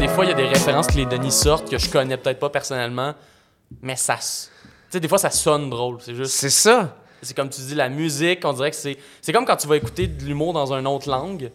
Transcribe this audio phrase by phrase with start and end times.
[0.00, 2.38] des fois, il y a des références que les Denis sortent que je connais peut-être
[2.38, 3.14] pas personnellement,
[3.82, 4.16] mais ça.
[4.16, 4.48] Tu
[4.88, 5.98] sais, des fois, ça sonne drôle.
[6.00, 6.32] C'est juste.
[6.32, 6.96] C'est ça.
[7.20, 8.96] C'est comme tu dis, la musique, on dirait que c'est.
[9.20, 11.52] C'est comme quand tu vas écouter de l'humour dans une autre langue,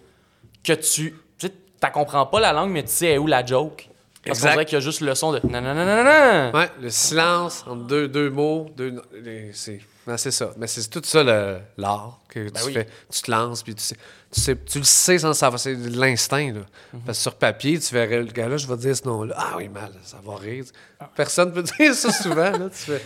[0.64, 1.16] que tu.
[1.40, 3.90] Tu sais, t'as comprends pas la langue, mais tu sais où la joke.
[4.24, 5.40] Parce qu'on dirait qu'il y a juste le son de.
[5.44, 6.56] nananana.
[6.56, 9.02] Ouais, le silence entre deux, deux mots, deux,
[9.54, 10.52] c'est non, c'est ça.
[10.58, 12.74] Mais c'est tout ça le- l'art que tu oui.
[12.74, 12.88] fais.
[13.12, 13.96] Tu te lances, puis tu sais,
[14.32, 15.60] tu sais, tu le sais sans savoir.
[15.60, 16.62] C'est de l'instinct, là.
[17.06, 19.34] Parce que sur papier, tu verrais le gars là, je vais dire ce nom-là.
[19.38, 20.66] Ah oui, mal, ça va rire.
[21.16, 22.70] Personne peut dire ça souvent, là.
[22.70, 23.02] Tu fais,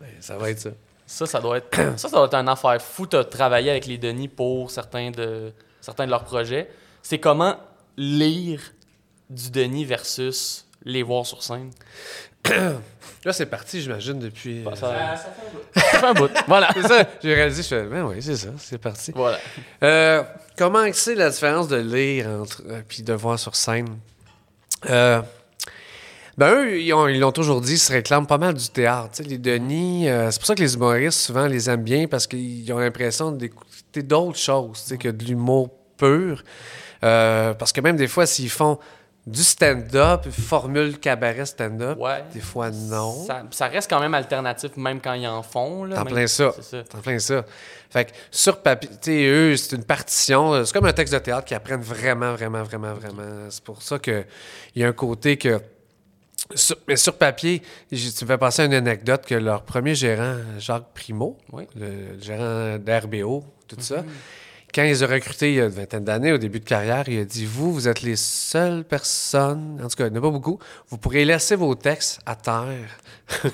[0.00, 0.70] Ouais, ça va être ça.
[1.06, 1.68] Ça, ça doit être.
[1.98, 3.06] Ça, ça doit être une affaire fou.
[3.06, 6.70] T'as travaillé avec les Denis pour certains de, certains de leurs projets.
[7.02, 7.56] C'est comment
[7.96, 8.60] lire
[9.28, 11.70] du Denis versus les voir sur scène?
[13.24, 14.62] Là, c'est parti, j'imagine, depuis.
[14.66, 15.16] euh, Ça,
[15.74, 16.28] ça fait un bout.
[16.46, 16.68] Voilà.
[16.74, 19.12] C'est ça, j'ai réalisé, je fais, ben oui, c'est ça, c'est parti.
[19.14, 19.38] Voilà.
[19.82, 20.22] Euh,
[20.58, 23.96] comment c'est la différence de lire entre, euh, puis de voir sur scène?
[24.90, 25.22] Euh,
[26.36, 29.10] ben eux, ils ont- ils l'ont toujours dit, ils se réclament pas mal du théâtre.
[29.16, 32.06] tu sais, les Denis, euh, c'est pour ça que les humoristes, souvent, les aiment bien
[32.08, 36.42] parce qu'ils ont l'impression d'écouter d'autres choses tu sais, que de l'humour pur.
[37.04, 38.78] Euh, parce que même des fois, s'ils font
[39.26, 42.22] du stand-up, formule cabaret stand-up, Ouais.
[42.34, 43.24] des fois non.
[43.26, 45.84] Ça, ça reste quand même alternatif, même quand ils en font.
[45.84, 45.96] là.
[45.96, 46.52] T'en plein ça.
[46.90, 47.44] T'en plein ça.
[47.90, 50.52] Fait que sur papier, tu sais, eux, c'est une partition.
[50.52, 53.46] euh, C'est comme un texte de théâtre qu'ils apprennent vraiment, vraiment, vraiment, vraiment.
[53.48, 54.26] C'est pour ça qu'il
[54.76, 55.58] y a un côté que.
[56.54, 60.36] sur- mais sur papier, tu me fais penser à une anecdote que leur premier gérant,
[60.58, 61.66] Jacques Primo, Oui.
[61.74, 64.04] le, le gérant d'RBO, tout ça,
[64.74, 67.20] quand ils ont recruté il y a une vingtaine d'années, au début de carrière, il
[67.20, 70.24] a dit Vous, vous êtes les seules personnes, en tout cas, il n'y en a
[70.24, 70.58] pas beaucoup,
[70.88, 72.98] vous pourrez laisser vos textes à terre.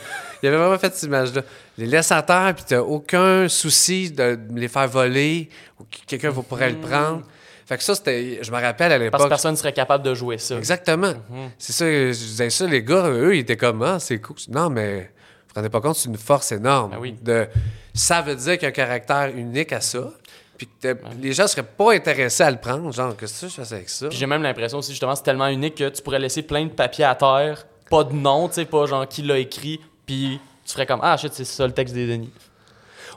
[0.42, 1.42] il avait vraiment fait cette image-là.
[1.77, 5.98] Les laisse à terre, puis tu n'as aucun souci de les faire voler ou que
[6.06, 7.22] quelqu'un va pourrait le prendre.
[7.66, 8.40] Fait que ça, c'était.
[8.42, 9.28] Je me rappelle à Parce que l'époque.
[9.28, 10.56] personne serait capable de jouer ça.
[10.56, 11.12] Exactement.
[11.58, 14.36] C'est ça, je disais ça, les gars, eux, ils étaient comme, ah, c'est cool.
[14.48, 15.12] Non, mais
[15.50, 16.92] vous vous rendez pas compte, c'est une force énorme.
[16.92, 17.14] Ben oui.
[17.22, 17.46] de,
[17.95, 20.11] ça veut dire qu'il y a un caractère unique à ça.
[20.60, 22.92] Puis que les gens seraient pas intéressés à le prendre.
[22.92, 24.08] Genre, qu'est-ce que je fais avec ça?
[24.10, 26.70] Puis j'ai même l'impression aussi, justement, c'est tellement unique que tu pourrais laisser plein de
[26.70, 30.72] papiers à terre, pas de nom, tu sais, pas genre qui l'a écrit, puis tu
[30.74, 32.28] ferais comme Ah shit, c'est ça le texte des Denis.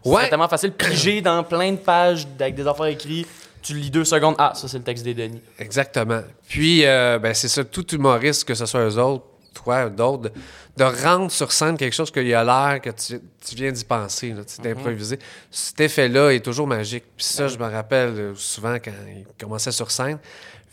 [0.05, 0.29] C'est Ouais.
[0.29, 3.27] tellement facile piger dans plein de pages avec des affaires écrites.
[3.61, 5.41] Tu lis deux secondes, ah, ça c'est le texte des Denis.
[5.59, 6.21] Exactement.
[6.47, 10.31] Puis, euh, ben, c'est ça, tout humoriste, que ce soit eux autres, toi, d'autres, de,
[10.78, 14.30] de rendre sur scène quelque chose qu'il a l'air que tu, tu viens d'y penser,
[14.34, 15.18] là, tu Mhm.
[15.52, 17.03] Cet effet-là est toujours magique.
[17.16, 20.18] Puis ça, je me rappelle euh, souvent quand il commençait sur scène,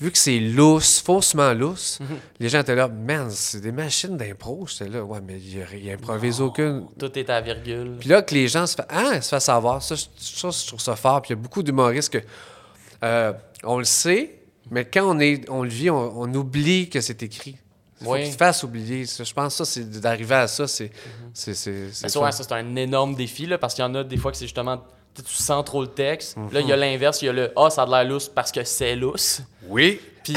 [0.01, 2.07] vu que c'est lousse, faussement lousse, Mhm.
[2.39, 4.67] les gens étaient là, man, c'est des machines d'impro.
[4.67, 6.87] J'étais là, ouais, mais il, il improvise aucune.
[6.99, 7.97] Tout est à virgule.
[8.01, 9.83] Puis là, que les gens se font Ah, se fait savoir.
[9.83, 11.21] Ça, je, je trouve ça fort.
[11.21, 12.19] Puis il y a beaucoup d'humoristes que.
[13.05, 14.39] euh, on le sait,
[14.71, 17.59] mais quand on, est, on le vit, on, on oublie que c'est écrit.
[18.03, 18.23] Faut Oui.
[18.25, 19.05] qu'il te fasse oublier.
[19.05, 20.91] Je pense que ça, c'est d'arriver à ça, c'est.
[21.35, 24.31] c'est, c'est, ça, c'est un énorme défi, là, parce qu'il y en a des fois
[24.33, 24.83] que c'est justement.
[25.15, 26.37] tu sens trop le texte.
[26.37, 26.49] Mhm.
[26.53, 28.29] Là, il y a l'inverse, il y a le Ah, ça a de l'air lousse
[28.29, 29.43] parce que c'est lousse.
[29.69, 30.01] Oui.
[30.25, 30.35] Puis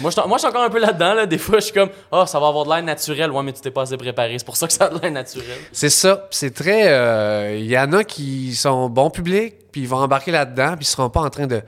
[0.00, 1.14] moi, je suis- moi, je suis encore un peu là-dedans.
[1.14, 1.26] Là.
[1.26, 3.30] Des fois, je suis comme Ah, ça va avoir de l'air naturel.
[3.30, 4.38] Ouais, mais tu t'es pas assez préparé.
[4.38, 5.56] C'est pour ça que ça a de l'air naturel.
[5.72, 6.28] C'est ça.
[6.30, 6.88] C'est très.
[6.88, 10.84] euh, Il y en a qui sont bons publics, puis ils vont embarquer là-dedans, puis
[10.84, 11.60] ils seront pas en train de.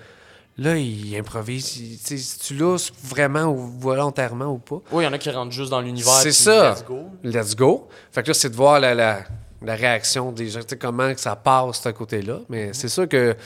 [0.58, 1.76] Là, ils improvisent.
[1.76, 4.80] ils- Si tu lousses vraiment ou volontairement ou pas.
[4.92, 6.12] Oui, il y en a qui rentrent juste dans l'univers.
[6.14, 6.70] C'est ça.
[6.72, 7.00] Let's go.
[7.22, 7.88] Let's go.
[8.10, 9.20] Fait que là, c'est de voir la, la,
[9.62, 12.40] la réaction des gens, tu sais, comment que ça passe de ce côté-là.
[12.48, 13.36] Mais c'est sûr que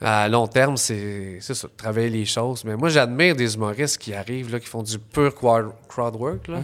[0.00, 2.64] à long terme, c'est ça, travailler les choses.
[2.64, 6.48] Mais moi, j'admire des humoristes qui arrivent, là, qui font du pur crowd, crowd work.
[6.48, 6.58] Là.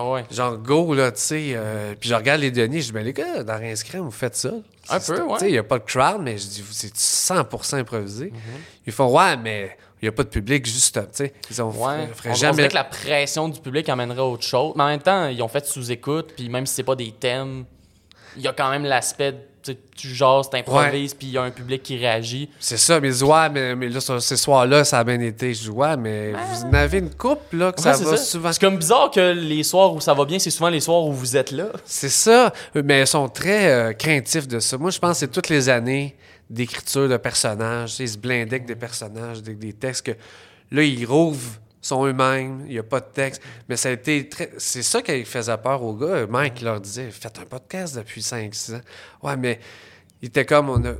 [0.00, 0.24] Ah ouais.
[0.30, 1.52] Genre go, là, tu sais.
[1.56, 4.36] euh, puis je regarde les Denis, je dis, ben les gars, dans Crème, vous faites
[4.36, 4.52] ça.
[4.90, 5.32] Un peu, ouais.
[5.34, 8.26] Tu sais, il n'y a pas de crowd, mais je dis, c'est 100% improvisé.
[8.26, 8.38] Mhm.
[8.86, 11.32] Ils font, ouais, mais il n'y a pas de public, juste, tu sais.
[11.50, 12.08] Ils ont Ouais.
[12.26, 12.68] On, jamais.
[12.68, 14.72] que la pression du public amènerait autre chose.
[14.76, 16.32] Mais en même temps, ils ont fait sous-écoute.
[16.36, 17.64] Puis même si c'est pas des thèmes,
[18.36, 19.34] il y a quand même l'aspect.
[19.96, 22.48] Tu jases, t'improvises, puis il y a un public qui réagit.
[22.60, 25.20] C'est ça, mais je dis, ouais, mais, mais là, ce- ces soirs-là, ça a bien
[25.20, 25.52] été.
[25.54, 28.24] Je dis, ouais, mais vous en avez une coupe, là, que ça Ouais, va ça.
[28.24, 28.52] souvent.
[28.52, 31.12] C'est comme bizarre que les soirs où ça va bien, c'est souvent les soirs où
[31.12, 31.66] vous êtes là.
[31.84, 34.78] C'est ça, mais ils sont très euh, craintifs de ça.
[34.78, 36.16] Moi, je pense que c'est toutes les années
[36.50, 37.96] d'écriture de personnages.
[38.00, 40.12] Ils se blindaient avec des personnages, des, des textes que
[40.72, 43.42] là, ils rouvrent, sont eux-mêmes, il n'y a pas de texte.
[43.68, 44.50] Mais ça a été très.
[44.58, 46.26] C'est ça qui faisait peur aux gars.
[46.26, 48.80] Mike leur disait Faites un podcast depuis 5-6 ans.
[49.22, 49.58] Ouais, mais
[50.22, 50.94] il était comme on a.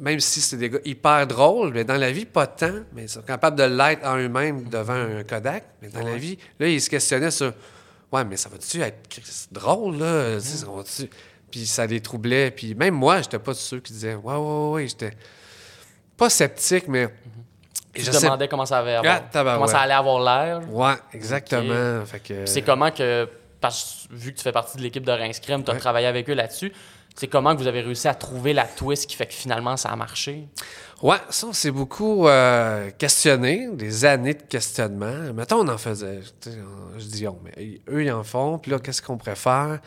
[0.00, 3.08] Même si c'est des gars hyper drôles, mais dans la vie, pas tant, mais ils
[3.08, 5.64] sont capables de l'être en eux-mêmes devant un Kodak.
[5.80, 7.52] Mais dans la vie, là, ils se questionnaient sur
[8.10, 9.18] Ouais, mais ça va-tu être
[9.52, 10.36] drôle, là?
[10.36, 11.08] Va-tu-
[11.50, 12.50] Puis ça les troublait.
[12.50, 14.88] Puis même moi, j'étais pas de ceux qui disaient Ouais, ouais, ouais, ouais.
[14.88, 15.12] J'étais
[16.16, 17.14] pas sceptique, mais Tu
[17.94, 20.60] je te sais- demandais comment ça, avait avoir- Ah, comment ça allait avoir l'air.
[20.70, 22.04] Ouais, exactement.
[22.06, 23.28] Fait que, Puis C'est comment que,
[23.60, 25.80] parce vu que tu fais partie de l'équipe de Rince Crème, tu as Ouais.
[25.80, 26.72] travaillé avec eux là-dessus,
[27.14, 29.90] c'est comment que vous avez réussi à trouver la twist qui fait que finalement ça
[29.90, 30.48] a marché?
[31.02, 35.32] Ouais, ça, on s'est beaucoup euh, questionné, des années de questionnement.
[35.34, 36.20] Mettons, on en faisait,
[36.96, 39.80] je dis on, mais eux, ils en font, puis là, qu'est-ce qu'on préfère?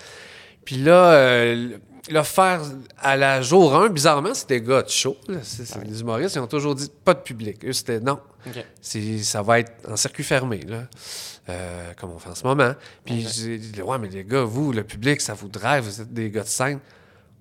[0.65, 1.77] Puis là, euh,
[2.09, 2.61] le faire
[2.99, 6.39] à la jour 1, bizarrement, c'est des gars de show, c'est c'est des humoristes, ils
[6.39, 7.63] ont toujours dit pas de public.
[7.65, 8.19] Eux, c'était non,
[8.81, 10.83] c'est, ça va être en circuit fermé, là,
[11.49, 12.73] euh, comme on fait en ce moment.
[13.03, 13.31] Puis Ok.
[13.35, 16.29] j'ai dit, ouais, mais les gars, vous, le public, ça vous drive, vous êtes des
[16.29, 16.79] gars de scène.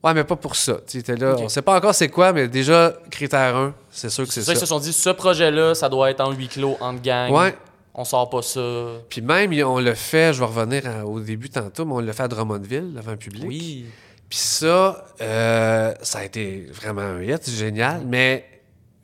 [0.02, 0.78] Ouais, mais pas pour ça.
[0.86, 1.40] Tu étais là, Ok.
[1.44, 4.46] on sait pas encore c'est quoi, mais déjà, critère 1, c'est sûr que C'est c'est
[4.46, 4.58] ça, ça.
[4.58, 7.30] ils se sont dit, ce projet-là, ça doit être en huis clos, entre gang.
[7.32, 7.56] Ouais.
[7.94, 8.60] On sort pas ça.
[9.08, 12.12] Puis même, on le fait, je vais revenir à- au début tantôt, mais on le
[12.12, 13.44] fait à Drummondville, devant un public.
[13.46, 13.86] Oui.
[14.28, 18.44] Puis ça, euh, ça a été vraiment un hit, c'est génial, mais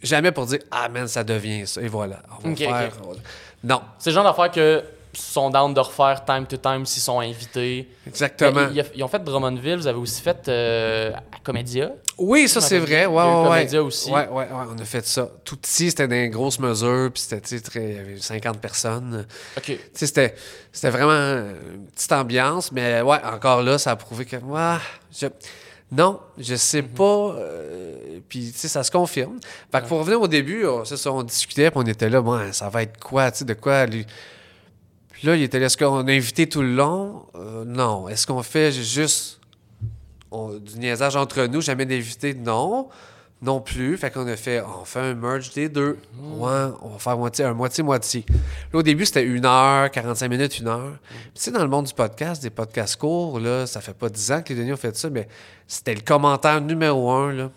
[0.03, 2.21] jamais pour dire Ah, man, ça devient ça, et voilà.
[2.45, 2.93] On va faire.
[3.63, 7.21] Non, C'est le genre d'affaires que sont down de refaire time to time s'ils sont
[7.21, 7.89] invités.
[8.07, 8.69] exactement.
[8.73, 11.91] Mais ils, ils ont fait Drummondville, vous avez aussi fait euh, à Comédia.
[12.19, 13.07] Oui, ça, c'est vrai.
[13.07, 13.45] Ouais, ouais, ouais.
[13.49, 14.11] Comédia aussi.
[14.11, 15.29] Ouais, ouais, ouais, on a fait ça.
[15.45, 17.83] Tout petit, c'était des grosses mesures, puis c'était, très.
[17.91, 19.27] Il y avait 50 personnes.
[19.57, 19.73] OK.
[19.95, 20.35] C'était,
[20.73, 24.37] c'était vraiment une petite ambiance, mais ouais, encore là, ça a prouvé que.
[24.37, 24.79] ouah,
[25.19, 25.27] je-
[25.93, 27.03] non, je sais pas.
[27.37, 29.41] euh, puis, tu sais, ça se confirme.
[29.73, 32.39] Fait que pour revenir au début, on, ça, on discutait, puis on était là, bon,
[32.53, 34.07] ça va être quoi, tu sais, de quoi lui.
[35.21, 37.27] Puis là, il était est-ce qu'on a invité tout le long?
[37.35, 38.09] Euh, non.
[38.09, 39.39] Est-ce qu'on fait juste
[40.31, 42.33] on- du niaisage entre nous, jamais d'invité?
[42.33, 42.89] Non.
[43.43, 43.99] Non plus.
[43.99, 45.99] Fait qu'on a fait, on fait un merge des deux.
[46.23, 46.49] Ouais,
[46.81, 48.25] on va faire moitié, un moitié-moitié.
[48.73, 50.93] Là, au début, c'était une heure, 45 minutes, une heure.
[51.11, 54.09] Puis, tu sais, dans le monde du podcast, des podcasts courts, là, ça fait pas
[54.09, 55.29] 10 ans que les Denis ont fait ça, mais
[55.67, 57.51] c'était le commentaire numéro un, là.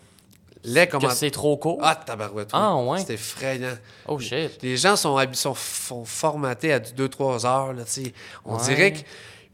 [0.65, 1.79] Les Que c'est trop court.
[1.81, 2.47] Ah, tabarouette.
[2.53, 2.59] oui.
[2.61, 2.99] Ah, ouais.
[2.99, 3.73] C'était effrayant.
[4.07, 4.61] Oh shit.
[4.61, 7.73] Les gens sont, sont, sont formatés à du 2-3 heures.
[7.73, 8.13] Là, tu sais.
[8.45, 8.63] on Ouais.
[8.63, 8.99] dirait que.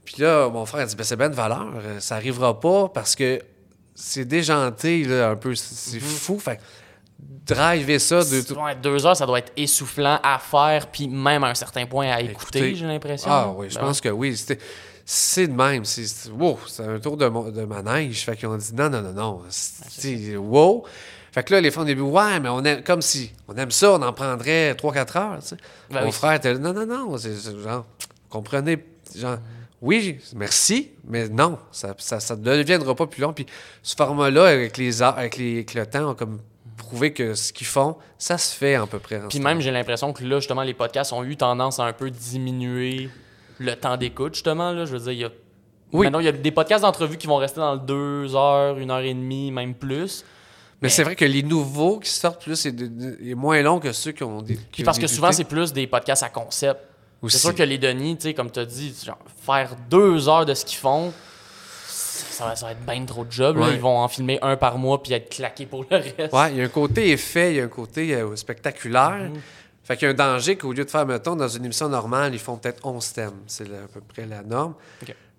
[0.06, 1.68] Puis là, mon frère a dit ben, c'est bien de valeur.
[1.78, 3.42] euh, Ça arrivera pas parce que
[3.96, 5.56] c'est déjanté, là, un peu.
[5.56, 6.40] C'est c'est fou.
[6.40, 6.60] Fait
[7.46, 8.24] driver ça.
[8.24, 11.86] De, Ouais, deux heures, ça doit être essoufflant à faire, puis même à un certain
[11.86, 12.76] point à écouter, Écouter.
[12.76, 13.30] j'ai l'impression.
[13.32, 14.36] Ah oui, je Ben pense que oui.
[15.12, 15.86] C'est de même.
[15.86, 18.24] C'est wow, c'est un tour de, de manège.
[18.26, 19.42] Fait qu'ils ont dit non, non, non, non.
[19.50, 20.84] C'est wow.
[21.32, 23.72] Fait que là, les femmes au début, ouais, mais on aime, comme si on aime
[23.72, 25.40] ça, on en prendrait 3-4 heures.
[25.42, 25.58] tu sais.
[25.90, 26.12] Ben Mon oui.
[26.12, 27.18] frère était non, non, non.
[27.18, 27.88] C'est genre,
[28.30, 28.86] comprenez,
[29.16, 29.38] genre,
[29.82, 33.34] oui, merci, mais non, ça, ça, ça ne deviendra pas plus long.
[33.34, 33.48] Puis
[33.82, 36.40] ce format-là, avec, les, heures- avec, les, avec le temps, a comme
[36.78, 39.20] prouvé que ce qu'ils font, ça se fait à peu près.
[39.28, 42.12] Puis même, j'ai l'impression que là, justement, les podcasts ont eu tendance à un peu
[42.12, 43.10] diminuer
[43.60, 44.72] le temps d'écoute, justement.
[44.72, 44.86] Là.
[44.86, 45.30] Je veux dire, il y a.
[45.92, 46.06] Oui.
[46.06, 48.92] Maintenant, il y a des podcasts d'entrevue qui vont rester dans le deux heures, une
[48.92, 50.24] heure et demie, même plus.
[50.82, 52.74] Mais c'est vrai que les nouveaux qui sortent plus, c'est
[53.36, 54.58] moins long que ceux qui ont des.
[54.72, 56.80] Puis parce que souvent, c'est plus des podcasts à concept.
[57.28, 60.46] C'est sûr que les Denis, tu sais, comme tu as dit, genre, faire deux heures
[60.46, 61.12] de ce qu'ils font,
[61.86, 63.58] ça va, ça va être bien trop de job.
[63.58, 63.68] là.
[63.74, 66.32] Ils vont en filmer un par mois puis être claqués pour le reste.
[66.32, 69.30] Ouais, il y a un côté effet, il y a un côté euh, spectaculaire.
[69.90, 72.32] Fait qu'il y a un danger qu'au lieu de faire, mettons, dans une émission normale,
[72.34, 73.32] ils font peut-être 11 thèmes.
[73.48, 74.76] C'est à peu près la norme.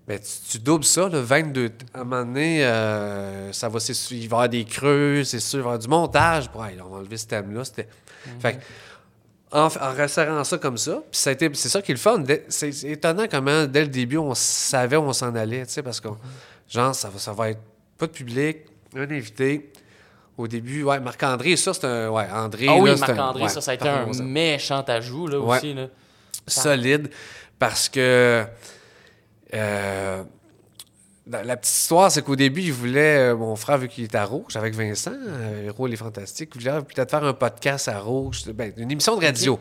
[0.09, 1.71] Mais tu, tu doubles ça, le 22.
[1.95, 5.61] À un moment donné, euh, ça va, il va y avoir des creux, c'est sûr,
[5.61, 6.51] il va y avoir du montage.
[6.55, 7.65] On va enlever ce thème-là.
[7.65, 7.89] C'était...
[8.41, 8.59] Fait que,
[9.53, 12.01] en, en resserrant ça comme ça, puis ça a été- c'est ça qui est le
[12.01, 12.23] fun.
[12.49, 15.83] C'est, c'est étonnant comment, dès le début, on savait où on s'en allait, tu sais,
[15.83, 16.09] parce que,
[16.69, 17.61] genre, ça va, ça va être
[17.97, 18.59] pas de public,
[18.97, 19.71] un invité.
[20.41, 22.09] Au début, ouais, Marc-André, ça, c'est un.
[22.09, 22.67] Ouais, André.
[22.69, 25.57] Ah oui, un- Marc-André, ça, ça a été un méchant ajout, là, Ouais.
[25.59, 25.75] aussi.
[25.75, 25.87] Là.
[26.47, 27.11] solide
[27.59, 28.45] parce que
[29.55, 30.23] euh,
[31.27, 34.25] la, petite histoire, c'est qu'au début, il voulait, euh, mon frère, vu qu'il était à
[34.25, 38.45] Rouge avec Vincent, euh, Héros les Fantastiques, il voulait peut-être faire un podcast à Rouge,
[38.53, 39.61] ben, une émission de radio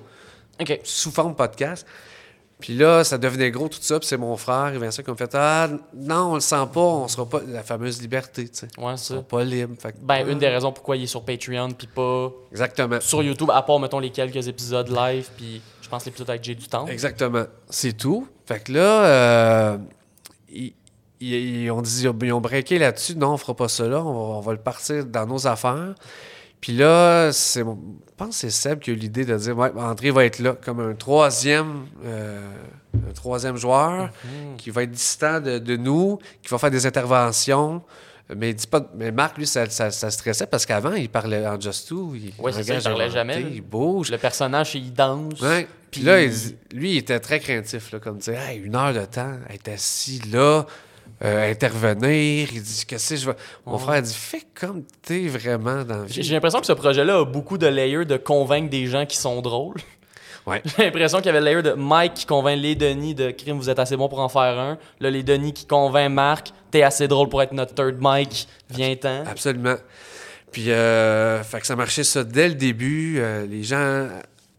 [0.59, 0.79] OK.
[0.83, 1.85] sous forme podcast.
[2.59, 5.15] Puis là, ça devenait gros tout ça, puis c'est mon frère et Vincent qui ont
[5.15, 7.39] fait Ah, non, on le sent pas, on sera pas.
[7.47, 8.67] La fameuse liberté, tu sais.
[8.77, 9.75] Ouais, On sera pas libre.
[9.79, 12.99] Fait que- Ben, une des raisons pourquoi il est sur Patreon puis pas Exactement.
[12.99, 16.55] sur YouTube, à part, mettons, les quelques épisodes live, puis je pense l'épisode avec Jay
[16.55, 16.85] du temps.
[16.87, 17.45] Exactement.
[17.69, 18.27] C'est tout.
[18.45, 19.77] Fait que là, euh,
[20.49, 20.73] ils,
[21.21, 23.15] ils- ils ont dit, ils ont breaké là-dessus.
[23.15, 24.01] Non, on fera pas ça là.
[24.03, 25.95] On va, on va le partir dans nos affaires.
[26.61, 27.65] Puis là, c'est, je
[28.17, 30.55] pense que c'est Seb qui a eu l'idée de dire, ouais, André va être là
[30.61, 32.41] comme un troisième, euh,
[33.09, 34.09] un troisième joueur
[34.57, 37.81] qui va être distant de, de nous, qui va faire des interventions.
[38.35, 41.59] Mais, dit pas, mais Marc, lui, ça, ça- ça stressait parce qu'avant, il parlait en
[41.59, 42.13] Just Two.
[42.13, 43.41] Il Ouais, c'est ça, il parlait jamais.
[43.41, 44.11] Il bouge.
[44.11, 45.41] Le personnage, il danse.
[45.41, 45.67] Ouais.
[45.89, 46.31] Puis là, il
[46.73, 50.21] lui, il était très craintif, là, comme dire, hey, une heure de temps, être assis
[50.31, 50.65] là,
[51.23, 52.47] euh, intervenir.
[52.53, 53.35] Il dit, qu'est-ce que je vais.
[53.65, 53.79] Mon Ouais.
[53.79, 57.67] frère dit, fais comme t'es vraiment dans J'ai l'impression que ce projet-là a beaucoup de
[57.67, 59.77] layers de convaincre des gens qui sont drôles.
[60.47, 60.61] Ouais.
[60.77, 63.57] J'ai l'impression qu'il y avait le layer de Mike qui convainc les Denis de Crime,
[63.57, 64.77] vous êtes assez bon pour en faire un.
[64.99, 69.25] Là, les Denis qui convainc Marc, t'es assez drôle pour être notre third Mike, viens-t'en.
[69.25, 69.75] Absolument.
[70.51, 73.17] Puis, euh, fait que ça marchait ça dès le début.
[73.19, 74.07] Euh, les gens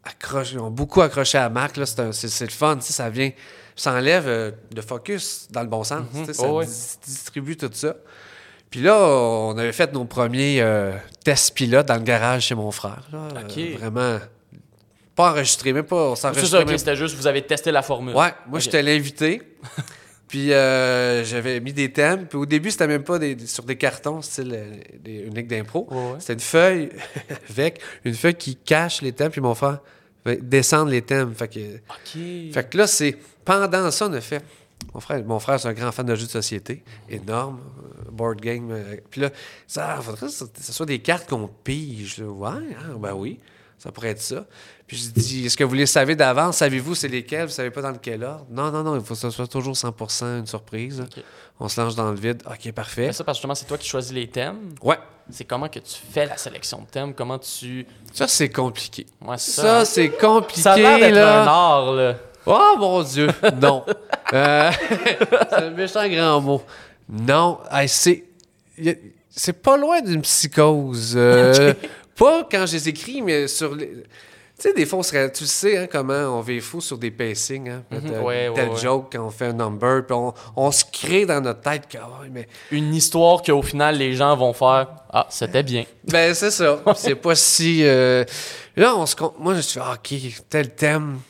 [0.05, 1.77] accrochent, ont beaucoup accroché à Marc.
[2.13, 2.79] C'est le fun.
[2.81, 3.31] Ça vient,
[3.81, 6.05] ça enlève euh, de focus dans le bon sens.
[6.27, 6.67] sais, Ça Oh, ouais.
[6.67, 7.97] distribue tout ça.
[8.71, 10.93] Puis là, on avait fait nos premiers euh,
[11.25, 13.03] tests pilotes dans le garage chez mon frère.
[13.13, 13.29] là.
[13.37, 14.19] Euh, vraiment,
[15.17, 16.11] pas enregistré, même pas.
[16.11, 18.15] On C'est ça, s'enregistrait ok, même c'était juste, vous avez testé la formule.
[18.15, 18.61] Ouais, moi Ok.
[18.61, 19.43] j'étais l'invité.
[20.29, 22.27] puis euh, j'avais mis des thèmes.
[22.27, 25.49] Puis au début, c'était même pas des- sur des cartons, style euh, des, une ligue
[25.49, 25.89] d'impro.
[25.91, 26.03] Ouais, ouais.
[26.21, 26.89] C'était une feuille
[27.51, 29.31] avec une feuille qui cache les thèmes.
[29.33, 29.81] Puis mon frère
[30.43, 31.35] descendre les thèmes.
[31.35, 32.53] Fait que, Ok.
[32.53, 33.17] fait que là, c'est.
[33.59, 34.45] Pendant ça, on a fait.
[34.95, 36.83] Mon frère, mon frère c'est un grand fan de jeux de société.
[37.09, 37.59] Énorme.
[38.07, 38.71] euh, board game.
[38.71, 39.31] euh, puis là,
[39.67, 42.19] ça faudrait que ce soit des cartes qu'on pige.
[42.19, 42.27] là.
[42.27, 43.39] Ouais, hein, ben oui.
[43.79, 44.45] Ça pourrait être ça.
[44.87, 46.59] Puis je dis, est-ce que vous les savez d'avance?
[46.59, 47.47] Savez-vous c'est lesquels?
[47.47, 48.45] Vous savez pas dans quel ordre?
[48.51, 51.03] Non, non, non, il faut que ce soit toujours 100% une surprise.
[51.59, 52.43] On se lance dans le vide.
[52.47, 53.07] OK, parfait.
[53.07, 54.75] Mais ça, parce que justement, c'est toi qui choisis les thèmes.
[54.83, 54.99] Ouais,
[55.31, 57.87] C'est comment que tu fais la sélection de thèmes, comment tu...
[58.13, 59.07] ça, c'est compliqué.
[59.23, 59.63] Ouais, ça.
[59.63, 62.17] Ça, c'est compliqué, Ça a l'air d'être un art, là.
[62.47, 63.29] Oh mon Dieu,
[63.61, 63.85] non.
[64.33, 64.71] Euh,
[65.51, 66.63] c'est un méchant grand mot.
[67.09, 68.25] Non, hey, c'est
[69.31, 71.15] c'est pas loin d'une psychose.
[71.17, 71.75] Euh,
[72.17, 73.87] Pas quand je les écris, mais sur les.
[73.89, 77.11] Tu sais, des fois, on serait, tu sais hein, comment on vit fou sur des
[77.11, 77.71] pacings.
[77.71, 78.77] Hein, Mhm, euh, ouais, tel ouais.
[78.77, 81.97] joke quand on fait un number, puis on, on se crée dans notre tête que,
[81.97, 85.85] ah mais Une histoire qu'au final, les gens vont faire «Ah, c'était bien.
[86.05, 86.79] Ben, c'est ça.
[86.97, 87.81] c'est pas si.
[87.85, 88.23] euh,
[88.77, 89.39] Là, on se compte.
[89.39, 90.15] Moi, je suis ah, OK,
[90.51, 91.21] tel thème.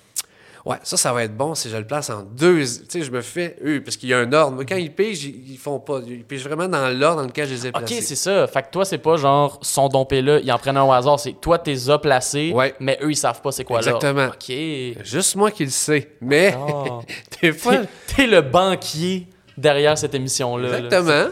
[0.70, 2.60] Ouais, ça, ça va être bon si je le place en deux.
[2.60, 3.56] Tu sais, je me fais.
[3.64, 4.56] Eux, parce qu'il y a un ordre.
[4.58, 6.00] Mais quand ils pigent, ils, font pas.
[6.06, 8.00] Ils pigent vraiment dans l'ordre dans lequel je les ai» Ok, placés.
[8.02, 8.46] c'est ça.
[8.46, 11.18] Fait que toi, c'est pas genre «Son dompé là, ils en prennent un au hasard.»
[11.20, 12.74] C'est toi, t'es as placés, Ouais.
[12.78, 13.86] mais eux, ils savent pas c'est quoi là.
[13.94, 14.28] Exactement.
[14.28, 15.04] Ok.
[15.04, 16.12] Juste moi qui le sais.
[16.20, 17.00] Mais, Ah.
[17.40, 20.68] T'es- le banquier derrière cette émission-là.
[20.68, 20.78] là.
[20.78, 21.28] Exactement.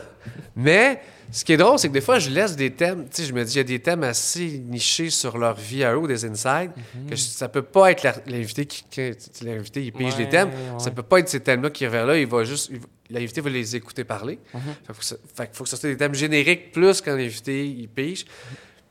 [0.57, 3.05] Mais ce qui est drôle, c'est que des fois, je laisse des thèmes.
[3.09, 5.85] Tu sais, je me dis, il y a des thèmes assez nichés sur leur vie
[5.85, 7.11] à eux, des insides, Mhm.
[7.11, 8.85] que je- ça peut pas être l'invité qui.
[8.91, 10.49] sais, L'invité, il pige Ouais, les thèmes.
[10.49, 10.79] ouais.
[10.79, 12.19] Ça peut pas être ces thèmes-là qui reviennent là.
[12.19, 12.71] Il va juste.
[13.11, 14.39] L'invité va les écouter parler.
[14.55, 14.61] Mhm.
[14.61, 17.01] Fait, que faut que ça, fait que faut que ça soit des thèmes génériques plus
[17.01, 18.25] quand l'invité, il pige.
[18.25, 18.33] Puis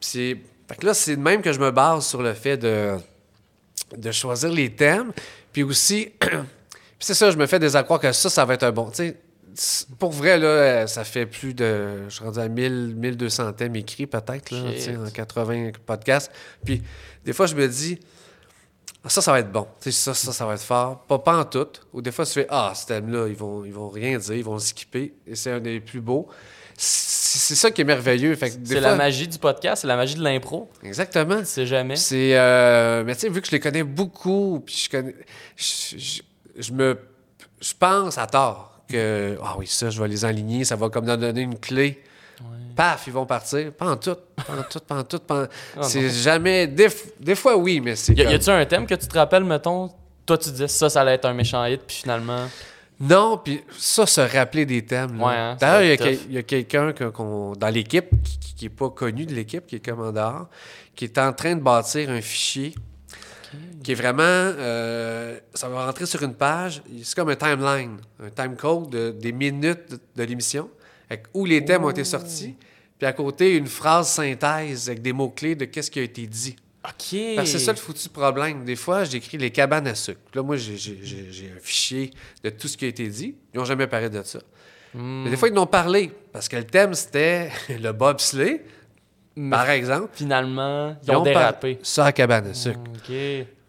[0.01, 0.37] c'est.
[0.67, 2.97] Fait que là, c'est de même que je me base sur le fait de,
[3.95, 5.11] de choisir les thèmes.
[5.53, 6.09] Puis aussi,
[6.99, 8.89] c'est ça, je me fais des que ça, ça va être un bon.
[8.89, 9.17] Tu sais,
[9.99, 12.03] pour vrai, là, euh, ça fait plus de.
[12.09, 14.59] Je suis rendu à 1000, 1200 thèmes écrits, peut-être, là,
[15.05, 16.31] en 80 podcasts.
[16.63, 16.81] Puis
[17.25, 17.99] des fois, je me dis.
[19.05, 19.65] Ça, ça va être bon.
[19.79, 20.99] Ça, ça, ça va être fort.
[21.05, 21.67] Pas, pas en tout.
[21.93, 24.43] Ou des fois, tu fais Ah, ce thème-là, ils vont, ils vont rien dire, ils
[24.43, 25.13] vont skipper.
[25.25, 26.27] Et c'est un des plus beaux.
[26.75, 28.35] C'est c'est ça qui est merveilleux.
[28.35, 30.69] C'est fois- la magie du podcast, c'est la magie de l'impro.
[30.83, 31.39] Exactement.
[31.39, 31.95] Tu sais jamais.
[31.95, 32.37] C'est.
[32.37, 35.15] euh, mais tu sais, vu que je les connais beaucoup, puis je connais.
[35.55, 36.21] Je, je-
[36.57, 36.97] je me.
[37.61, 39.37] Je pense à tort que.
[39.43, 42.01] Ah oui, ça, je vais les aligner, ça va comme leur donner une clé.
[42.75, 43.71] Paf, ils vont partir.
[43.73, 44.15] Pas en tout.
[44.35, 45.19] Pas en tout, pas en tout.
[45.19, 46.67] Pas en- Ah, c'est jamais.
[46.67, 48.13] Des, f- des fois, oui, mais c'est.
[48.13, 49.89] Y, a- comme- y a-tu un thème que tu te rappelles, mettons
[50.25, 52.45] Toi, tu disais ça, ça allait être un méchant hit, puis finalement.
[52.99, 55.21] Non, puis ça, se rappeler des thèmes.
[55.21, 58.09] Ouais, hein, D'ailleurs, il y a, quelqu'un que- dans l'équipe
[58.57, 60.47] qui n'est pas connu de l'équipe, qui est dehors,
[60.95, 62.73] qui est en train de bâtir un fichier
[63.83, 64.23] qui est vraiment.
[64.23, 66.81] euh, ça va rentrer sur une page.
[67.03, 70.69] C'est comme un timeline, un time code de- des minutes de, de l'émission,
[71.09, 72.55] avec où les thèmes ont été sortis.
[72.97, 76.55] Puis à côté, une phrase synthèse avec des mots-clés de qu'est-ce qui a été dit.
[76.83, 77.17] Ok.
[77.35, 78.63] Parce que c'est ça le foutu problème.
[78.65, 80.19] Des fois, j'écris les cabanes à sucre.
[80.33, 82.11] Là, moi, j'ai un fichier
[82.43, 83.35] de tout ce qui a été dit.
[83.53, 84.39] Ils n'ont jamais parlé de ça.
[84.93, 85.23] Hmm.
[85.25, 86.11] Mais des fois, ils n'ont parlé.
[86.31, 88.61] Parce que le thème, c'était le bobsleigh,
[89.37, 90.09] Mais par exemple.
[90.13, 91.79] finalement, ils ont dérapé.
[91.83, 92.79] Ça à cabane à sucre.
[92.95, 93.15] Ok.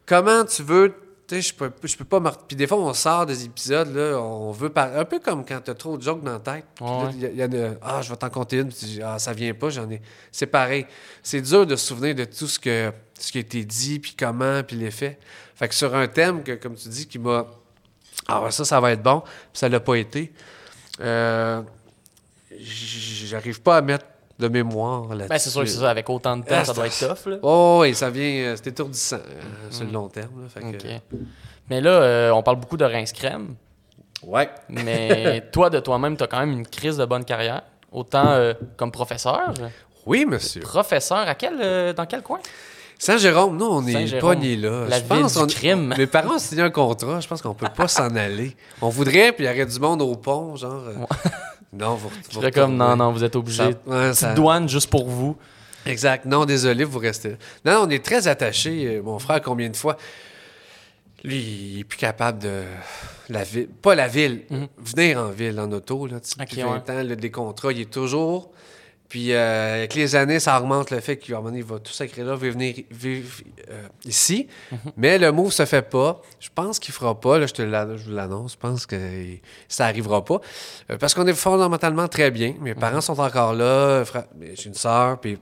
[0.07, 0.95] Comment tu veux.
[1.27, 2.21] Tu sais, je peux, je peux pas.
[2.49, 4.97] Puis des fois, on sort des épisodes, là, on veut parler.
[4.97, 6.65] Un peu comme quand tu as trop de jokes dans la tête.
[6.75, 7.11] Puis là, Ouais.
[7.13, 8.69] il y a- y a, ah, je vais t'en compter une.
[8.69, 10.01] Puis tu dis, ah, ça vient pas, j'en ai.
[10.33, 10.87] C'est pareil.
[11.23, 14.15] C'est dur de se souvenir de tout ce, que, ce qui a été dit, puis
[14.19, 15.19] comment, puis l'effet.
[15.55, 17.47] Fait que sur un thème, que, comme tu dis, qui m'a.
[18.27, 20.33] Ah, ouais, ça, ça va être bon, puis ça l'a pas été.
[21.01, 21.61] Euh,
[22.61, 24.07] J'arrive pas à mettre
[24.39, 25.29] de mémoire là-dessus.
[25.29, 27.27] Ben, c'est sûr que c'est ça, avec autant de temps, Ah, ça doit être tough,
[27.31, 27.37] là.
[27.43, 28.23] Oh, oui, ça vient.
[28.23, 30.43] euh, c'est étourdissant euh, sur le long terme.
[30.43, 30.49] là.
[30.49, 31.17] Fait que-.
[31.71, 33.55] Mais là, euh, on parle beaucoup de rince crème.
[34.23, 34.49] Ouais.
[34.69, 37.63] Mais toi, de toi-même, tu as quand même une crise de bonne carrière.
[37.91, 39.53] Autant euh, comme professeur.
[40.07, 40.61] Oui, monsieur.
[40.63, 42.39] Professeur, à quel, euh, dans quel coin?
[43.01, 44.85] Saint-Jérôme, nous, on est Saint-Jérôme, pas nés là.
[44.89, 45.95] la Je ville pense du on- crime.
[45.99, 47.21] Mes parents ont signé un contrat.
[47.21, 48.57] Je pense qu'on peut pas s'en aller.
[48.83, 50.83] On voudrait, puis il y aurait du monde au pont, genre.
[51.73, 53.73] Non, vous, Je vous serais comme, non, non, vous êtes obligés.
[53.87, 55.37] Ça- ouais, ça- douane juste pour vous.
[55.87, 56.25] Exact.
[56.25, 57.37] Non, désolé, vous restez là.
[57.65, 58.87] Non, non, on est très attachés.
[58.97, 59.97] Euh, Mon frère, combien de fois,
[61.25, 61.37] lui,
[61.75, 62.63] il est plus capable de.
[63.31, 64.43] La ville, pas la ville,
[64.79, 66.21] venir en ville en auto, là, Mhm.
[66.41, 66.91] Depuis 20 ouais.
[67.01, 68.51] ans, là, des contrats, il est toujours.
[69.09, 71.79] Puis euh, avec les années, ça augmente le fait qu'à un moment donné, il va
[71.79, 73.37] tout sacré là, il va venir vivre
[73.71, 74.49] euh, ici.
[74.71, 74.79] Mhm.
[74.99, 76.21] Mais le move se fait pas.
[76.41, 77.39] Je pense qu'il fera pas.
[77.39, 78.53] Là, je te l'annonce.
[78.53, 78.97] Je pense que
[79.67, 80.41] ça arrivera pas.
[80.91, 82.55] Euh, parce qu'on est fondamentalement très bien.
[82.61, 82.81] Mes Mhm.
[82.81, 84.05] parents sont encore là.
[84.55, 85.39] J'ai une sœur, puis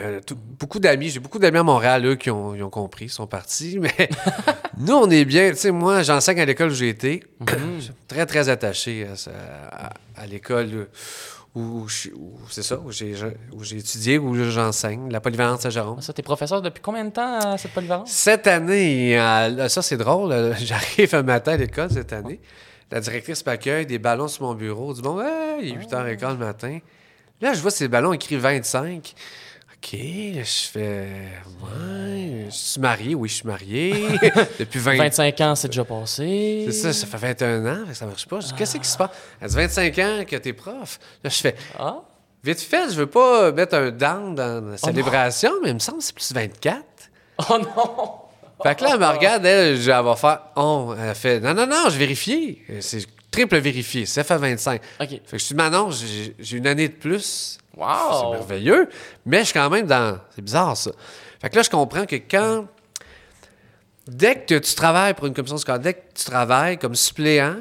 [0.00, 1.10] euh, tout- beaucoup d'amis.
[1.10, 3.78] J'ai beaucoup d'amis à Montréal, eux, qui ont, ils ont compris, sont partis.
[3.82, 4.08] Mais
[4.78, 5.50] nous, on est bien.
[5.50, 7.22] Tu sais, moi, j'enseigne à l'école où j'ai été.
[7.46, 9.30] Je suis très, très attaché à, ça-
[9.70, 10.88] à- à l'école
[11.58, 11.86] où,
[12.50, 13.14] c'est ça, où j'ai,
[13.52, 16.00] où j'ai étudié, où j'enseigne, la polyvalente Saint-Jérôme.
[16.00, 18.10] Ça, t'es professeur depuis combien de temps à cette polyvalence?
[18.10, 22.40] Cette année, euh, ça c'est drôle, euh, j'arrive un matin à l'école cette année.
[22.90, 24.94] La directrice m'accueille, des ballons sur mon bureau.
[24.94, 26.78] Du bon, Hey, il est 8h15 le matin.
[27.40, 29.14] Là, je vois ces ballons écrits 25.
[29.80, 30.42] OK, je
[30.72, 31.08] fais.
[31.62, 33.94] Ouais, je suis marié, oui, je suis marié.
[34.58, 36.64] Depuis 20 25 ans, c'est déjà passé.
[36.66, 38.40] C'est ça, ça fait 21 ans, ça marche pas.
[38.40, 39.10] Je dis, Qu'est-ce qui se passe?
[39.40, 40.98] Elle dit 25 ans que t'es prof.
[41.22, 41.98] Là, je fais, Ah?
[42.42, 45.78] vite fait, je veux pas mettre un down dans Oh la célébration, mais il me
[45.78, 46.82] semble que c'est plus 24.
[47.48, 48.10] Oh non!
[48.64, 51.54] Fait que là, elle me regarde, elle, je- elle va faire Oh, elle fait Non,
[51.54, 52.58] non, non, je vérifie.
[52.80, 54.80] C'est triple vérifié, ça fait 25.
[55.00, 55.08] OK.
[55.08, 57.58] Fait que je suis Manon, j'ai une année de plus.
[57.78, 58.32] C'est Wow!
[58.32, 58.88] merveilleux,
[59.24, 60.18] mais je suis quand même dans.
[60.34, 60.90] C'est bizarre, ça.
[61.40, 62.66] Fait que là, je comprends que quand.
[64.06, 67.56] Dès que tu travailles pour une commission scolaire, dès que tu travailles comme suppléant,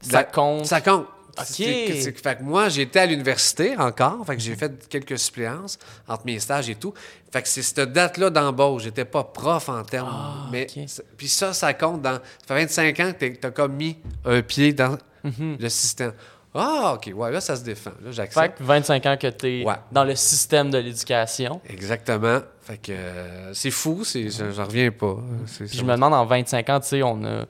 [0.00, 0.64] Ça la- compte.
[0.66, 1.06] Ça compte.
[1.38, 1.44] OK.
[1.44, 4.24] C'est- c'est- Fait que moi, j'étais à l'université encore.
[4.26, 5.78] Fait que j'ai fait quelques suppléances
[6.08, 6.92] entre mes stages et tout.
[7.30, 8.82] Fait que c'est cette date-là d'embauche.
[8.84, 10.08] J'étais pas prof en termes.
[10.10, 12.14] Ah, mais c'est- Puis ça, ça compte dans.
[12.14, 15.58] Ça fait 25 ans que tu as comme mis un pied dans Mhm.
[15.60, 16.12] le système.
[16.54, 17.12] Ah, OK.
[17.14, 17.90] Ouais, là, ça se défend.
[18.02, 18.58] Là, Fait j'accepte.
[18.58, 19.74] que 25 ans que t'es Ouais.
[19.92, 21.60] dans le système de l'éducation.
[21.68, 22.40] Exactement.
[22.62, 24.02] Fait que euh, c'est fou.
[24.04, 25.16] c'est- je- J'en reviens pas.
[25.46, 27.44] C'est- Puis je me demande, en 25 ans, tu sais, on a...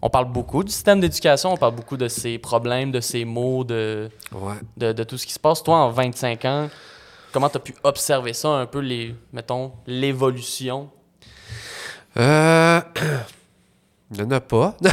[0.00, 3.64] On parle beaucoup du système d'éducation, on parle beaucoup de ses problèmes, de ses maux,
[3.64, 4.54] de, Ouais.
[4.76, 5.60] de, de tout ce qui se passe.
[5.64, 6.68] Toi, en 25 ans,
[7.32, 10.88] comment tu as pu observer ça, un peu, les, mettons, l'évolution?
[12.16, 12.80] Euh...
[14.12, 14.76] Il n'y en a pas.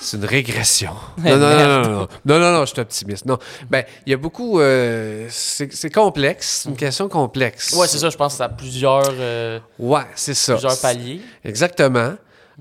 [0.00, 0.92] C'est une régression.
[1.18, 3.26] Non, non, non, non, non, non, non, non, je suis optimiste.
[3.26, 4.60] Non, ben, il y a beaucoup.
[4.60, 7.72] euh, c'est complexe, c'est une question complexe.
[7.72, 10.54] Ouais, c'est ça, je pense que ça a plusieurs, euh, Ouais, c'est ça.
[10.54, 11.20] plusieurs paliers.
[11.44, 12.14] Exactement.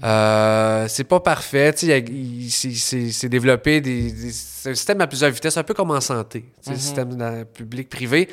[0.04, 1.74] Euh, c'est pas parfait.
[1.76, 4.14] C'est- développé des,
[4.66, 6.42] un système à plusieurs vitesses, un peu comme en santé.
[6.42, 8.30] Tu sais, Le système dans- public-privé.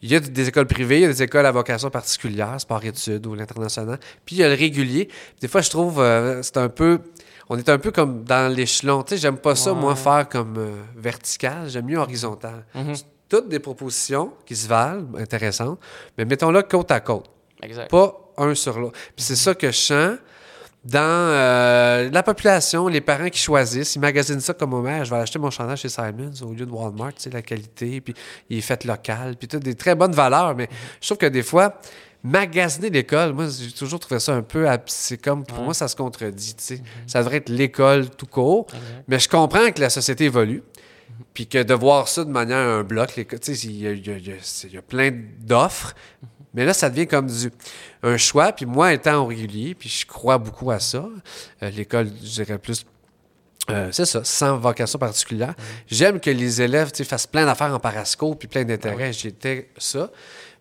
[0.00, 3.26] Il y a des écoles privées, il y a des écoles à vocation particulière, sport-études
[3.26, 3.98] ou l'international.
[4.24, 5.08] Puis il y a le régulier.
[5.40, 7.00] Des fois, je trouve, euh, c'est un peu.
[7.50, 9.02] On est un peu comme dans l'échelon.
[9.02, 11.68] Tu sais, j'aime pas ça, moi, faire comme euh, vertical.
[11.68, 12.64] J'aime mieux horizontal.
[12.74, 12.94] Mhm.
[13.28, 15.78] Toutes des propositions qui se valent, intéressantes,
[16.16, 17.30] mais mettons-là côte à côte
[17.62, 17.90] Exact.
[17.90, 18.98] pas un sur l'autre.
[19.14, 20.18] Puis c'est ça que je sens
[20.84, 25.04] dans euh, la population, les parents qui choisissent, ils magasinent ça comme au maire.
[25.04, 28.00] Je vais acheter mon chandail chez Simons au lieu de Walmart, tu sais, la qualité,
[28.00, 28.14] puis
[28.48, 30.54] il est fait local, puis tout, des très bonnes valeurs.
[30.54, 30.68] Mais
[31.00, 31.78] je trouve que des fois,
[32.22, 34.66] magasiner l'école, moi, j'ai toujours trouvé ça un peu.
[34.86, 35.64] C'est comme, pour Ouais.
[35.66, 36.82] moi, ça se contredit, tu sais.
[37.06, 38.66] Ça devrait être l'école tout court.
[38.68, 39.04] Exact.
[39.08, 40.62] Mais je comprends que la société évolue.
[41.34, 43.86] Puis que de voir ça de manière un bloc, les- tu sais, il y y
[43.88, 45.94] a- y y plein d'offres.
[46.54, 47.50] Mais là, ça devient comme du,
[48.02, 48.52] un choix.
[48.52, 51.08] Puis moi, étant régulier, puis je crois beaucoup à ça,
[51.62, 52.84] euh, l'école, je dirais plus,
[53.70, 55.54] euh, c'est ça, sans vocation particulière.
[55.88, 59.12] J'aime que les élèves fassent plein d'affaires en parasco, puis plein d'intérêts.
[59.12, 60.10] J'étais ça.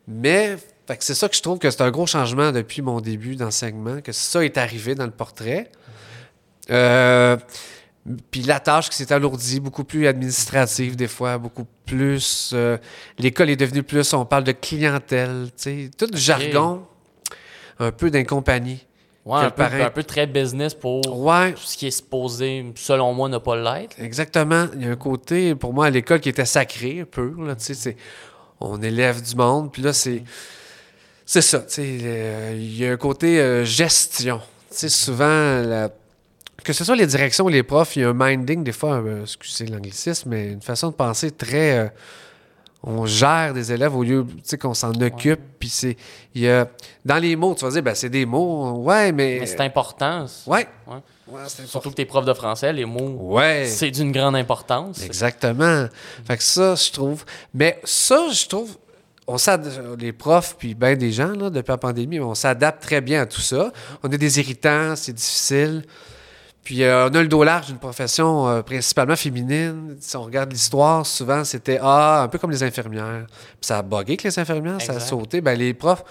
[0.08, 3.02] Mais fait que c'est ça que je trouve que c'est un gros changement depuis mon
[3.02, 5.70] début d'enseignement, que ça est arrivé dans le portrait.
[6.72, 7.38] Euh,
[8.32, 12.52] puis la tâche qui s'est alourdie, beaucoup plus administrative des fois, beaucoup plus...
[12.54, 12.78] euh,
[13.20, 16.84] L'école est devenue plus, on parle de clientèle, tu sais, tout le jargon,
[17.80, 18.86] un peu d'incompagnie.
[19.26, 23.14] Ouais, un peu, un peu très business pour Ouais, tout ce qui est supposé, selon
[23.14, 24.00] moi, ne pas l'être.
[24.00, 24.68] exactement.
[24.76, 27.58] Il y a un côté, pour moi, à l'école qui était sacré, un peu, là,
[27.58, 27.98] tu sais,
[28.62, 30.24] on élève du monde, puis là, c'est...
[31.30, 34.40] C'est ça, tu sais, euh, il y a un côté euh, gestion.
[34.72, 35.90] Tu sais, souvent, la-
[36.64, 39.02] que ce soit les directions ou les profs, il y a un minding, des fois,
[39.02, 41.80] euh, excusez l'anglicisme, mais une façon de penser très...
[41.80, 41.88] euh,
[42.82, 45.98] on gère des élèves au lieu, tu sais, qu'on s'en occupe, puis c'est...
[46.34, 46.70] Il y a...
[47.04, 49.40] Dans les mots, tu vas dire, ben c'est des mots, ouais, mais...
[49.42, 50.26] Mais c'est important.
[50.46, 50.66] Ouais.
[51.66, 53.66] Surtout que t'es prof de français, les mots, Ouais.
[53.68, 55.02] c'est d'une grande importance.
[55.04, 55.88] Exactement.
[56.26, 57.26] Fait que ça, je trouve.
[57.54, 58.78] Mais ça, je trouve,
[59.28, 59.36] on
[60.00, 63.26] les profs, puis bien des gens, là, depuis la pandémie, on s'adapte très bien à
[63.26, 63.72] tout ça.
[64.02, 65.84] On a des irritants, c'est difficile.
[66.64, 69.96] Puis euh, on a le dos large d'une profession euh, principalement féminine.
[70.00, 73.26] Si on regarde l'histoire, souvent c'était ah, un peu comme les infirmières.
[73.28, 75.40] Puis ça a bugué que les infirmières, ça a sauté.
[75.40, 76.10] Ben, les profs, tu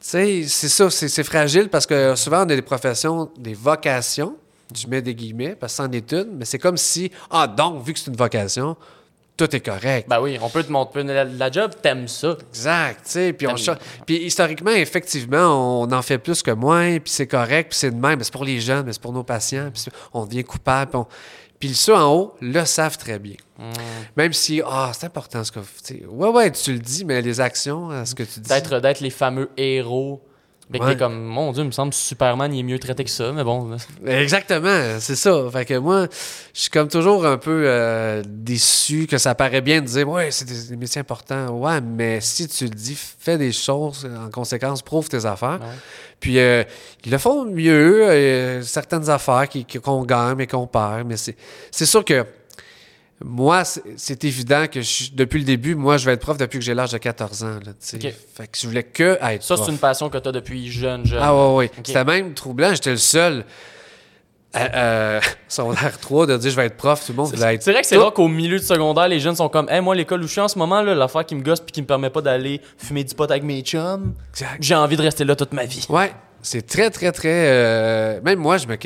[0.00, 4.36] sais, c'est ça, c'est c'est fragile parce que souvent on a des professions, des vocations,
[4.74, 7.84] je mets des guillemets, parce que c'est en études, mais c'est comme si, ah, donc,
[7.84, 8.76] vu que c'est une vocation,
[9.36, 10.08] tout est correct.
[10.08, 11.02] Ben oui, on peut te montrer.
[11.04, 12.36] La, la job, t'aimes ça.
[12.50, 13.46] Exact, tu sais, puis
[14.06, 18.00] puis historiquement effectivement, on en fait plus que moins, puis c'est correct, puis c'est de
[18.00, 20.90] même, mais c'est pour les jeunes, mais c'est pour nos patients, puis on devient coupable,
[20.90, 21.06] puis, on-
[21.58, 23.36] puis ceux en haut le savent très bien.
[23.58, 23.70] Hmm.
[24.16, 27.22] Même si ah, c'est important ce que tu sais, ouais ouais, tu le dis, mais
[27.22, 28.48] les actions, euh, ce que tu dis.
[28.48, 30.22] D'être, d'être les fameux héros.
[30.72, 30.92] Mais Ouais.
[30.92, 33.30] t'es comme, mon Dieu, il me semble que Superman, il est mieux traité que ça,
[33.32, 33.76] mais bon.
[34.06, 35.44] Exactement, c'est ça.
[35.52, 36.06] Fait que moi,
[36.54, 40.30] je suis comme toujours un peu euh, déçu que ça paraît bien de dire ouais,
[40.30, 41.48] c'est des, des métiers importants.
[41.50, 45.58] Ouais, mais si tu le dis, fais des choses en conséquence, prouve tes affaires.
[45.60, 45.66] Ouais.
[46.20, 46.62] Puis euh,
[47.04, 49.46] ils le font mieux, euh, certaines affaires
[49.82, 51.06] qu'on gagne mais qu'on perd.
[51.06, 52.24] Mais c'est sûr que
[53.24, 56.64] moi, c'est- évident que je depuis le début, moi, je vais être prof depuis que
[56.64, 57.58] j'ai l'âge de 14 ans.
[57.64, 57.98] Là, tu.
[58.00, 61.18] Fait que je voulais que être Ça, c'est une passion que t'as depuis jeune, jeune.
[61.22, 61.70] Ah ouais, ouais.
[61.78, 61.86] Ok.
[61.86, 62.72] C'était même troublant.
[62.74, 63.44] J'étais le seul.
[64.54, 67.62] Euh, euh, secondaire 3 de dire je vais être prof, tout le monde voulait être.
[67.62, 69.94] C'est vrai que c'est rare qu'au milieu du secondaire, les jeunes sont comme, hey, moi,
[69.94, 71.86] l'école où je suis en ce moment, là, l'affaire qui me gosse puis qui me
[71.86, 74.12] permet pas d'aller fumer du pot avec mes chums,
[74.60, 75.86] j'ai envie de rester là toute ma vie.
[75.88, 77.30] Ouais, c'est très, très, très.
[77.48, 78.76] euh, Même moi, je me.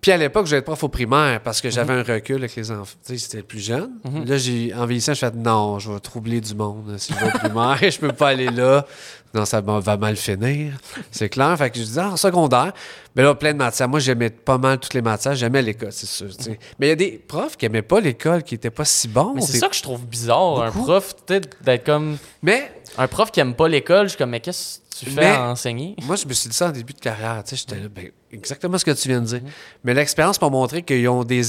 [0.00, 2.96] Puis à l'époque, être prof au primaire parce que j'avais un recul avec les enfants.
[3.04, 3.90] Tu sais, c'était plus jeune.
[4.26, 6.94] Là, j'ai, en vieillissant, je fais non, je vais troubler du monde.
[6.98, 8.86] Si je vais au primaire, je peux pas aller là.
[9.34, 10.74] Non, ça va mal finir.
[11.10, 11.56] C'est clair.
[11.58, 12.72] Fait que je disais, ah, en secondaire,
[13.14, 13.88] mais là, plein de matières.
[13.88, 15.34] Moi, j'aimais pas mal toutes les matières.
[15.34, 16.28] J'aimais l'école, c'est sûr.
[16.38, 16.58] sais.
[16.78, 19.34] Mais il y a des profs qui aimaient pas l'école, qui étaient pas si bons.
[19.34, 22.16] Mais c'est ça que je trouve bizarre, un prof, peut-être d'être comme.
[22.42, 25.20] Mais Un prof qui aime pas l'école, je suis comme, mais qu'est-ce que tu fais
[25.20, 25.94] Mais- à enseigner?
[26.04, 27.42] Moi, je me suis dit ça en début de carrière.
[27.44, 29.40] Tu sais, j'étais là, ben, exactement ce que tu viens de dire.
[29.84, 31.42] Mais l'expérience m'a montré qu'ils ont des.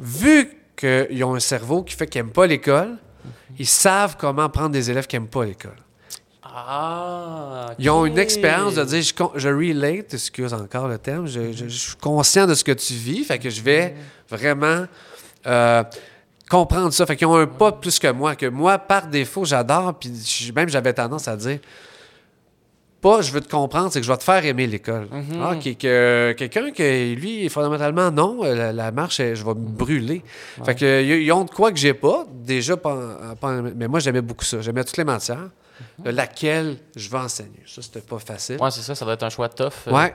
[0.00, 2.96] Vu qu'ils ont un cerveau qui fait qu'ils n'aiment pas l'école,
[3.58, 5.76] ils savent comment prendre des élèves qui n'aiment pas l'école.
[6.44, 7.72] Ah.
[7.78, 11.68] Ils ont une expérience de dire je, je relate, excuse encore le terme, je, je-
[11.68, 13.94] je suis conscient de ce que tu vis, fait que je vais
[14.28, 14.86] vraiment
[15.46, 15.84] euh,
[16.48, 17.06] comprendre ça.
[17.06, 20.10] Fait qu'ils ont un pas plus que moi, que moi, par défaut, j'adore, puis
[20.54, 21.58] même j'avais tendance à dire
[23.00, 25.06] pas je veux te comprendre, c'est que je vais te faire aimer l'école.
[25.10, 25.40] Mhm.
[25.42, 29.54] Ah, qui- que quelqu'un que lui, fondamentalement, non, euh, la, la marche, elle, je vais
[29.54, 30.22] me brûler.
[30.64, 32.96] Fait que ils ont de quoi que j'ai pas, déjà, pas,
[33.40, 34.60] pas- mais moi j'aimais beaucoup ça.
[34.60, 35.48] J'aimais toutes les matières,
[35.98, 37.62] de laquelle je vais enseigner.
[37.66, 38.56] Ça, c'était pas facile.
[38.60, 39.70] Ouais, c'est ça, ça doit être un choix tough.
[39.86, 39.92] euh.
[39.92, 40.10] Ouais.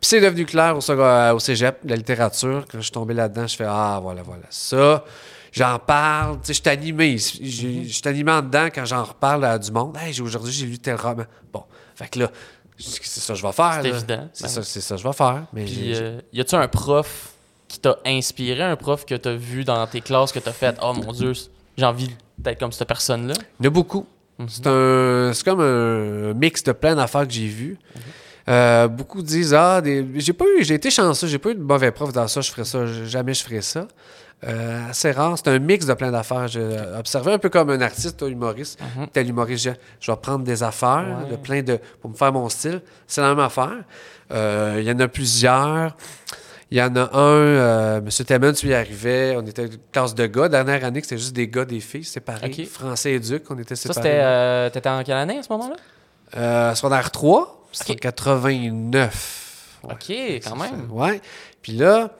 [0.00, 2.64] Puis c'est devenu clair au, sec- au cégep, la littérature.
[2.70, 4.44] Quand je suis tombé là-dedans, je fais Ah, voilà, voilà.
[4.48, 5.04] Ça,
[5.50, 6.36] j'en parle.
[6.40, 7.18] Tu sais, je suis animé.
[7.18, 9.96] Je suis animé en dedans quand j'en reparle à du monde.
[10.00, 11.24] Hey, aujourd'hui, j'ai lu tel roman.
[11.52, 11.64] Bon.
[11.98, 12.30] Fait que là,
[12.78, 13.78] c'est ça que je vais faire.
[13.82, 14.28] C'est évident.
[14.32, 15.44] C'est Ben ça, c'est ça que je vais faire.
[15.52, 17.30] Mais Puis, euh, y a-tu un prof
[17.66, 20.92] qui t'a inspiré, un prof que t'as vu dans tes classes, que t'as fait, oh
[20.94, 21.32] mon Dieu,
[21.76, 23.34] j'ai envie d'être comme cette personne-là?
[23.60, 24.06] Il y en a beaucoup.
[24.38, 24.48] Mhm.
[24.48, 27.76] C'est un, c'est comme un mix de plein d'affaires que j'ai vues.
[28.48, 31.60] Euh, beaucoup disent ah des- j'ai pas eu j'ai été chanceux j'ai pas eu de
[31.60, 33.86] mauvais prof dans ça je ferais ça jamais je ferais ça
[34.46, 36.64] Euh, assez rare c'est un mix de plein d'affaires j'ai
[36.96, 39.08] observé un peu comme un artiste humoriste Mhm.
[39.08, 41.30] tel humoriste je, je vais prendre des affaires Ouais.
[41.32, 43.82] de plein de pour me faire mon style c'est la même affaire
[44.30, 45.96] Euh, il y en a plusieurs
[46.70, 48.52] il y en a un, euh, M.
[48.54, 50.50] Tu y arrivais, on était une classe de gars.
[50.50, 52.46] Dernière année, c'était juste des gars, des filles séparés.
[52.58, 52.66] Ok.
[52.66, 53.94] Français et Duc, on était Ça, séparés.
[54.08, 54.20] c'était.
[54.22, 55.76] euh, T'étais en quelle année à ce moment-là?
[56.36, 59.78] Euh, secondaire 3, c'était en 89.
[59.84, 59.92] Ouais.
[59.94, 60.10] Ok,
[60.44, 60.90] quand même.
[60.90, 61.22] Ouais.
[61.62, 62.10] Puis là,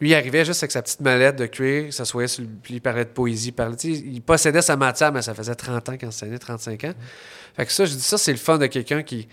[0.00, 2.48] lui, il arrivait juste avec sa petite mallette de cuir, il s'assoyait sur le...
[2.70, 3.76] Il parlait de poésie, il parlait...
[3.76, 6.92] Il possédait sa matière, mais ça faisait 30 ans qu'il enseignait, 35 ans.
[7.56, 9.28] Fait que ça, je dis ça, c'est le fun de quelqu'un qui...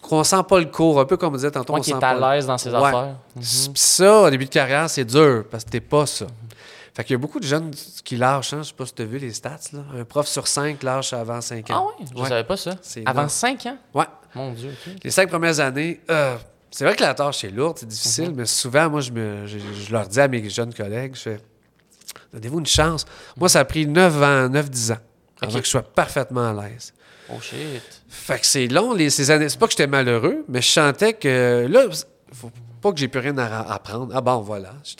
[0.00, 1.96] qu'on sent pas le cours, un peu comme on disait tantôt, Moi on qui sent
[2.00, 2.76] est à l'aise dans ses Ouais.
[2.76, 3.16] affaires.
[3.36, 3.42] Mhm.
[3.42, 6.26] Ça, au début de carrière, c'est dur, parce que t'es pas ça.
[6.94, 7.70] Fait qu'il y a beaucoup de jeunes
[8.02, 8.62] qui lâchent, hein?
[8.62, 9.80] je sais pas si tu as vu les stats, là.
[10.00, 11.86] Un prof sur cinq lâche avant 5 Ah ans.
[12.00, 12.06] ouais?
[12.16, 12.28] Je Ouais.
[12.28, 12.72] savais pas ça.
[13.06, 13.28] Avant.
[13.28, 13.76] 5 ans?
[13.94, 14.06] Ouais.
[14.34, 14.74] Mon Dieu.
[15.04, 16.36] Les cinq premières années, euh,
[16.70, 18.36] c'est vrai que la tâche est lourde, c'est difficile, Mhm.
[18.36, 21.40] mais souvent, moi, je, me, je, je leur dis à mes jeunes collègues, je fais,
[22.32, 23.04] donnez-vous une chance.
[23.36, 24.98] Moi, ça a pris 9 ans, 9-10 ans
[25.40, 26.92] avant que je sois parfaitement à l'aise.
[27.30, 27.82] Oh shit.
[28.08, 29.48] Fait que c'est long, les, ces années.
[29.48, 31.84] C'est pas que j'étais malheureux, mais je sentais que là,
[32.32, 32.50] faut
[32.80, 34.12] pas que j'ai plus rien à apprendre.
[34.14, 34.72] Ah bon, voilà.
[34.82, 34.96] C'est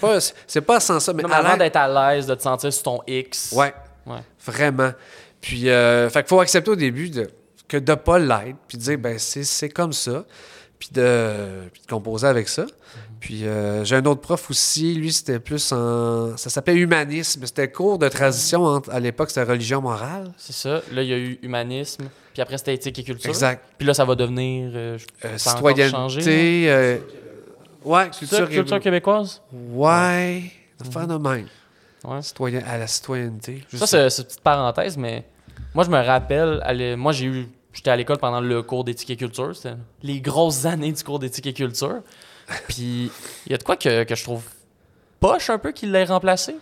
[0.00, 2.72] pas, c'est pas sans ça, mais Non, mais avant d'être à l'aise, de te sentir
[2.72, 3.52] sur ton X.
[3.52, 3.74] Ouais,
[4.06, 4.20] Ouais.
[4.44, 4.92] vraiment.
[5.40, 7.28] Puis, euh, fait qu'il faut accepter au début de,
[7.68, 10.24] que de pas l'être, puis dire, ben, c'est, c'est comme ça.
[10.78, 12.66] Puis de, puis de composer avec ça.
[13.20, 16.36] Puis euh, j'ai un autre prof aussi, lui, c'était plus en.
[16.36, 17.44] Ça s'appelait humanisme.
[17.46, 20.32] C'était cours de transition entre, à l'époque, c'était religion morale.
[20.36, 20.82] C'est ça.
[20.92, 23.30] Là, il y a eu humanisme, puis après, c'était éthique et culture.
[23.30, 23.64] Exact.
[23.78, 24.70] Puis là, ça va devenir.
[24.74, 26.70] euh, Euh, ça citoyenneté.
[26.70, 26.98] euh,
[27.84, 29.40] ouais, ça, culture, québécoise?
[29.72, 30.52] Ouais,
[31.18, 31.46] même.
[32.04, 32.22] Ouais.
[32.22, 33.64] Citoyen, à la citoyenneté.
[33.74, 35.24] Ça, c'est une petite parenthèse, mais
[35.74, 37.48] moi, je me rappelle, moi, j'ai eu.
[37.76, 39.54] J'étais à l'école pendant le cours d'éthique et culture.
[39.54, 42.00] C'était les grosses années du cours d'éthique et culture.
[42.68, 43.10] Puis,
[43.46, 44.42] il y a de quoi que, que je trouve
[45.20, 46.56] poche un peu qu'il l'ait remplacé?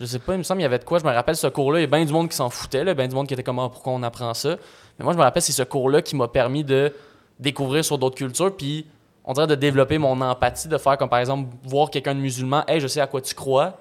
[0.00, 0.98] Je sais pas, il me semble qu'il y avait de quoi.
[0.98, 1.78] Je me rappelle ce cours-là.
[1.78, 3.42] Il y a bien du monde qui s'en foutait, là, bien du monde qui était
[3.42, 4.56] comme Ah, pourquoi on apprend ça.
[4.98, 6.92] Mais moi, je me rappelle, c'est ce cours-là qui m'a permis de
[7.38, 8.56] découvrir sur d'autres cultures.
[8.56, 8.86] Puis,
[9.24, 12.64] on dirait de développer mon empathie, de faire comme par exemple, voir quelqu'un de musulman,
[12.66, 13.78] hey, je sais à quoi tu crois.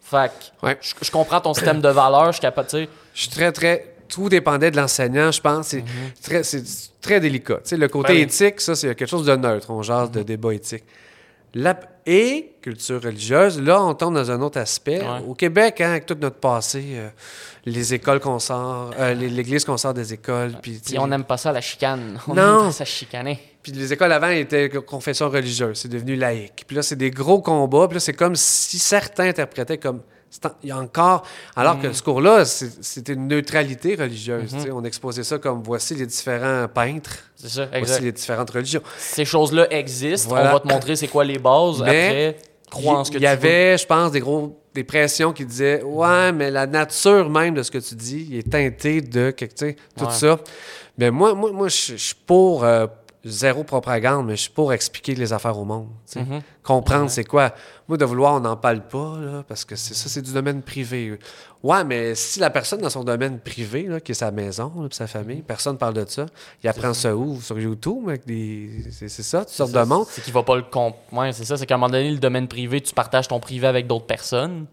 [0.00, 0.78] Fait que Ouais.
[0.80, 2.88] je, je comprends ton système de valeurs, je suis capable, tu sais.
[3.14, 3.94] Je suis très, très.
[4.08, 5.68] Tout dépendait de l'enseignant, je pense.
[5.68, 5.84] C'est
[6.22, 6.62] très, c'est
[7.00, 7.60] très délicat.
[7.70, 9.70] Le côté Ben éthique, ça, c'est quelque chose de neutre.
[9.70, 10.84] On jase de débat éthique.
[11.54, 11.78] La-
[12.10, 15.00] et culture religieuse, là, on tombe dans un autre aspect.
[15.00, 15.22] Ouais.
[15.26, 17.08] Au Québec, hein, avec tout notre passé, euh,
[17.66, 21.52] les écoles qu'on sort, euh, l'église qu'on sort des écoles, Puis on n'aime pas ça,
[21.52, 22.18] la chicane.
[22.28, 22.60] On Non.
[22.60, 23.38] aime pas ça chicaner.
[23.62, 26.64] Puis les écoles avant étaient confession religieuse, c'est devenu laïque.
[26.66, 27.86] Puis là, c'est des gros combats.
[27.88, 30.00] Puis là, c'est comme si certains interprétaient comme.
[30.62, 31.22] Il y a encore.
[31.56, 31.80] Alors Mm.
[31.82, 34.54] que ce cours-là, c'était une neutralité religieuse.
[34.54, 34.72] Mm-hmm.
[34.72, 38.82] On exposait ça comme voici les différents peintres, C'est ça, voici les différentes religions.
[38.98, 40.28] Ces choses-là existent.
[40.28, 40.50] Voilà.
[40.50, 41.82] On va te montrer c'est quoi les bases.
[41.82, 42.36] Mais
[42.68, 43.32] Après, crois en ce que Il tu y veux.
[43.32, 47.62] avait, je pense, des gros des pressions qui disaient Ouais, mais la nature même de
[47.62, 49.34] ce que tu dis il est teintée de
[49.96, 50.10] tout Ouais.
[50.12, 50.38] ça.
[50.98, 52.86] Mais moi, moi, moi je je suis pour euh,
[53.24, 55.88] zéro propagande, mais je suis pour expliquer les affaires au monde.
[56.14, 56.40] Mhm.
[56.62, 57.08] Comprendre Ouais.
[57.08, 57.52] c'est quoi.
[57.88, 60.62] Moi, de vouloir, on n'en parle pas, là, parce que c'est ça, c'est du domaine
[60.62, 61.18] privé.
[61.62, 64.88] Ouais, mais si la personne dans son domaine privé, là, qui est sa maison, là,
[64.92, 66.26] sa famille, personne ne parle de ça,
[66.62, 67.40] il apprend ça où?
[67.40, 68.84] Sur YouTube, avec des.
[68.90, 70.06] C'est ça, toutes sortes de monde.
[70.10, 70.94] C'est qu'il va pas le comp.
[71.12, 71.56] Ouais, c'est ça.
[71.56, 74.66] C'est qu'à un moment donné, le domaine privé, tu partages ton privé avec d'autres personnes.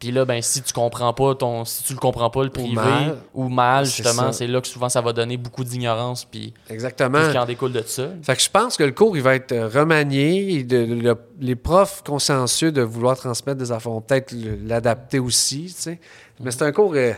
[0.00, 1.64] Puis là, ben, si tu comprends pas ton.
[1.66, 2.70] Si tu le comprends pas, le privé,
[3.34, 3.54] ou mal.
[3.54, 6.24] mal, C'est justement, c'est là que souvent ça va donner beaucoup d'ignorance.
[6.24, 7.22] Puis Exactement.
[7.26, 8.08] ce qui en découle de ça.
[8.22, 10.54] Fait que je pense que le cours, il va être euh, remanié.
[10.54, 14.34] et de- de- le- les profs consciencieux de vouloir transmettre des affaires vont peut-être
[14.66, 16.00] l'adapter aussi, tu sais.
[16.40, 16.94] Mais c'est un cours...
[16.96, 17.12] euh,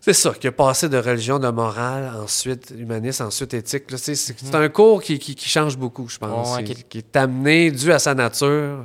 [0.00, 3.84] c'est ça, qui a passé de religion, de morale, ensuite humaniste, ensuite éthique.
[3.96, 6.56] C'est c'est un cours qui, qui- qui change beaucoup, je pense.
[6.56, 8.84] Ouais, qui- qui est amené dû à sa nature,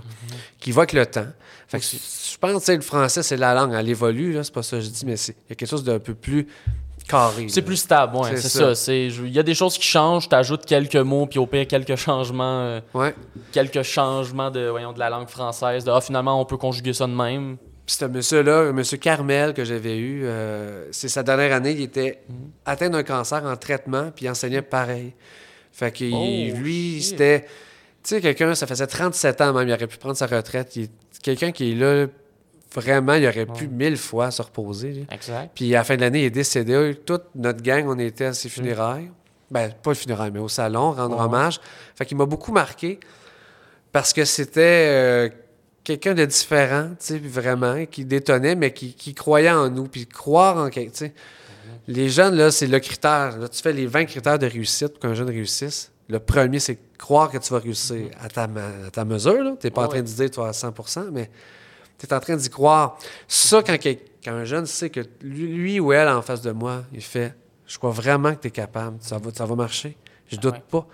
[0.59, 1.25] qui va avec le temps.
[1.67, 4.77] Fait que je pense que le français, c'est la langue, elle évolue, c'est pas ça
[4.77, 6.47] que je dis, mais c'est- il y a quelque chose d'un peu plus
[7.07, 7.47] carré.
[7.49, 8.93] C'est plus stable, ouais, C'est ça.
[8.93, 11.95] Il y a des choses qui changent, tu ajoutes quelques mots, puis au pire, quelques
[11.95, 12.61] changements.
[12.61, 13.13] euh, Ouais.
[13.51, 15.83] quelques changements de, voyons, de la langue française.
[15.83, 17.57] De, ah, finalement, on peut conjuguer ça de même.
[17.85, 22.21] Puis ce monsieur-là, monsieur Carmel que j'avais eu, euh, c'est sa dernière année, il était
[22.27, 22.35] Mhm.
[22.65, 25.13] atteint d'un cancer en traitement, puis il enseignait pareil.
[25.71, 27.41] Fait que Oh, lui, c'était...
[28.03, 30.75] Tu sais, quelqu'un, ça faisait 37 ans même, il aurait pu prendre sa retraite.
[30.77, 30.87] Il
[31.35, 32.07] quelqu'un qui est là,
[32.73, 33.69] vraiment, il aurait pu Ouais.
[33.71, 34.91] mille fois se reposer.
[34.93, 35.01] là.
[35.11, 35.51] Exact.
[35.55, 36.95] Puis à la fin de l'année, il est décédé.
[37.05, 39.11] Toute notre gang, on était à ses funérailles.
[39.51, 41.15] Ben, pas le funérailles, mais au salon, rendre.
[41.17, 41.23] Ouais.
[41.23, 41.59] hommage.
[41.95, 42.99] Fait qu'il m'a beaucoup marqué
[43.91, 45.29] parce que c'était euh,
[45.83, 49.85] quelqu'un de différent, tu sais, vraiment, qui détonnait, mais qui, qui croyait en nous.
[49.87, 51.13] Puis croire en quelqu'un, tu sais.
[51.89, 53.37] Les jeunes, là, c'est le critère.
[53.37, 55.91] Là, tu fais les 20 critères de réussite pour qu'un jeune réussisse.
[56.09, 59.55] Le premier, c'est croire que tu vas réussir à ta, à ta mesure.
[59.59, 61.29] Tu n'es pas en train de dire toi à 100% mais
[61.97, 62.97] tu es en train d'y croire.
[63.27, 63.77] Ça, quand,
[64.27, 67.33] un jeune sait que lui, lui ou elle en face de moi, il fait
[67.65, 69.97] Je crois vraiment que tu es capable, ça va, ça va marcher.
[70.29, 70.63] Je doute ouais.
[70.71, 70.87] pas.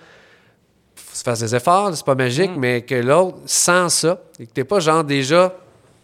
[0.96, 2.60] faut se faire des efforts, c'est pas magique, Mm.
[2.60, 5.56] mais que l'autre sent ça et que t'es pas genre déjà.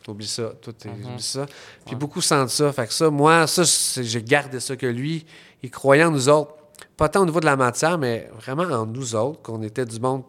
[0.07, 1.05] Oublie ça, toi, t'es- Mhm.
[1.05, 1.45] oublie ça.
[1.85, 1.99] Puis Ouais.
[1.99, 2.71] beaucoup sentent ça.
[2.73, 3.61] Fait que ça, moi, ça,
[4.01, 5.23] j'ai gardé ça que lui,
[5.61, 6.55] il croyait en nous autres.
[6.99, 9.99] Pas tant au niveau de la matière, mais vraiment en nous autres, qu'on était du
[10.01, 10.23] monde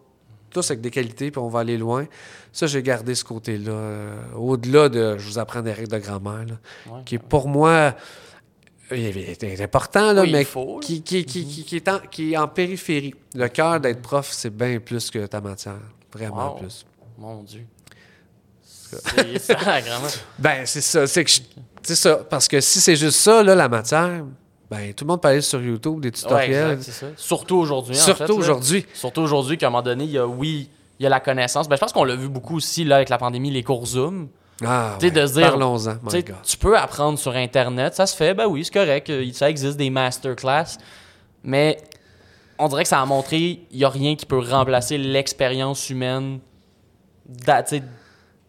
[0.49, 2.05] tous avec des qualités, puis on va aller loin.
[2.53, 3.71] Ça, j'ai gardé ce côté-là.
[3.71, 6.55] euh, Au-delà de, je vous apprends des règles de grammaire, là,
[6.93, 7.01] Ouais.
[7.05, 7.93] qui est pour moi,
[8.89, 10.79] est- important, là, Oui, mais faut, là.
[10.85, 13.15] qui, qui, qui, qui- qui est en, qui est en périphérie.
[13.35, 15.79] Le cœur d'être prof, c'est bien plus que ta matière.
[16.13, 16.59] Vraiment Wow.
[16.59, 16.85] plus.
[17.17, 17.65] Mon Dieu.
[18.63, 20.07] C'est ça, vraiment.
[20.39, 21.07] Ben, c'est ça.
[21.07, 21.41] C'est que je-
[21.83, 22.15] c'est ça.
[22.29, 24.25] Parce que si c'est juste ça, là, la matière,
[24.71, 26.71] ben, tout le monde peut aller sur YouTube, des Ouais, tutoriels.
[26.71, 27.05] exact, ça.
[27.17, 27.95] Surtout aujourd'hui.
[27.95, 28.85] en Surtout fait, aujourd'hui.
[28.93, 31.67] Surtout aujourd'hui, qu'à un moment donné, il y a, oui, il y a la connaissance.
[31.67, 34.29] Ben, je pense qu'on l'a vu beaucoup aussi là, avec la pandémie, les cours Zoom.
[34.63, 35.09] Ah, ouais.
[35.11, 35.97] de dire- Parlons-en,
[36.43, 39.75] Tu peux apprendre sur Internet, ça se fait, ben oui, c'est correct, euh, ça existe
[39.75, 40.77] des masterclass,
[41.43, 41.77] mais
[42.59, 46.39] on dirait que ça a montré il n'y a rien qui peut remplacer l'expérience humaine
[47.65, 47.81] sais,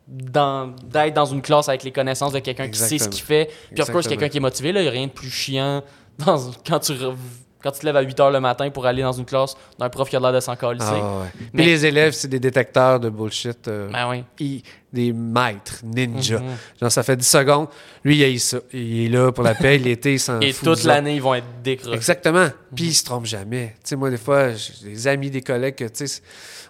[0.06, 3.48] dans- d'être dans une classe avec les connaissances de quelqu'un qui sait ce qu'il fait.
[3.72, 5.82] Puis, of course, quelqu'un qui est motivé, il n'y a rien de plus chiant
[6.24, 7.14] dans, quand, tu, re-
[7.62, 9.88] Quand tu te lèves à 8 h le matin pour aller dans une classe d'un
[9.88, 10.86] prof qui a l'air de s'en calisser.
[10.90, 11.28] Ah, ouais.
[11.36, 13.68] Puis Mais- les élèves, c'est des détecteurs de bullshit.
[13.68, 14.62] euh, Ben oui.
[14.92, 16.38] des maîtres, ninja.
[16.40, 16.56] Mhm.
[16.80, 17.68] Genre, ça fait 10 secondes.
[18.04, 18.58] Lui, il a eu ça.
[18.72, 19.78] Il est là pour la paix.
[19.78, 20.68] L'été, il s'en Et fout.
[20.68, 21.94] toute l'année, ils vont être décrochés.
[21.96, 22.48] Exactement.
[22.74, 23.74] Puis il se trompe jamais.
[23.76, 26.20] Tu sais, moi, des fois, j'ai des amis, des collègues que, tu sais,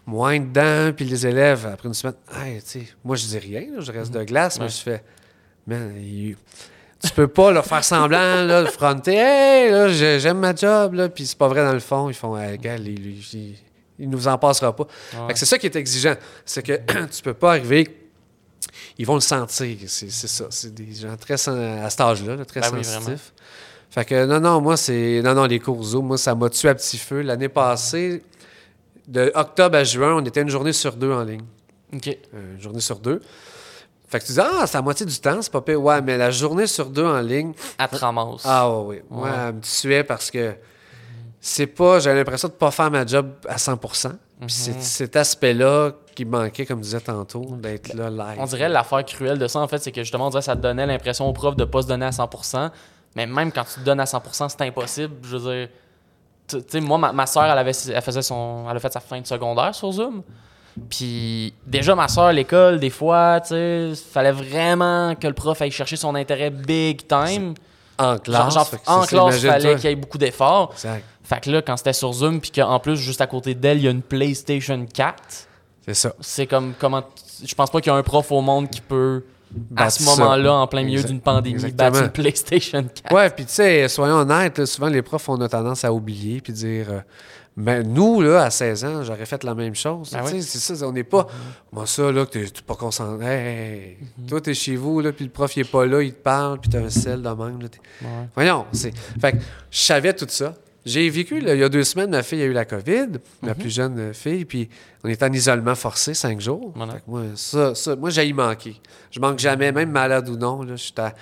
[0.06, 3.62] moins dedans, puis les élèves, après une semaine, hey, tu sais, moi, je dis rien,
[3.74, 5.02] là, je reste de glace, mais je fais,
[5.66, 6.36] man, il-
[7.02, 11.26] tu peux pas leur faire semblant, là, le fronter, hey, j'aime ma job, là, puis
[11.26, 12.08] c'est pas vrai dans le fond.
[12.08, 14.86] Ils font, hey, gars, il nous en passera pas.
[15.14, 15.32] Ouais.
[15.34, 16.14] C'est ça qui est exigeant.
[16.44, 16.72] C'est que
[17.10, 17.98] tu peux pas arriver.
[18.98, 19.76] Ils vont le sentir.
[19.86, 20.46] C'est ça.
[20.50, 23.16] C'est des gens très à cet âge-là, là, très Ben oui,
[23.92, 25.20] fait que non, non, moi, c'est.
[25.22, 27.20] Non, non, les cours Zoom, moi, ça m'a tué à petit feu.
[27.20, 28.22] L'année passée,
[29.06, 31.42] de octobre à juin, on était une journée sur deux en ligne.
[31.94, 32.08] OK.
[32.08, 33.20] Euh, Une journée sur deux.
[34.12, 35.82] Fait que tu dis, ah, c'est la moitié du temps, c'est pas pire.
[35.82, 38.42] Ouais, mais la journée sur deux en ligne, À te ramasse.
[38.44, 39.02] ah ouais, oui.
[39.08, 39.34] Moi, Ouais.
[39.48, 40.54] elle me tuait parce que
[41.40, 41.98] c'est pas.
[41.98, 46.66] J'avais l'impression de pas faire ma job à 100 Puis c'est cet aspect-là qui manquait,
[46.66, 48.36] comme je disais tantôt, d'être là live.
[48.38, 50.60] On dirait l'affaire cruelle de ça, en fait, c'est que justement, on dirait ça te
[50.60, 52.70] donnait l'impression au prof de pas se donner à 100%.
[53.16, 55.14] Mais même quand tu te donnes à 100%, c'est impossible.
[55.22, 55.68] Je veux dire,
[56.48, 58.92] tu tu sais, moi, ma, ma soeur, elle, avait, elle, faisait son, elle a fait
[58.92, 60.22] sa fin de secondaire sur Zoom.
[60.88, 65.60] Puis déjà, ma soeur à l'école, des fois, tu sais, fallait vraiment que le prof
[65.60, 67.54] aille chercher son intérêt big time.
[67.98, 68.54] En classe.
[68.54, 70.70] genre, en classe, fallait qu'il y ait beaucoup d'efforts.
[70.72, 71.04] Exact.
[71.24, 73.84] Fait que là, quand c'était sur Zoom, puis qu'en plus, juste à côté d'elle, il
[73.84, 75.14] y a une PlayStation 4,
[75.86, 76.14] C'est ça.
[76.20, 77.02] c'est comme comment.
[77.44, 79.22] Je pense pas qu'il y a un prof au monde qui peut,
[79.76, 81.90] à ce moment-là, en plein milieu d'une pandémie, exactement.
[81.90, 83.14] battre une PlayStation 4.
[83.14, 86.40] Ouais, puis tu sais, soyons honnêtes, là, souvent les profs, on a tendance à oublier
[86.40, 86.86] puis dire.
[86.90, 87.00] euh,
[87.56, 90.10] ben, nous, là, à 16 ans, j'aurais fait la même chose.
[90.14, 90.42] Ah oui.
[90.42, 91.26] C'est ça, on n'est pas.
[91.70, 93.26] Moi, ça, là, que t'es pas concentré.
[93.26, 93.78] Hey, hey,
[94.20, 94.26] hey.
[94.26, 96.60] Toi, t'es chez vous, là, puis le prof, il est pas là, il te parle,
[96.60, 97.60] puis t'as un sel de même.
[97.60, 98.08] Là, t'es- Ouais.
[98.34, 98.92] Voyons, c'est.
[99.20, 99.38] Fait que
[99.70, 100.54] je savais tout ça.
[100.84, 103.06] J'ai vécu, là, il y a deux semaines, ma fille a eu la COVID,
[103.42, 104.68] ma plus jeune euh, fille, puis
[105.04, 106.72] on est en isolement forcé cinq jours.
[106.74, 106.94] Voilà.
[106.94, 108.74] Fait que moi, ça, ça, moi, j'ai manqué.
[109.12, 110.62] Je manque jamais, même malade ou non.
[110.62, 111.14] Là, je suis à-.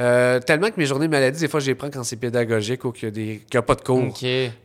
[0.00, 2.84] Euh, tellement que mes journées de maladie, des fois, je les prends quand c'est pédagogique
[2.84, 4.12] ou qu'il y a, a pas de cours.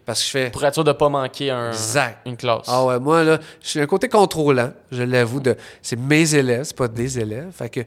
[0.05, 0.49] Parce que je fais.
[0.49, 2.17] Pour être sûr de pas manquer un, Exact.
[2.25, 2.65] une classe.
[2.67, 5.39] Ah ouais, moi, là, je suis un côté contrôlant, je l'avoue.
[5.39, 7.51] De, c'est mes élèves, c'est pas des élèves.
[7.51, 7.81] Fait que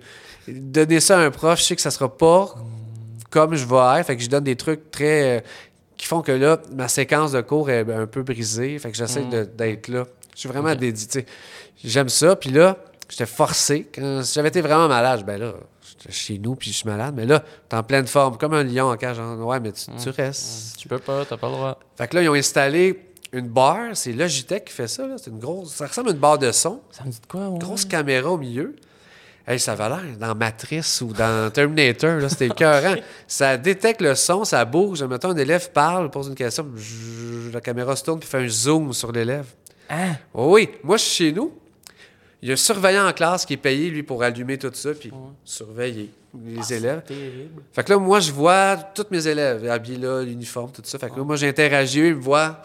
[0.49, 2.55] donner ça à un prof, je sais que ça sera pas
[3.31, 4.07] comme je vais être.
[4.07, 5.39] Fait que je donne des trucs très.
[5.39, 5.41] euh,
[5.97, 8.79] qui font que là, ma séquence de cours est un peu brisée.
[8.79, 10.05] Fait que j'essaie de- d'être là.
[10.35, 10.79] Je suis vraiment Ok.
[10.79, 11.27] dédié.
[11.85, 12.35] J'aime ça.
[12.37, 12.77] Puis là,
[13.09, 13.89] j'étais forcé.
[13.95, 15.53] Quand si j'avais été vraiment malade, ben là,
[16.11, 17.15] chez nous, puis je suis malade.
[17.17, 19.17] Mais là, t'es en pleine forme, comme un lion en cage.
[19.17, 20.77] genre, ouais, mais tu, tu restes.
[20.79, 21.79] Tu peux pas, t'as pas le droit.
[21.97, 23.01] Fait que là, ils ont installé
[23.33, 23.91] une barre.
[23.95, 25.05] C'est Logitech qui fait ça.
[25.19, 25.73] C'est une grosse.
[25.75, 26.81] Ça ressemble à une barre de son.
[26.91, 27.59] Ça me dit de quoi, ouais?
[27.59, 28.77] Grosse caméra au milieu.
[29.47, 32.21] Hey, ça va l'air dans Matrice ou dans Terminator.
[32.21, 32.95] là, C'était écœurant.
[33.27, 35.03] ça détecte le son, ça bouge.
[35.03, 36.69] Mettons, un élève parle, pose une question,
[37.53, 39.47] la caméra se tourne puis fait un zoom sur l'élève.
[39.91, 40.13] Hein?
[40.33, 41.53] Oui, moi, je suis chez nous.
[42.43, 44.91] Il y a un surveillant en classe qui est payé, lui, pour allumer tout ça
[44.95, 45.13] puis
[45.45, 46.11] surveiller
[46.45, 47.03] les élèves.
[47.05, 47.63] Terrible.
[47.73, 50.99] Fait que là, moi, je vois tous mes élèves habillés là, l'uniforme, tout ça.
[50.99, 52.61] Fait que là, moi, j'interagis, eux, ils me voient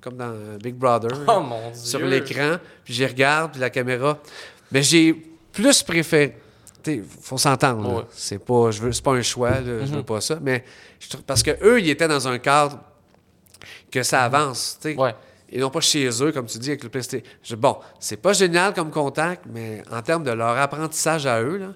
[0.00, 1.10] comme dans Big Brother.
[1.26, 1.80] Oh là, mon dieu.
[1.80, 4.18] sur l'écran, puis j'y regarde, puis la caméra.
[4.70, 5.12] Mais j'ai
[5.52, 6.36] plus préféré.
[6.86, 7.96] Il faut s'entendre.
[7.96, 8.04] Ouais.
[8.12, 10.38] C'est pas, je veux, c'est pas un choix, là, je veux pas ça.
[10.40, 10.62] Mais
[11.00, 12.78] je trouve- parce que eux, ils étaient dans un cadre
[13.90, 14.78] que ça avance.
[14.84, 15.14] Ouais.
[15.52, 17.24] Ils n'ont pas chez eux, comme tu dis, avec le PlayStation.
[17.56, 21.66] Bon, c'est pas génial comme contact, mais en termes de leur apprentissage à eux, là,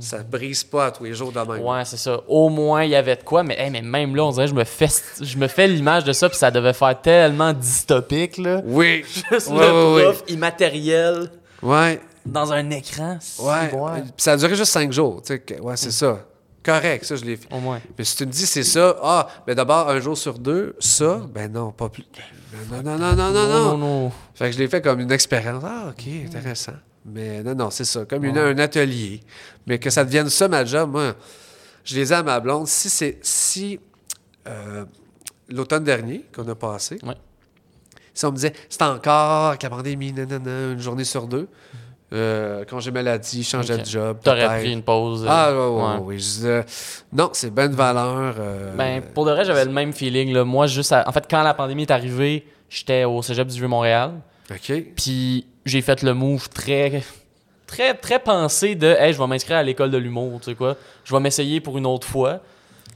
[0.00, 1.64] ça brise pas à tous les jours de même.
[1.64, 2.20] Ouais, c'est ça.
[2.26, 4.50] Au moins, il y avait de quoi, mais, hey, mais même là, on dirait que
[4.50, 4.88] je me fais,
[5.20, 8.60] je me fais l'image de ça, puis ça devait faire tellement dystopique, là.
[8.64, 9.04] Oui.
[9.30, 11.30] Juste Ouais, le ouais, prof immatériel
[11.62, 12.00] Ouais.
[12.26, 13.18] dans un écran.
[13.38, 13.68] Ouais.
[14.02, 15.22] Puis Ça a duré juste cinq jours.
[15.60, 16.18] Ouais, c'est ça.
[16.64, 17.52] Correct, ça, je l'ai fait.
[17.52, 17.80] Au moins.
[17.98, 21.20] Mais si tu me dis c'est ça, ah, ben d'abord un jour sur deux, ça,
[21.32, 22.04] ben non, pas plus.
[22.70, 23.64] Non, non, non, non, non, non.
[23.64, 24.12] non, non.
[24.34, 25.62] Fait que je l'ai fait comme une expérience.
[25.66, 26.72] Ah, OK, intéressant.
[27.04, 29.20] Mais non, non, c'est ça, comme une- un atelier.
[29.66, 31.14] Mais que ça devienne ça, ma job, moi,
[31.84, 32.66] je les ai à ma blonde.
[32.66, 33.18] Si c'est.
[33.22, 33.78] Si.
[34.48, 34.84] euh,
[35.50, 37.14] L'automne dernier, qu'on a passé, Ouais.
[38.14, 41.48] si on me disait, c'est encore avec la pandémie, nanana, une journée sur deux,
[42.14, 43.80] euh, congé maladie, changer Ok.
[43.80, 44.18] de job.
[44.22, 45.24] T'aurais pris une pause.
[45.24, 45.98] euh, Ah, ouais, ouais, ouais.
[46.02, 46.14] oui.
[46.18, 46.64] Je disais,
[47.12, 48.34] non, c'est bonne valeur.
[48.38, 50.32] euh, Ben, pour de vrai, j'avais le même feeling.
[50.32, 50.44] Là.
[50.44, 54.12] Moi, juste à- en fait, quand la pandémie est arrivée, j'étais au cégep du Vieux-Montréal.
[54.50, 54.72] OK.
[54.96, 57.02] Puis j'ai fait le move très,
[57.66, 60.38] très, très pensé de Hey, je vais m'inscrire à l'école de l'humour.
[60.40, 60.76] Tu sais quoi?
[61.04, 62.40] Je vais m'essayer pour une autre fois.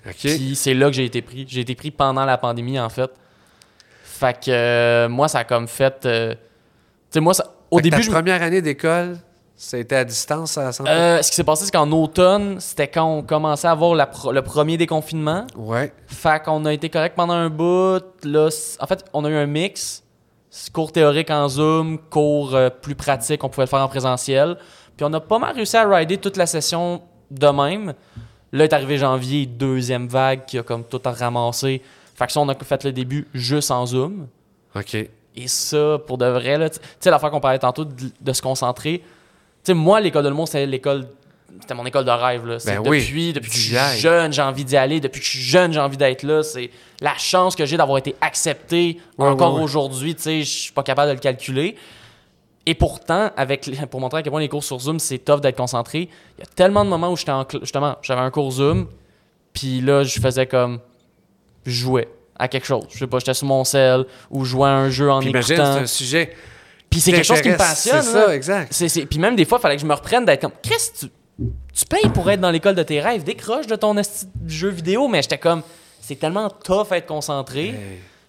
[0.07, 0.15] OK.
[0.21, 1.45] Puis c'est là que j'ai été pris.
[1.49, 3.11] J'ai été pris pendant la pandémie, en fait.
[4.05, 6.01] Fait que moi, ça a comme fait.
[6.03, 6.09] tu
[7.11, 9.19] sais, moi, ça, au Fait début, ta je première année d'école,
[9.57, 10.87] Ça a été à distance à 100%?
[10.89, 14.07] Euh, ce qui s'est passé, c'est qu'en automne, c'était quand on commençait à avoir la
[14.07, 15.47] pro- le premier déconfinement.
[15.57, 15.93] Ouais.
[16.07, 18.03] Fait qu'on a été correct pendant un bout.
[18.25, 18.49] Là,
[18.81, 20.05] en fait, on a eu un mix.
[20.73, 24.57] Cours théorique en Zoom, cours euh, plus pratique, on pouvait le faire en présentiel.
[24.97, 27.95] Puis on a pas mal réussi à rider toute la session de même.
[28.53, 31.83] Là est arrivé janvier, deuxième vague qui a comme tout ramassé.
[32.15, 34.27] Fait que ça, on a fait le début juste en Zoom.
[34.75, 34.97] OK.
[35.41, 38.43] Et ça, pour de vrai, là, tu sais, l'affaire qu'on parlait tantôt de, de se
[38.43, 38.99] concentrer.
[38.99, 39.05] Tu
[39.65, 41.07] sais, moi, l'école de monde, c'était l'école.
[41.61, 42.45] C'était mon école de rêve.
[42.47, 42.59] Là.
[42.67, 45.01] Ben oui, depuis, depuis que je suis jeune, j'ai envie d'y aller.
[45.01, 46.43] Depuis que je suis jeune, j'ai envie d'être là.
[46.43, 46.71] C'est
[47.01, 49.65] la chance que j'ai d'avoir été accepté Ouais, encore ouais, ouais.
[49.65, 50.15] aujourd'hui.
[50.15, 51.77] Tu sais, je suis pas capable de le calculer.
[52.67, 55.41] Et pourtant, avec les- pour montrer à quel point les cours sur Zoom, c'est tough
[55.41, 58.51] d'être concentré, il y a tellement de moments où j'étais en justement, j'avais un cours
[58.53, 58.89] Zoom,
[59.55, 60.81] puis là, je faisais comme.
[61.65, 62.09] Je jouais
[62.39, 62.85] à quelque chose.
[62.91, 65.55] Je sais pas, j'étais sur mon cell ou jouais à un jeu en Puis imagine,
[65.55, 65.75] écoutant.
[65.75, 66.33] c'est un sujet.
[66.91, 68.03] Puis c'est quelque chose qui me passionne.
[68.03, 68.27] C'est là.
[68.27, 68.73] ça, exact.
[68.73, 71.07] C'est- Puis même des fois, il fallait que je me reprenne d'être comme Chris, tu,
[71.75, 73.95] tu payes pour être dans l'école de tes rêves, décroche de ton
[74.47, 75.63] jeu vidéo, mais j'étais comme
[76.01, 77.67] c'est tellement tough à être concentré.
[77.69, 77.77] Hey.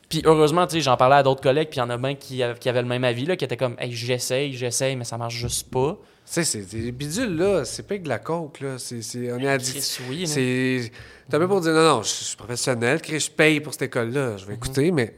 [0.09, 2.15] Puis heureusement, tu sais, j'en parlais à d'autres collègues, puis il y en a bien
[2.15, 5.03] qui, avaient- qui avaient le même avis, là, qui étaient comme hey, j'essaye, j'essaye, mais
[5.05, 5.97] ça marche juste pas.
[6.31, 7.65] Tu sais, c'est des bidules, là.
[7.65, 8.75] C'est pas que de la coke, là.
[8.77, 9.99] C'est, c'est- on est addict.
[10.09, 10.27] Oui.
[10.27, 10.91] C'est.
[11.27, 14.37] T'as même pour dire, non, non, je suis professionnel, je paye pour cette école-là.
[14.37, 15.15] Je vais écouter, mais.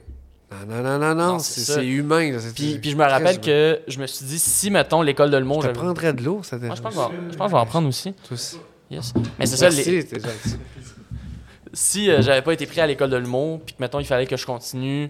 [0.51, 1.39] Non, non, non, non, non.
[1.39, 2.31] C'est humain.
[2.31, 2.39] là.
[2.55, 5.43] Puis, puis je me rappelle que je me suis dit, si, mettons, l'école de le
[5.45, 6.77] monde, Je te prendrais de l'eau, ça Moi, dérange.
[6.77, 6.99] je pense, que
[7.31, 8.13] je pense que je vais en prendre aussi.
[8.13, 8.57] Toi aussi.
[8.89, 9.13] Yes.
[9.39, 10.05] Mais c'est ça, les-
[11.73, 14.27] si euh, j'avais pas été pris à l'école de l'humour, puis que mettons il fallait
[14.27, 15.09] que je continue,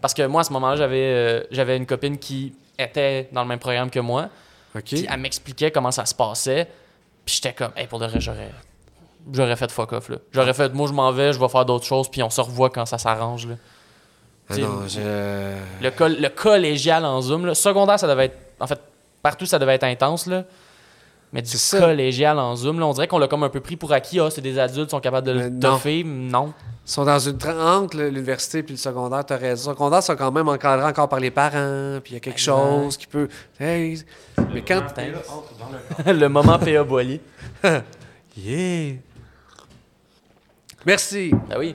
[0.00, 3.48] parce que moi à ce moment-là j'avais euh, j'avais une copine qui était dans le
[3.48, 4.28] même programme que moi,
[4.84, 6.68] Puis elle m'expliquait comment ça se passait,
[7.24, 8.50] puis j'étais comme, hey, pour de vrai j'aurais
[9.32, 11.84] j'aurais fait fuck off là, j'aurais fait moi je m'en vais, je vais faire d'autres
[11.84, 13.54] choses, puis on se revoit quand ça s'arrange là.
[14.48, 15.00] Ah non, je.
[15.80, 18.80] Le, le collégial en zoom, là, secondaire ça devait être, en fait
[19.22, 20.44] partout ça devait être intense là.
[21.32, 23.92] Mais du collégial en zoom, là, on dirait qu'on l'a comme un peu pris pour
[23.92, 24.18] acquis.
[24.18, 25.60] Ah, c'est des adultes, ils sont capables de le non.
[25.60, 26.02] toffer.
[26.04, 26.52] Non.
[26.86, 29.70] Ils sont dans une tra- entre le- l'université puis le secondaire, t'as raison.
[29.70, 32.40] Le secondaire, sont quand même encadrés encore par les parents, puis il y a quelque
[32.40, 33.28] chose qui peut.
[33.60, 34.02] Hey,
[34.52, 34.82] mais quand.
[36.06, 37.20] le moment PA Boily.
[38.36, 38.94] Yeah!
[40.86, 41.30] Merci!
[41.48, 41.74] Ben oui.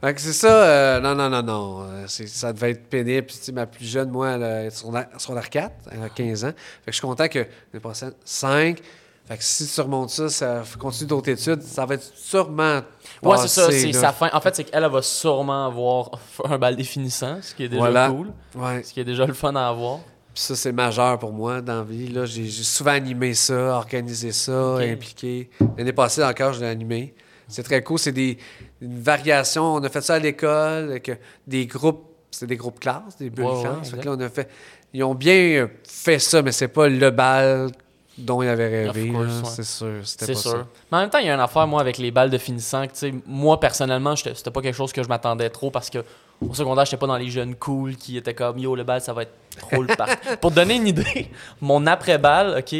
[0.00, 1.82] Fait que c'est ça, euh, non, non, non, non.
[1.82, 3.26] euh, c'est- ça devait être pénible.
[3.26, 6.02] Puis, tu sais, ma plus jeune, moi, elle est sur la, sur la 4, elle
[6.02, 6.48] a 15 ans.
[6.48, 8.80] Fait que je suis content que l'année prochaine, 5.
[9.28, 12.80] Fait que si tu remontes ça, ça continue d'autres études, ça va être sûrement.
[13.22, 13.70] Ouais, c'est ça.
[13.70, 14.00] C'est là.
[14.00, 14.28] sa fin.
[14.32, 16.10] En fait, c'est qu'elle elle va sûrement avoir
[16.44, 18.08] un bal définissant, ce qui est déjà Voilà.
[18.08, 18.32] cool.
[18.56, 18.82] Ouais.
[18.82, 19.98] Ce qui est déjà le fun à avoir.
[20.34, 22.08] Puis ça, c'est majeur pour moi dans la vie.
[22.08, 25.50] Là, j'ai, j'ai souvent animé ça, organisé ça, impliqué.
[25.76, 27.14] L'année passée encore, je l'ai animé.
[27.50, 27.98] C'est très cool.
[27.98, 28.38] C'est des
[28.80, 29.74] une variation.
[29.74, 31.14] On a fait ça à l'école euh,
[31.46, 32.06] des groupes.
[32.30, 33.74] C'était des groupes classes, des bulles Ouais, ouais, classes.
[33.90, 34.00] Fait exact.
[34.02, 34.48] que là, on a fait.
[34.92, 37.70] Ils ont bien fait ça, mais c'est pas le bal
[38.16, 39.10] dont ils avaient rêvé.
[39.10, 39.26] ouais.
[39.44, 40.00] C'est sûr.
[40.04, 40.50] C'était C'est pas sûr.
[40.52, 40.66] ça.
[40.90, 42.86] Mais en même temps, il y a une affaire, moi, avec les balles de finissant,
[42.86, 42.92] que,
[43.26, 45.98] moi, personnellement, c'était pas quelque chose que je m'attendais trop parce que
[46.40, 49.12] au secondaire, j'étais pas dans les jeunes cool qui étaient comme yo, le bal, ça
[49.12, 50.36] va être trop le parc.
[50.40, 51.30] Pour te donner une idée,
[51.60, 52.74] mon après-balle, OK,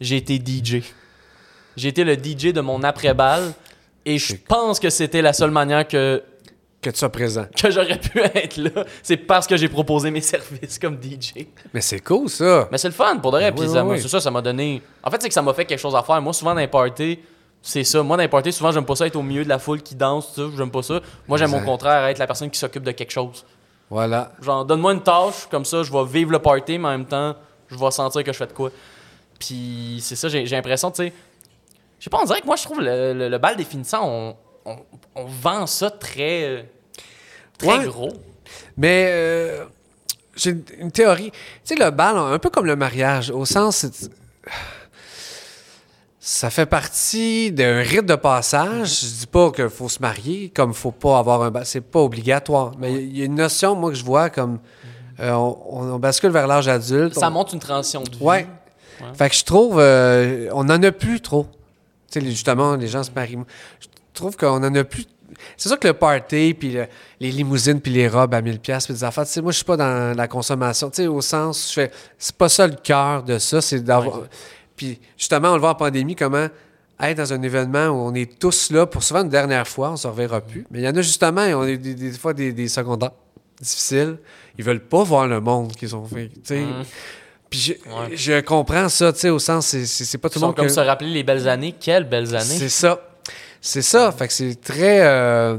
[0.00, 0.82] j'ai été DJ.
[1.76, 3.52] J'ai été le DJ de mon après-balle
[4.06, 6.22] et je pense que c'était la seule manière que
[6.80, 7.46] Que tu sois présent.
[7.60, 11.46] que j'aurais pu être là, c'est parce que j'ai proposé mes services comme DJ.
[11.74, 12.68] Mais c'est cool, ça.
[12.70, 13.52] Mais c'est le fun, pour de vrai.
[13.52, 14.00] Puis oui, oui, oui.
[14.00, 14.80] c'est ça, ça m'a donné.
[15.02, 16.22] En fait, c'est que ça m'a fait quelque chose à faire.
[16.22, 17.18] Moi, souvent dans les parties,
[17.60, 18.02] c'est ça.
[18.02, 19.96] Moi, dans les parties, souvent, j'aime pas ça être au milieu de la foule qui
[19.96, 20.42] danse, ça.
[20.56, 21.00] J'aime pas ça.
[21.26, 23.44] Moi, j'aime au contraire être la personne qui s'occupe de quelque chose.
[23.90, 24.32] Voilà.
[24.40, 27.34] Genre, donne-moi une tâche, comme ça, je vais vivre le party, mais en même temps,
[27.68, 28.70] je vais sentir que je fais de quoi.
[29.38, 31.12] Puis c'est ça, j'ai j'ai l'impression, tu sais.
[31.98, 34.36] Je sais pas, on dirait que moi, je trouve le, le- le bal définissant, on,
[34.66, 34.76] on,
[35.14, 36.44] on vend ça très.
[36.44, 36.62] euh,
[37.58, 37.84] très Ouais.
[37.86, 38.12] gros.
[38.76, 39.64] Mais euh,
[40.36, 41.30] j'ai une- théorie.
[41.30, 43.86] Tu sais, le bal, un peu comme le mariage, au sens.
[46.18, 49.00] Ça fait partie d'un rite de passage.
[49.02, 51.64] Je dis pas qu'il faut se marier, comme il faut pas avoir un bal.
[51.64, 52.72] C'est pas obligatoire.
[52.78, 54.58] Mais il y a une notion, moi, que je vois comme.
[55.20, 57.14] euh, on, on bascule vers l'âge adulte.
[57.14, 58.22] Ça On- montre une transition de vie.
[58.22, 58.46] Ouais.
[59.14, 61.46] Fait que je trouve, euh, on en a plus trop.
[62.20, 63.38] Sais, justement, les gens se marient.
[63.80, 65.06] Je trouve qu'on en a plus.
[65.56, 66.86] C'est sûr que le party, puis le-
[67.20, 69.26] les limousines, puis les robes à 1000 pièces, puis des affaires.
[69.26, 70.88] Tu sais, moi, je suis pas dans la consommation.
[70.88, 74.22] Tu sais, au sens, je fais, c'est pas ça le cœur de ça, c'est d'avoir.
[74.76, 76.48] Puis justement, on le voit en pandémie, comment
[77.00, 79.96] être dans un événement où on est tous là pour souvent une dernière fois, on
[79.96, 80.66] se reverra plus.
[80.70, 83.12] Mais il y en a justement, on a des, fois des, des secondaires
[83.60, 84.16] difficiles.
[84.58, 86.30] Ils veulent pas voir le monde qu'ils ont fait.
[86.50, 86.82] Mm.
[87.50, 88.16] Puis je, Ouais.
[88.16, 90.80] je comprends ça, tu sais, au sens, c'est, pas tout le monde comme que- se
[90.80, 91.72] rappeler les belles années.
[91.78, 92.44] Quelles belles années?
[92.44, 93.00] C'est ça.
[93.60, 94.12] C'est ça.
[94.12, 95.00] Fait que c'est très.
[95.06, 95.58] euh,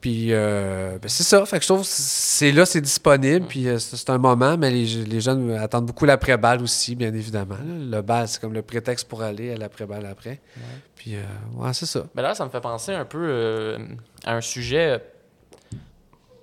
[0.00, 1.44] Puis euh, ben, c'est ça.
[1.46, 3.46] Fait que je trouve que c'est là, c'est disponible.
[3.48, 7.56] Puis euh, c'est un moment, mais les, les jeunes attendent beaucoup l'après-balle aussi, bien évidemment.
[7.64, 10.40] Le bal, c'est comme le prétexte pour aller à l'après-balle après.
[10.94, 11.22] Puis euh,
[11.56, 12.04] ouais, c'est ça.
[12.14, 13.78] Mais là, ça me fait penser un peu euh,
[14.24, 15.00] à un sujet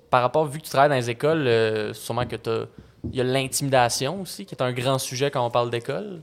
[0.10, 2.50] par rapport, vu que tu travailles dans les écoles, sûrement que tu
[3.10, 6.22] Il y a l'intimidation aussi, qui est un grand sujet quand on parle d'école.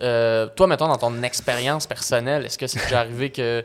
[0.00, 3.64] Euh, toi, mettons, dans ton expérience personnelle, est-ce que c'est déjà arrivé que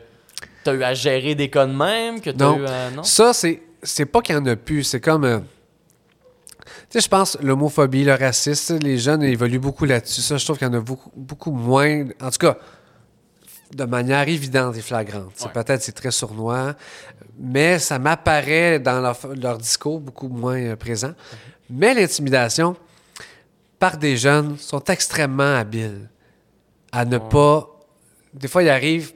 [0.64, 2.20] tu as eu à gérer des cas de même?
[2.20, 2.58] Que Non.
[2.58, 3.02] eu à- non?
[3.02, 4.84] Ça, c'est, c'est pas qu'il y en a plus.
[4.84, 5.24] C'est comme.
[5.24, 5.38] euh,
[6.90, 10.20] tu sais, je pense l'homophobie, le racisme, les jeunes évoluent beaucoup là-dessus.
[10.20, 12.04] Ça, je trouve qu'il y en a beaucoup, beaucoup moins.
[12.20, 12.56] En tout cas,
[13.74, 15.32] de manière évidente et flagrante.
[15.34, 15.52] C'est Ouais.
[15.52, 16.74] Peut-être c'est très sournois,
[17.38, 21.12] mais ça m'apparaît dans leur, leur discours beaucoup moins euh, présent.
[21.72, 22.76] Mais l'intimidation
[23.78, 26.08] par des jeunes sont extrêmement habiles
[26.92, 27.66] à ne pas.
[28.34, 29.12] Des fois, il arrive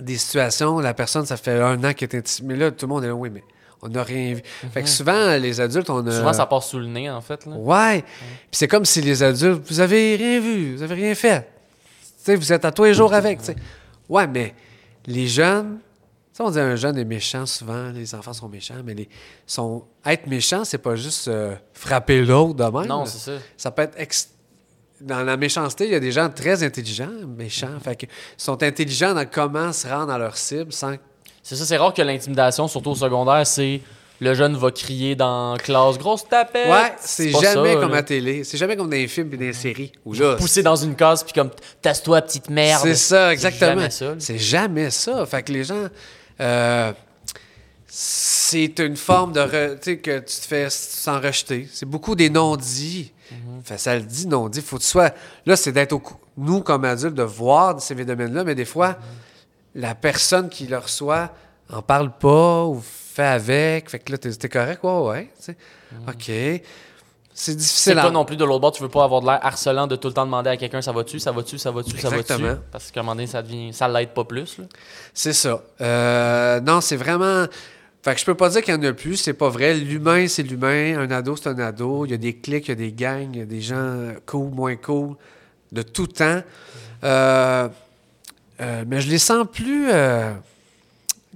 [0.00, 2.60] des situations où la personne, ça fait un an qu'elle est intimidée.
[2.60, 3.42] Là, tout le monde est là, oui, mais
[3.82, 4.42] on n'a rien vu.
[4.72, 6.12] Fait que souvent, les adultes, on a.
[6.12, 7.44] Souvent, ça passe sous le nez, en fait.
[7.44, 7.56] Là.
[7.56, 8.02] Ouais.
[8.02, 11.48] Puis c'est comme si les adultes, vous avez rien vu, vous avez rien fait.
[12.26, 13.40] Vous êtes à tous les jours avec.
[14.08, 14.54] Ouais, mais
[15.06, 15.78] les jeunes,
[16.38, 19.08] sais, on dit un jeune est méchant souvent, les enfants sont méchants, mais les,
[19.46, 22.86] sont, être méchant, c'est pas juste euh, frapper l'autre de même.
[22.86, 23.38] Non, c'est ça.
[23.56, 24.30] ça peut être ex-
[25.00, 29.14] dans la méchanceté, il y a des gens très intelligents, méchants, fait que, sont intelligents
[29.14, 30.94] dans comment se rendre à leur cible sans
[31.42, 33.80] C'est ça, c'est rare que l'intimidation, surtout au secondaire, c'est
[34.20, 36.68] le jeune va crier dans la classe grosse tapette.
[36.68, 37.98] Ouais, c'est jamais ça, comme là.
[37.98, 38.42] à télé.
[38.42, 39.92] C'est jamais comme dans les films et dans les séries.
[40.04, 42.82] Où là, Pousser dans une case puis comme tasse-toi petite merde.
[42.82, 43.70] C'est ça, exactement.
[43.76, 44.14] jamais ça, là.
[44.18, 45.24] C'est jamais ça.
[45.26, 45.86] Fait que les gens.
[46.40, 46.92] Euh,
[47.86, 49.40] c'est une forme de.
[49.40, 51.68] re- tu sais, que tu te fais sans rejeter.
[51.72, 53.12] C'est beaucoup des non-dits.
[53.30, 53.62] Mhm.
[53.64, 54.60] Fait, ça le dit, non-dit.
[54.62, 55.10] Faut que tu sois.
[55.46, 56.02] Là, c'est d'être au
[56.36, 58.96] Nous, comme adultes, de voir ces phénomènes-là, mais des fois, Mhm.
[59.82, 61.30] la personne qui le reçoit
[61.70, 63.90] en parle pas ou fait avec.
[63.90, 65.30] Fait que là, t'es t'es correct, ouais, ouais.
[65.40, 65.56] sais.
[66.06, 66.30] OK.
[67.40, 67.58] C'est Mhm.
[67.58, 68.10] C'est difficile toi à.
[68.10, 70.14] non plus de l'autre bord, tu veux pas avoir de l'air harcelant de tout le
[70.14, 72.42] temps demander à quelqu'un ça va-tu, ça va-tu, ça va-tu, ça va-tu?
[72.72, 73.72] Parce qu'à un moment donné, ça devient.
[73.72, 74.58] ça l'aide pas plus.
[75.14, 75.62] C'est ça.
[75.80, 77.44] Euh, non, c'est vraiment.
[78.02, 79.74] Fait que je peux pas dire qu'il y en a plus, c'est pas vrai.
[79.74, 80.98] L'humain, c'est l'humain.
[80.98, 82.06] Un ado, c'est un ado.
[82.06, 84.12] Il y a des clics, il y a des gangs, il y a des gens
[84.26, 85.14] cool, moins cool,
[85.70, 86.42] de tout temps.
[87.04, 87.68] Euh,
[88.60, 89.88] euh, mais je les sens plus.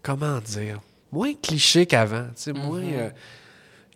[0.03, 0.81] comment dire
[1.13, 2.25] Moins clichés qu'avant.
[2.35, 2.81] tu sais, Moins.
[2.81, 2.93] Mhm.
[2.95, 3.09] euh,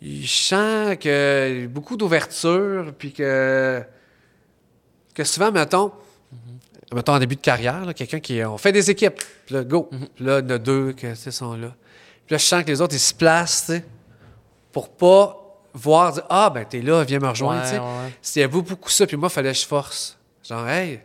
[0.02, 3.82] je sens a beaucoup d'ouverture, puis que.
[5.14, 5.92] Que souvent, mettons
[6.94, 8.42] mettons en début de carrière, là, quelqu'un qui.
[8.44, 9.20] On fait des équipes.
[9.46, 9.88] Puis là, go.
[9.90, 10.08] Mhm.
[10.14, 11.74] Puis là, il y en a deux qui sont là.
[12.26, 13.84] Puis là, je sens que les autres, ils se placent, tu sais,
[14.72, 15.42] pour pas
[15.74, 17.64] voir, dire Ah, ben, t'es là, viens me rejoindre.
[17.64, 18.12] Ouais, ouais.
[18.34, 20.16] Il y avait beaucoup ça, puis moi, il fallait que je force.
[20.46, 21.00] Genre, hey,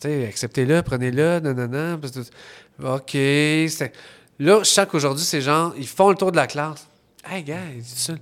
[0.00, 1.98] tu sais, acceptez-le, prenez-le, nanana.
[2.00, 3.10] que- OK.
[3.12, 3.92] c'est-
[4.38, 6.86] Là, je sens qu'aujourd'hui, ces gens, ils font le tour de la classe.
[7.24, 7.56] Hey, gars.
[7.76, 8.14] Tu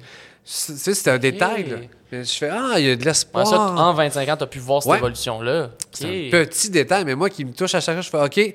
[0.44, 1.76] sais, c'est un détail, là.
[2.12, 3.46] Je fais Ah, il y a de l'espoir.
[3.46, 4.98] ça, en 25 ans, tu as pu voir cette Ouais.
[4.98, 5.70] évolution-là.
[5.92, 8.54] C'est un petit détail, mais moi qui me touche à chaque fois, je fais OK,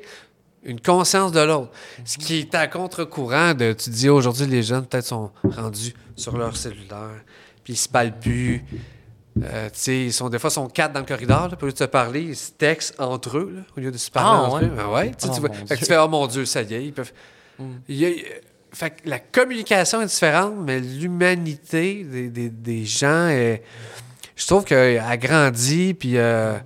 [0.64, 1.72] une conscience de l'autre.
[2.04, 3.74] Ce qui est à contre-courant de.
[3.74, 7.22] Tu dis aujourd'hui, les jeunes peut-être sont rendus sur leur cellulaire,
[7.64, 8.64] puis ils se parlent plus.
[9.44, 11.76] Euh, tu sais, ils sont, des fois, ils sont quatre dans le corridor, là, de
[11.78, 14.62] se parler, ils se textent entre eux, là, au lieu de se parler Ah, entre
[14.62, 14.68] ouais?
[14.70, 14.72] eux.
[14.80, 15.50] Ah ouais, tu Oh, tu vois.
[15.50, 17.12] mon Fait que tu fais, oh mon Dieu, ça y est, ils peuvent.
[17.60, 17.64] Mm.
[17.90, 18.10] Il y a-
[18.76, 23.64] fait que la communication est différente, mais l'humanité des, des- des gens est.
[24.36, 26.18] Je trouve qu'elle a grandi, puis.
[26.18, 26.58] euh,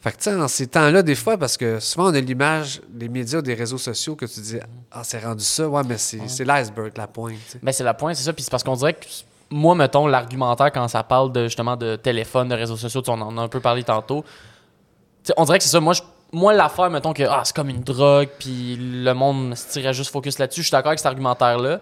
[0.00, 2.82] fait que, tu sais, en ces temps-là, des fois, parce que souvent, on a l'image
[2.90, 4.58] des médias, des réseaux sociaux, que tu dis,
[4.92, 5.66] ah, c'est rendu ça.
[5.66, 7.36] Ouais, mais c'est c'est l'iceberg, la pointe.
[7.46, 7.58] tu sais.
[7.62, 8.34] Ben, c'est la pointe, c'est ça.
[8.34, 9.06] Puis c'est parce qu'on dirait que
[9.48, 13.38] moi, mettons, l'argumentaire, quand ça parle de justement de téléphone, de réseaux sociaux, on en
[13.38, 14.22] a un peu parlé tantôt.
[15.22, 15.80] Tu sais, on dirait que c'est ça.
[15.80, 16.02] Moi, je-
[16.34, 20.10] moi l'affaire, mettons que ah, c'est comme une drogue, puis le monde se tirait juste
[20.10, 20.60] focus là-dessus.
[20.60, 21.80] Je suis d'accord avec cet argumentaire-là.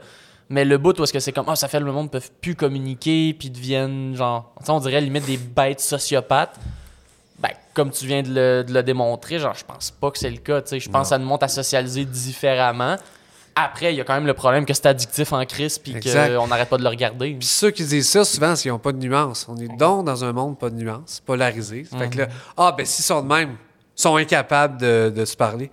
[0.48, 2.24] Mais le bout où est-ce que c'est comme ah, ça fait le monde ne peut
[2.40, 6.58] plus communiquer, puis deviennent genre, on dirait limite des bêtes sociopathes.
[7.38, 10.30] Ben, comme tu viens de le, de le démontrer, genre, je pense pas que c'est
[10.30, 10.60] le cas.
[10.60, 10.80] tu sais.
[10.80, 12.96] Je pense que ça nous montre à socialiser différemment.
[13.54, 16.46] Après, il y a quand même le problème que c'est addictif en crise puis qu'on
[16.46, 17.34] n'arrête pas de le regarder.
[17.34, 19.46] Puis ceux qui disent ça, souvent, c'est qu'ils n'ont pas de nuances.
[19.48, 21.84] On est donc dans un monde pas de nuances, polarisé.
[21.84, 23.56] Fait que là, ah, ben, s'ils sont de même,
[24.02, 25.70] sont incapables de, de se parler,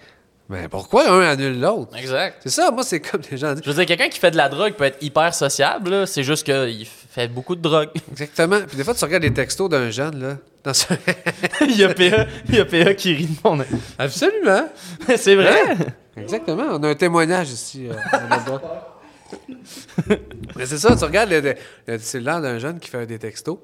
[0.50, 1.96] ben, pourquoi un annule l'autre?
[1.96, 2.38] Exact.
[2.44, 3.62] C'est ça, moi, c'est comme les gens disent.
[3.64, 6.06] Je veux dire, quelqu'un qui fait de la drogue peut être hyper sociable, là.
[6.08, 7.90] c'est juste qu'il fait beaucoup de drogue.
[8.12, 8.60] Exactement.
[8.68, 10.38] Puis des fois, tu regardes les textos d'un jeune, là.
[10.64, 10.86] Dans ce-
[11.62, 13.64] il, y a PA, il y a PA qui rit de mon.
[14.00, 14.70] Absolument.
[15.18, 15.62] c'est vrai?
[16.18, 16.66] Exactement.
[16.72, 17.88] On a un témoignage ici.
[17.88, 17.94] euh.
[20.56, 21.56] Mais c'est ça, tu regardes le, le-
[21.88, 23.58] le cellulaire d'un jeune qui fait des textos.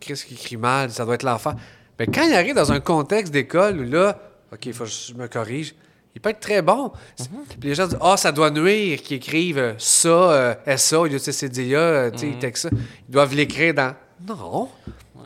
[0.00, 0.90] Qu'est-ce qui écrit mal?
[0.90, 1.54] Ça doit être l'enfant.
[1.98, 4.18] Mais quand il arrive dans un contexte d'école où là,
[4.52, 5.74] OK, il faut que je me corrige,
[6.14, 6.92] il peut être très bon.
[7.16, 11.78] Puis les gens disent, ah, ça doit nuire qu'ils écrivent euh, ça, euh, SA, UCCDA,
[11.78, 12.70] euh, tu sais, ils textent ça.
[13.08, 13.94] Ils doivent l'écrire dans.
[14.26, 14.68] Non.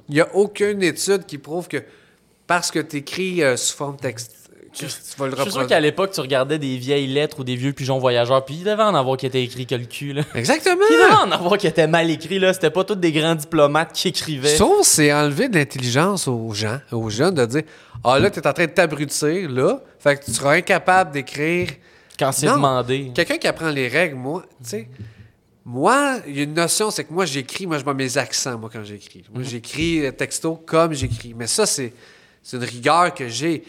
[0.09, 1.83] Il n'y a aucune étude qui prouve que
[2.47, 4.42] parce que tu écris sous forme texte,
[4.73, 4.87] tu
[5.19, 7.73] vas le Je suis sûr qu'à l'époque, tu regardais des vieilles lettres ou des vieux
[7.73, 10.23] pigeons voyageurs, puis il devait en avoir qui étaient écrits que le cul, là.
[10.35, 10.85] Exactement.
[10.91, 12.53] Il devait en avoir qui étaient mal écrits, là.
[12.53, 14.57] C'était pas tous des grands diplomates qui écrivaient.
[14.57, 17.63] Que c'est enlever de l'intelligence aux gens, aux jeunes, de dire
[18.05, 19.81] Ah là, tu es en train de t'abrutir, là.
[19.99, 21.69] Fait que tu seras incapable d'écrire.
[22.19, 23.11] Quand c'est demandé.
[23.15, 24.89] Quelqu'un qui apprend les règles, moi, tu sais.
[25.65, 28.59] Moi, il y a une notion, c'est que moi, j'écris, moi, je mets mes accents,
[28.59, 29.25] moi, quand j'écris.
[29.33, 31.35] Moi, j'écris euh, texto comme j'écris.
[31.37, 31.93] Mais ça, c'est
[32.43, 33.63] c'est une rigueur que j'ai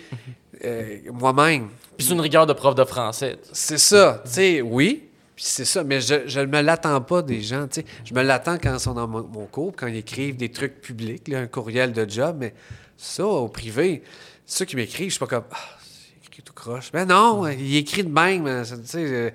[0.66, 1.70] euh, moi-même.
[1.97, 3.38] Puis c'est une rigueur de prof de français.
[3.51, 5.10] C'est ça, tu sais, oui.
[5.36, 7.86] Puis c'est ça, mais je, ne me l'attends pas des gens, tu sais.
[8.06, 10.80] Je me l'attends quand ils sont dans mon, mon cours, quand ils écrivent des trucs
[10.82, 12.54] publics, là, un courriel de job, mais
[12.97, 14.04] ça, au privé,
[14.45, 16.91] ceux qui m'écrivent, je suis pas comme, ah, c'est écrit tout croche.
[16.93, 18.97] Mais non, il écrit de même, hein, tu sais.
[18.99, 19.30] euh,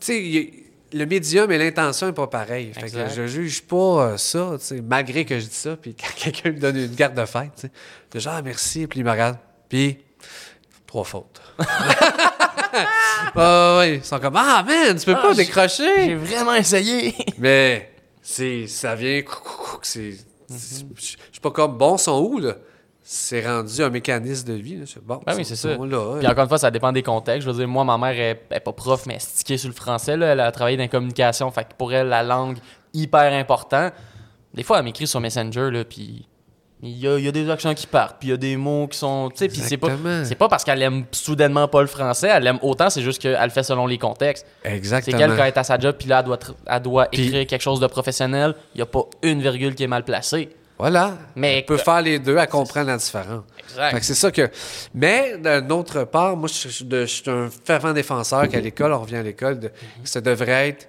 [0.00, 2.72] tu sais, il- le médium et l'intention n'est pas pareil.
[2.72, 3.76] Fait que je juge pas
[4.12, 6.94] euh, ça, tu sais, malgré que je dis ça, puis quand quelqu'un me donne une
[6.94, 7.70] carte de fête, tu sais,
[8.14, 9.36] je dis, ah, merci, puis il me regarde,
[9.68, 9.98] puis
[10.88, 11.40] trois fautes.
[13.34, 16.04] Ah oui, ils sont comme Ah man, tu peux Ah, pas décrocher.
[16.06, 17.14] J'ai vraiment essayé.
[17.38, 19.22] Mais c'est ça vient
[19.82, 20.16] c'est
[20.48, 22.54] c'est- je suis pas comme bon sont où là?
[23.02, 25.20] C'est rendu un mécanisme de vie là, c'est bon.
[25.26, 25.68] Ben oui, c'est ça.
[25.70, 25.76] là.
[26.18, 27.46] Puis encore une fois, ça dépend des contextes.
[27.46, 29.74] Je veux dire, moi, ma mère est, est pas prof, mais elle stickée sur le
[29.74, 30.16] français.
[30.16, 30.26] Là.
[30.26, 31.50] Elle a travaillé dans la communication.
[31.50, 32.58] Fait que pour elle, la langue,
[32.92, 33.90] hyper important.
[34.52, 36.28] Des fois, elle m'écrit sur Messenger, là, puis
[36.82, 38.56] il y a, il y a des accents qui partent, puis il y a des
[38.56, 39.30] mots qui sont...
[39.30, 39.88] Tu sais, puis c'est pas,
[40.24, 42.28] c'est pas parce qu'elle aime soudainement pas le français.
[42.32, 44.46] Elle l'aime autant, c'est juste qu'elle le fait selon les contextes.
[44.62, 45.18] C'est Exactement.
[45.18, 47.62] qu'elle, quand elle est à sa job, puis là, elle doit, elle doit écrire quelque
[47.62, 50.50] chose de professionnel, il y a pas une virgule qui est mal placée.
[50.78, 51.18] Voilà.
[51.34, 53.42] Mais on peut que- faire les deux à comprendre la différence.
[53.58, 53.98] Exact.
[54.00, 54.48] C'est ça que.
[54.94, 58.92] Mais d'un autre part, moi, je suis, de- je suis un fervent défenseur qu'à l'école,
[58.92, 59.72] on revient à l'école, de-
[60.04, 60.88] ça devrait être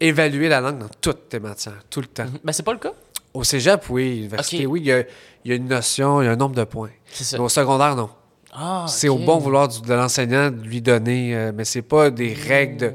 [0.00, 2.26] évaluer la langue dans toutes tes matières, tout le temps.
[2.42, 2.92] Ben, c'est pas le cas.
[3.34, 4.14] Au cégep, oui.
[4.16, 4.72] L'université, Ok.
[4.72, 5.00] oui, il y, a,
[5.44, 6.90] il y a une notion, il y a un nombre de points.
[7.12, 7.36] Ça.
[7.36, 8.08] Mais au secondaire, non.
[8.52, 12.10] Ah, c'est au bon vouloir du- de l'enseignant de lui donner, euh, mais c'est pas
[12.10, 12.92] des règles de.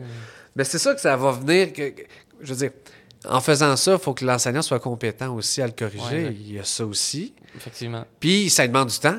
[0.55, 1.73] Mais c'est ça que ça va venir.
[1.73, 2.03] que- que-
[2.41, 2.71] je veux dire,
[3.27, 6.27] en faisant ça, il faut que l'enseignant soit compétent aussi à le corriger.
[6.27, 6.33] Ouais.
[6.39, 7.33] Il y a ça aussi.
[7.57, 8.05] Effectivement.
[8.21, 9.17] Puis ça demande du temps.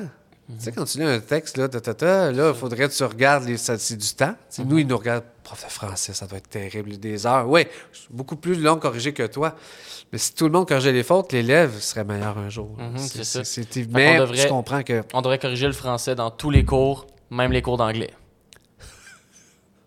[0.49, 3.77] Tu sais, quand tu lis un texte, là, il faudrait que tu regardes, les, ça,
[3.77, 4.33] c'est du temps.
[4.49, 7.47] Sais, Nous, ils nous regardent, prof de français, ça doit être terrible, des heures.
[7.49, 7.65] Oui,
[8.09, 9.55] beaucoup plus long corrigé que toi.
[10.11, 12.75] Mais si tout le monde corrigeait les fautes, l'élève serait meilleur un jour.
[12.77, 13.41] Mhm, c'est ça.
[13.89, 15.03] Mais devrait- je comprends que.
[15.13, 18.11] On devrait corriger le français dans tous les cours, même les cours d'anglais.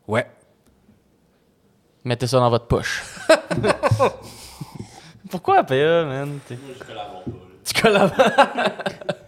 [0.07, 0.27] Ouais.
[2.05, 3.03] Mettez ça dans votre poche.
[5.31, 6.39] Pourquoi APA, man?
[6.47, 6.59] T'es-
[7.65, 8.13] Tu collabores?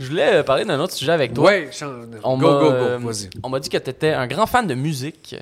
[0.00, 1.50] Je voulais euh, parler d'un autre sujet avec toi.
[1.70, 1.92] Chan-
[2.22, 3.30] On go, m'a, go, go, euh, vas-y.
[3.42, 5.36] On m'a dit que tu étais un grand fan de musique.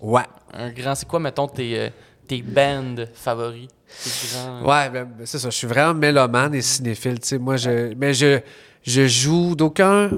[0.00, 0.22] Ouais.
[0.52, 1.88] Un grand, c'est quoi, mettons, tes, euh,
[2.26, 3.68] tes bands favoris?
[4.02, 5.50] Tes grands- Ouais, ben, ben, c'est ça.
[5.50, 7.20] Je suis vraiment mélomane et cinéphile.
[7.20, 7.38] tu sais.
[7.38, 8.40] Moi, je, mais je,
[8.82, 10.10] je joue d'aucun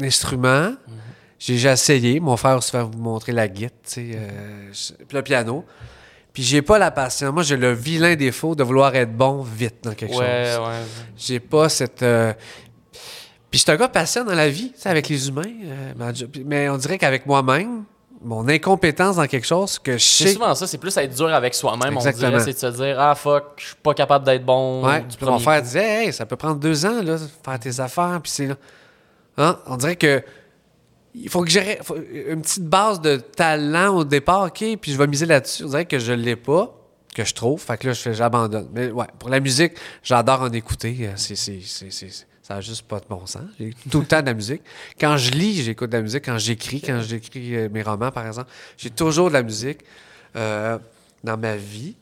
[0.00, 0.72] instrument.
[1.38, 2.20] J'ai déjà essayé.
[2.20, 4.70] Mon frère va vous montrer la guitare, euh,
[5.12, 5.64] le piano.
[6.32, 7.32] Puis j'ai pas la patience.
[7.32, 10.66] Moi, j'ai le vilain défaut de vouloir être bon vite dans quelque Ouais, chose.
[10.66, 10.80] ouais.
[11.16, 12.02] J'ai pas cette.
[12.02, 12.32] euh,
[13.50, 15.42] Puis je suis un gars patient dans la vie, avec les humains.
[15.64, 16.12] euh,
[16.46, 17.84] mais on dirait qu'avec moi-même,
[18.24, 20.32] mon incompétence dans quelque chose que je C'est sais.
[20.34, 23.14] souvent ça, c'est plus être dur avec soi-même, on dirait, c'est de se dire «Ah,
[23.16, 26.36] fuck, je suis pas capable d'être bon Ouais, du mon frère disait, hey, ça peut
[26.36, 28.54] prendre deux ans, là, faire tes affaires, puis c'est là.
[29.38, 29.58] Hein?
[29.66, 30.22] On dirait que.
[31.14, 31.78] Il faut que j'ai
[32.30, 35.64] une petite base de talent au départ, OK, puis je vais miser là-dessus.
[35.66, 36.74] Dirait que je l'ai pas,
[37.14, 38.68] que je trouve, fait que là, je j'abandonne.
[38.72, 40.96] Mais ouais, pour la musique, j'adore en écouter.
[41.02, 43.42] euh, C'est, ça n'a juste pas de bon sens.
[43.60, 44.62] J'ai tout le temps de la musique.
[44.98, 46.24] Quand je lis, j'écoute de la musique.
[46.24, 49.80] Quand j'écris, quand j'écris euh, mes romans, par exemple, j'ai toujours de la musique
[50.36, 50.78] euh,
[51.22, 51.94] dans ma vie.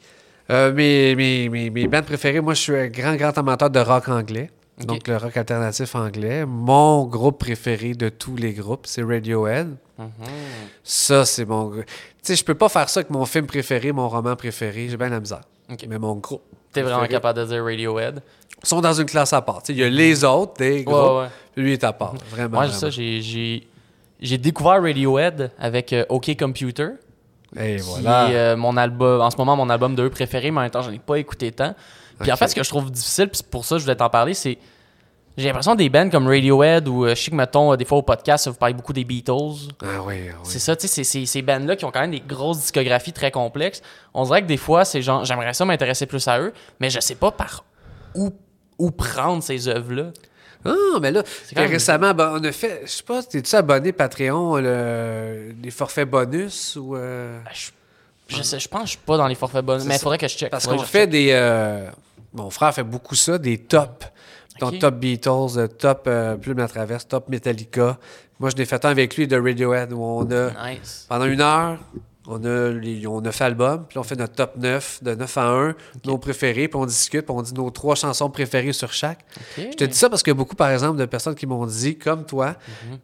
[0.48, 4.08] Mes, mes, mes, mes bands préférées, moi, je suis un grand, grand amateur de rock
[4.08, 4.50] anglais.
[4.86, 6.44] Donc, le rock alternatif anglais.
[6.46, 9.76] Mon groupe préféré de tous les groupes, c'est Radiohead.
[9.98, 10.10] Mhm.
[10.82, 11.70] Ça, c'est mon.
[11.72, 11.84] Tu
[12.22, 14.88] sais, je peux pas faire ça avec mon film préféré, mon roman préféré.
[14.88, 15.42] J'ai bien la misère.
[15.88, 16.42] Mais mon groupe.
[16.72, 17.20] T'es vraiment préféré.
[17.20, 18.22] capable de dire Radiohead?
[18.62, 19.62] Ils sont dans une classe à part.
[19.62, 20.96] Tu sais, Il y a les autres, des groupes.
[20.96, 21.28] Ouais, ouais.
[21.54, 22.14] puis Lui est à part.
[22.30, 22.58] Vraiment.
[22.58, 22.78] Moi, vraiment.
[22.78, 26.90] ça, j'ai, découvert Radiohead avec euh, OK Computer.
[27.58, 28.30] Et qui voilà.
[28.30, 30.70] est, euh, mon album, en ce moment, mon album de eux préféré, mais en même
[30.70, 31.74] temps, j'en ai pas écouté tant.
[32.20, 33.96] Puis en fait, ce que je trouve difficile, puis c'est pour ça que je voulais
[33.96, 34.58] t'en parler, c'est.
[35.36, 37.98] J'ai l'impression des bands comme Radiohead ou euh, je sais que, mettons, euh, des fois
[37.98, 39.32] au podcast, vous parlez beaucoup des Beatles.
[39.80, 40.40] Ah oui, ah oui.
[40.42, 43.12] C'est ça, tu sais, c'est- c'est- ces bands-là qui ont quand même des grosses discographies
[43.12, 43.80] très complexes.
[44.12, 46.98] On dirait que des fois, c'est genre, j'aimerais ça m'intéresser plus à eux, mais je
[47.00, 47.64] sais pas par
[48.14, 48.30] où,
[48.78, 50.10] où prendre ces œuvres-là.
[50.66, 51.22] Ah, mais là,
[51.56, 56.10] même- récemment, ben, on a fait, je sais pas, t'es-tu abonné Patreon, le, les forfaits
[56.10, 56.96] bonus ou.
[56.96, 59.84] euh, Ben, Je, je sais, je pense que je suis pas dans les forfaits bonus,
[59.86, 60.02] mais il ça.
[60.02, 60.50] faudrait que je check.
[60.50, 61.10] Parce qu'on fait check.
[61.10, 61.30] des.
[62.32, 64.06] Mon frère fait beaucoup ça, des tops.
[64.60, 67.98] Donc, top Beatles, euh, top euh, Plume à Traverse, top Metallica.
[68.38, 71.06] Moi, je l'ai fait un avec lui de Radiohead où on a, Nice.
[71.08, 71.78] pendant une heure,
[72.26, 75.38] on a, les, on a fait album, puis on fait notre top 9, de 9
[75.38, 75.74] à 1,
[76.04, 79.24] nos préférés, puis on discute, puis on dit nos trois chansons préférées sur chaque.
[79.56, 81.64] Je te dis ça parce qu'il y a beaucoup, par exemple, de personnes qui m'ont
[81.66, 82.54] dit, comme toi,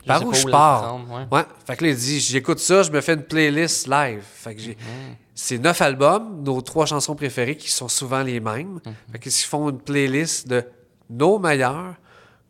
[0.03, 0.95] Je par où je pars?
[1.11, 1.27] ouais.
[1.39, 1.45] Ouais.
[1.67, 4.23] Fait que là, il dit, j'écoute ça, je me fais une playlist live.
[4.35, 4.73] Fait que j'ai.
[4.73, 5.17] Mhm.
[5.39, 8.81] C'est neuf albums, nos trois chansons préférées qui sont souvent les mêmes.
[8.87, 8.95] Mhm.
[9.13, 10.65] Fait qu'ils font une playlist de
[11.11, 11.95] nos meilleurs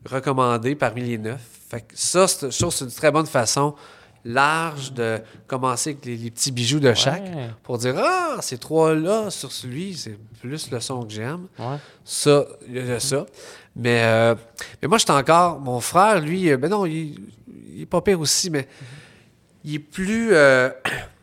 [0.08, 1.40] recommandés parmi les neuf.
[1.68, 3.74] Fait que ça, c'est- je trouve c'est une très bonne façon
[4.24, 7.50] large de commencer avec les, les petits bijoux de chaque Ouais.
[7.64, 11.46] pour dire Ah, ces trois-là sur celui, c'est plus le son que j'aime.
[11.58, 11.76] Ouais.
[12.04, 13.26] Ça, il y a ça.
[13.74, 14.34] Mais, euh,
[14.80, 15.58] mais moi, j'étais encore.
[15.60, 17.18] Mon frère, lui, euh, ben non, il,
[17.74, 18.68] il est pas pire aussi, mais
[19.64, 20.70] il est plus euh,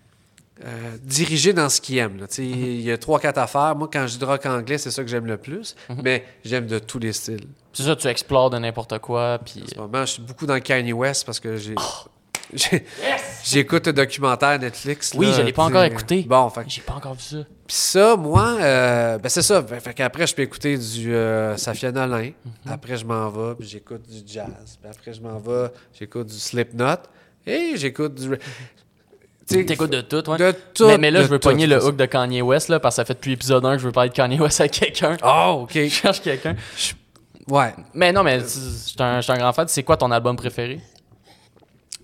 [0.63, 2.25] euh, dirigé dans ce qu'il aime.
[2.29, 3.75] sais, Il y a trois, quatre affaires.
[3.75, 5.75] Moi, quand je dis rock anglais, c'est ça que j'aime le plus.
[6.03, 7.47] Mais j'aime de tous les styles.
[7.73, 9.63] C'est ça, tu explores de n'importe quoi, puis...
[9.63, 11.73] En ce moment, je suis beaucoup dans Kanye West parce que j'ai.
[12.53, 12.85] j'ai-
[13.43, 15.11] J'écoute le documentaire Netflix.
[15.15, 16.23] Oui, là, je l'ai pas encore écouté.
[16.23, 17.37] Bon, fait J'ai pas encore vu ça.
[17.67, 19.61] Puis ça, moi, euh, ben c'est ça.
[19.61, 22.31] Fait, fait qu'après, je peux écouter du euh, Safia Nolin.
[22.45, 22.71] Mhm.
[22.71, 24.77] Après, je m'en vais, puis j'écoute du jazz.
[24.81, 26.99] Puis après, je m'en vais, j'écoute du Slipknot.
[27.45, 28.29] Et j'écoute du...
[29.47, 30.37] T'écoutes de tout, ouais.
[30.37, 30.87] De tout.
[30.87, 33.05] mais, mais là, je veux pogner le hook de Kanye West, là, parce que ça
[33.05, 35.17] fait depuis épisode 1 que je veux parler de Kanye West avec quelqu'un.
[35.23, 35.73] Oh, OK.
[35.75, 36.55] Je cherche quelqu'un.
[37.47, 37.73] Ouais.
[37.93, 39.67] Mais non, mais je suis un, un grand fan.
[39.67, 40.79] C'est quoi ton album préféré?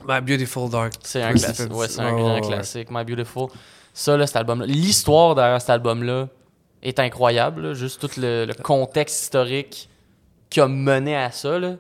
[0.06, 0.94] My Beautiful Dark.
[1.04, 1.74] C'est un classique.
[1.74, 2.42] Ouais, c'est un Oh, grand ouais.
[2.42, 2.88] classique.
[2.92, 3.48] My Beautiful.
[3.94, 4.66] Ça, là, cet album-là.
[4.66, 6.28] L'histoire derrière cet album-là
[6.84, 7.68] est incroyable.
[7.70, 7.74] là.
[7.74, 9.90] Juste tout le, le contexte historique
[10.50, 11.58] qui a mené à ça.
[11.58, 11.76] Là.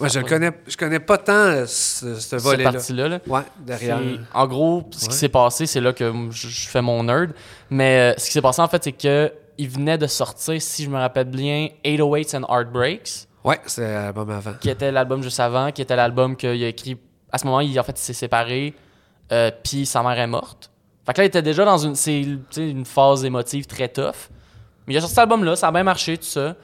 [0.00, 2.72] Ouais, je connais, je connais pas tant euh, ce, ce Cette volet-là.
[2.72, 3.08] partie-là.
[3.08, 3.18] là.
[3.26, 4.00] Ouais, derrière.
[4.34, 7.32] En gros, ce qui s'est passé, c'est là que je, je fais mon nerd.
[7.68, 10.84] Mais euh, ce qui s'est passé, en fait, c'est que il venait de sortir, si
[10.84, 14.52] je me rappelle bien, 808s and Heartbreaks, Ouais, c'est l'album avant.
[14.60, 16.96] qui était l'album juste avant, qui était l'album qu'il a écrit.
[17.32, 18.74] À ce moment, il, en fait, il s'est séparé,
[19.32, 20.70] euh, puis sa mère est morte.
[21.06, 21.94] Fait que là, il était déjà dans une,
[22.56, 24.28] une phase émotive très tough.
[24.86, 26.54] Mais il a sorti cet album-là, ça a bien marché, tout ça.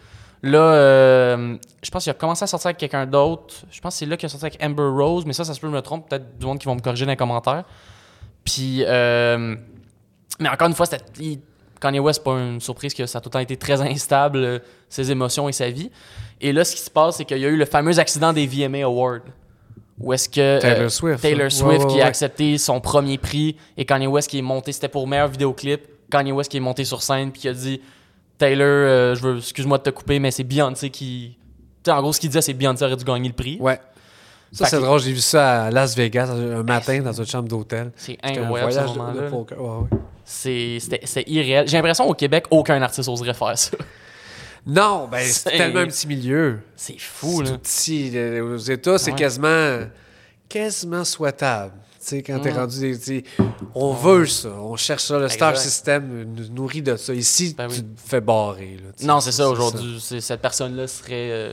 [0.46, 3.54] Là, euh, je pense qu'il a commencé à sortir avec quelqu'un d'autre.
[3.70, 5.60] Je pense que c'est là qu'il a sorti avec Amber Rose, mais ça, ça se
[5.60, 6.08] peut je me trompe.
[6.08, 7.64] Peut-être du monde qui vont me corriger dans les commentaires.
[8.44, 9.56] Puis, euh,
[10.38, 10.86] mais encore une fois,
[11.20, 11.40] il-
[11.80, 14.58] Kanye West, pas une surprise que ça a tout le temps été très instable, euh,
[14.88, 15.90] ses émotions et sa vie.
[16.40, 18.46] Et là, ce qui se passe, c'est qu'il y a eu le fameux accident des
[18.46, 19.20] VMA Awards.
[19.98, 21.20] Où est-ce que Taylor Swift.
[21.22, 22.02] Taylor Ouais, Swift ouais, qui ouais.
[22.02, 25.80] a accepté son premier prix et Kanye West qui est monté, c'était pour meilleur vidéoclip.
[26.10, 27.80] Kanye West qui est monté sur scène puis qui a dit
[28.38, 31.36] Taylor, euh, je veux, excuse-moi de te couper, mais c'est Beyoncé qui.
[31.82, 33.56] Tu sais, en gros, ce qu'il disait, c'est Beyoncé aurait dû gagner le prix.
[33.60, 33.80] Ouais.
[34.52, 35.00] Ça, c'est que- drôle.
[35.00, 37.90] J'ai vu ça à Las Vegas un matin dans une chambre d'hôtel.
[37.96, 39.60] C'est un incroyable ce voyage de poker.
[39.60, 39.98] Ouais, ouais.
[40.24, 41.66] C'est- irréel.
[41.68, 43.76] J'ai l'impression au Québec, aucun artiste oserait faire ça.
[44.66, 46.60] Non, ben c'est tellement un petit milieu.
[46.76, 47.50] C'est fou, C'est là.
[47.50, 48.10] tout petit.
[48.10, 49.16] Le- Aux États, c'est Ouais.
[49.18, 49.78] quasiment,
[50.48, 51.72] quasiment souhaitable.
[52.06, 52.56] Sais, quand t'es Mm.
[52.56, 53.24] rendu des.
[53.74, 54.50] On veut ça.
[54.50, 55.18] On cherche ça.
[55.18, 57.12] Le star system nous nourrit de ça.
[57.12, 57.74] Ici, Ben oui.
[57.76, 58.76] tu te fais barrer.
[58.80, 58.90] là.
[59.06, 59.98] Non, c'est ça aujourd'hui.
[60.20, 61.52] Cette personne-là serait euh,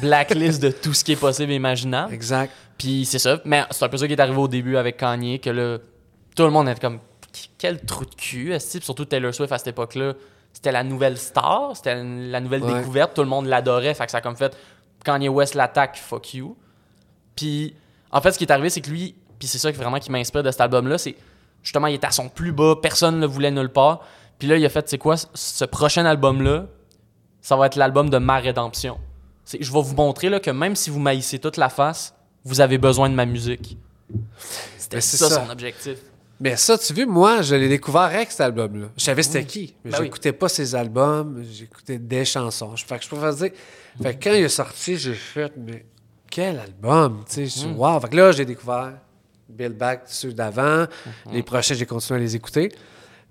[0.00, 2.12] blacklist de tout ce qui est possible et imaginable.
[2.12, 2.52] Exact.
[2.76, 3.40] Puis c'est ça.
[3.44, 5.78] Mais c'est un peu ça qui est arrivé au début avec Kanye, que là,
[6.34, 6.98] tout le monde était comme,
[7.56, 8.52] quel trou de cul.
[8.58, 10.14] Puis surtout Taylor Swift à cette époque-là.
[10.52, 12.78] C'était la nouvelle star, c'était la nouvelle Ouais.
[12.80, 14.56] découverte, tout le monde l'adorait, fait que ça a comme fait
[15.04, 16.56] Kanye West l'attaque, fuck you.
[17.36, 17.74] Puis
[18.10, 20.10] en fait, ce qui est arrivé, c'est que lui, puis c'est ça qui vraiment qui
[20.10, 21.16] m'inspire de cet album-là, c'est
[21.62, 24.00] justement, il était à son plus bas, personne ne le voulait nulle part.
[24.38, 26.66] Puis là, il a fait, c'est quoi, ce prochain album-là,
[27.40, 28.98] ça va être l'album de ma rédemption.
[29.58, 32.14] Je vais vous montrer là, que même si vous maïssez toute la face,
[32.44, 33.76] vous avez besoin de ma musique.
[34.76, 35.44] C'était ça, ça.
[35.44, 35.98] son objectif.
[36.40, 38.88] Mais ça, tu vois, moi, je l'ai découvert avec cet album-là.
[38.96, 39.46] Je savais c'était Oui.
[39.46, 40.04] qui, mais Ben oui.
[40.06, 42.74] j'écoutais pas ses albums, j'écoutais des chansons.
[42.76, 43.50] Fait que je peux dire.
[44.02, 45.86] Fait que quand il est sorti, j'ai fait, mais
[46.28, 47.78] quel album, tu sais, je suis, Mm.
[47.78, 48.00] wow.
[48.00, 48.94] Fait que là, j'ai découvert
[49.54, 50.82] Bill Back, ceux d'avant.
[50.84, 51.32] Mm-hmm.
[51.32, 52.72] Les prochains, j'ai continué à les écouter.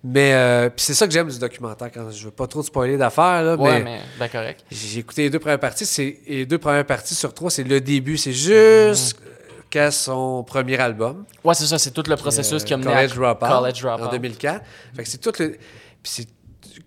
[0.06, 3.42] Mais euh, c'est ça que j'aime du documentaire, quand je veux pas trop spoiler d'affaires,
[3.42, 4.66] là, Ouais, mais, mais, ben correct.
[4.70, 5.86] j'ai écouté les deux premières parties.
[5.86, 8.18] C'est, et les deux premières parties sur trois, c'est le début.
[8.18, 9.18] C'est juste
[9.70, 11.24] qu'à son premier album.
[11.44, 13.82] Ouais, c'est ça, c'est tout le processus Euh, qui a mené College à Dropout, College
[13.82, 14.06] Dropout.
[14.08, 14.62] en 2004.
[14.96, 15.52] Fait que c'est tout le.
[15.52, 15.58] Puis
[16.04, 16.28] c'est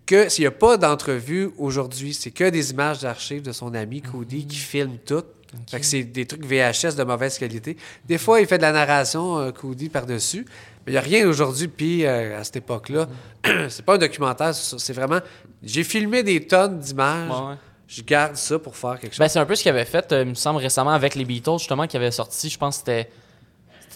[0.05, 4.03] que s'il n'y a pas d'entrevue aujourd'hui, c'est que des images d'archives de son ami
[4.03, 4.47] Cody Mhm.
[4.47, 5.25] qui filme tout.
[5.71, 7.77] Fait que c'est des trucs VHS de mauvaise qualité.
[8.07, 10.47] Des fois, il fait de la narration, euh, Cody, par-dessus.
[10.87, 13.07] Mais il n'y a rien aujourd'hui, puis euh, à cette époque-là.
[13.45, 13.67] Mhm.
[13.69, 15.19] c'est pas un documentaire, c'est vraiment.
[15.63, 17.29] J'ai filmé des tonnes d'images.
[17.31, 17.55] Ouais, ouais.
[17.89, 19.19] je garde ça pour faire quelque chose.
[19.19, 21.25] Ben, c'est un peu ce qu'il avait fait, euh, il me semble, récemment avec les
[21.25, 23.11] Beatles, justement, qui avait sorti, je pense que c'était.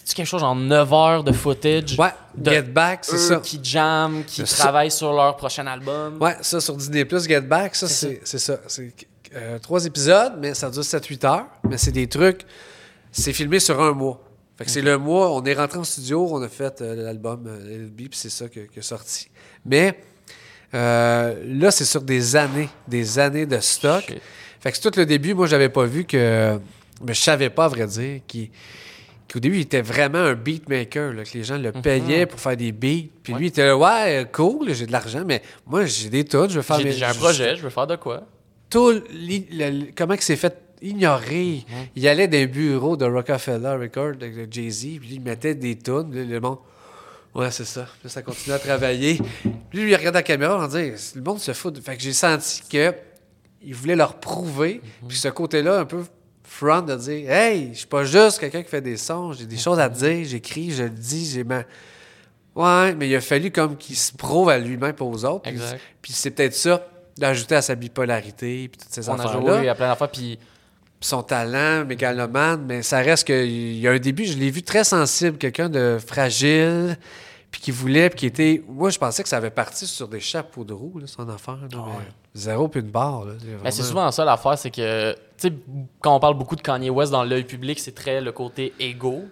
[0.03, 1.97] C'était quelque chose genre 9 heures de footage.
[1.97, 3.35] ouais, de Get Back, c'est eux ça.
[3.37, 6.17] qui jam, qui travaillent sur leur prochain album.
[6.19, 8.59] Ouais, ça sur Disney Plus, Get Back, ça, C'est ça.
[8.67, 8.91] C'est
[9.35, 11.45] euh, trois épisodes, mais ça dure 7-8 heures.
[11.69, 12.41] Mais c'est des trucs.
[13.11, 14.21] C'est filmé sur un mois.
[14.57, 17.45] Fait que c'est le mois, on est rentré en studio, on a fait euh, l'album
[17.47, 19.29] euh, LB, puis c'est ça qui est sorti.
[19.65, 19.97] Mais
[20.73, 24.03] là, c'est sur des années, des années de stock.
[24.07, 24.21] Shit.
[24.59, 26.59] Fait que c'est tout le début, moi, j'avais pas vu que.
[27.03, 28.21] Mais je savais pas, à vrai dire,
[29.31, 32.55] qu'au début, il était vraiment un beatmaker, là, que les gens le payaient pour faire
[32.55, 33.09] des beats.
[33.23, 33.39] Puis Ouais.
[33.39, 36.57] lui, il était là, ouais, cool, j'ai de l'argent, mais moi, j'ai des tunes, je
[36.57, 38.23] veux faire J'ai mes- un je- projet, je veux faire de quoi.
[38.71, 41.63] Tout, le- comment que c'est fait ignorer.
[41.95, 46.09] Il allait dans les bureaux de Rockefeller Records, de, Jay-Z, puis il mettait des tunes,
[46.11, 46.57] puis le monde.
[47.35, 47.87] Ouais, c'est ça.
[48.01, 49.19] Puis ça continuait à travailler.
[49.71, 51.79] Lui, lui, il regardait la caméra en disant le monde se fout.
[51.83, 52.93] Fait que j'ai senti que
[53.63, 54.81] il voulait leur prouver.
[55.07, 56.03] Puis ce côté-là, un peu
[56.43, 59.57] front, de dire Hey, je suis pas juste quelqu'un qui fait des sons, j'ai des
[59.57, 61.63] choses à dire, j'écris, je le dis, j'ai ma.
[62.53, 65.43] Ouais, mais il a fallu comme qu'il se prouve à lui-même et aux autres.
[65.43, 65.53] Puis-.
[66.01, 66.85] Puis c'est peut-être ça,
[67.17, 69.59] d'ajouter à sa bipolarité, puis toutes ces On a affaires-là.
[69.59, 70.39] joué à plein d'affaires, puis
[70.99, 74.83] son talent, mégalomane, mais ça reste qu'il y a un début, je l'ai vu très
[74.83, 76.95] sensible, quelqu'un de fragile,
[77.49, 78.63] puis qui voulait, puis qui était.
[78.69, 81.57] Moi, je pensais que ça avait parti sur des chapeaux de roue, là, son affaire.
[81.71, 83.25] là, mais Zéro puis une barre.
[83.25, 85.53] Là, Mais Ben, c'est souvent ça l'affaire, c'est que, tu sais,
[85.99, 89.25] quand on parle beaucoup de Kanye West dans l'œil public, c'est très le côté égo.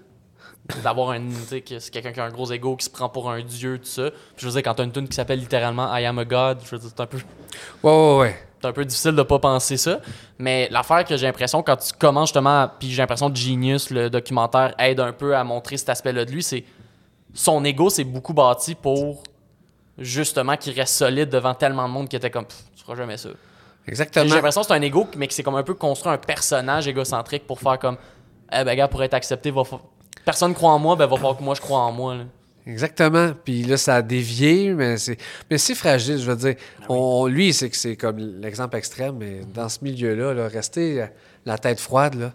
[0.83, 3.09] D'avoir un, tu sais, que c'est quelqu'un qui a un gros ego, qui se prend
[3.09, 4.11] pour un dieu, tout ça.
[4.11, 6.59] Puis je veux dire, quand t'as une tune qui s'appelle littéralement I am a God,
[6.63, 7.17] je veux dire, c'est un peu,
[7.83, 8.39] Ouais, ouais, ouais.
[8.61, 9.99] c'est un peu difficile de pas penser ça.
[10.37, 14.09] Mais l'affaire que j'ai l'impression, quand tu commences justement, puis j'ai l'impression que Genius, le
[14.11, 16.63] documentaire, aide un peu à montrer cet aspect-là de lui, c'est
[17.33, 19.23] son ego s'est beaucoup bâti pour
[19.97, 23.29] justement qu'il reste solide devant tellement de monde qui était comme, tu feras jamais ça.
[23.85, 24.33] J'ai Exactement.
[24.33, 27.45] l'impression que c'est un ego, mais que c'est comme un peu construit un personnage égocentrique
[27.47, 27.97] pour faire comme
[28.53, 29.63] Eh ben, gars, pour être accepté, va
[30.29, 32.13] personne croit en moi, ben, va falloir que moi je crois en moi.
[32.15, 32.23] là.
[32.67, 33.31] Exactement.
[33.43, 35.17] Puis là, ça a dévié, mais c'est,
[35.49, 36.55] mais c'est fragile, je veux dire.
[36.81, 41.03] Ah On, lui, c'est que c'est comme l'exemple extrême, mais dans ce milieu-là, là, rester
[41.45, 42.33] la tête froide, là,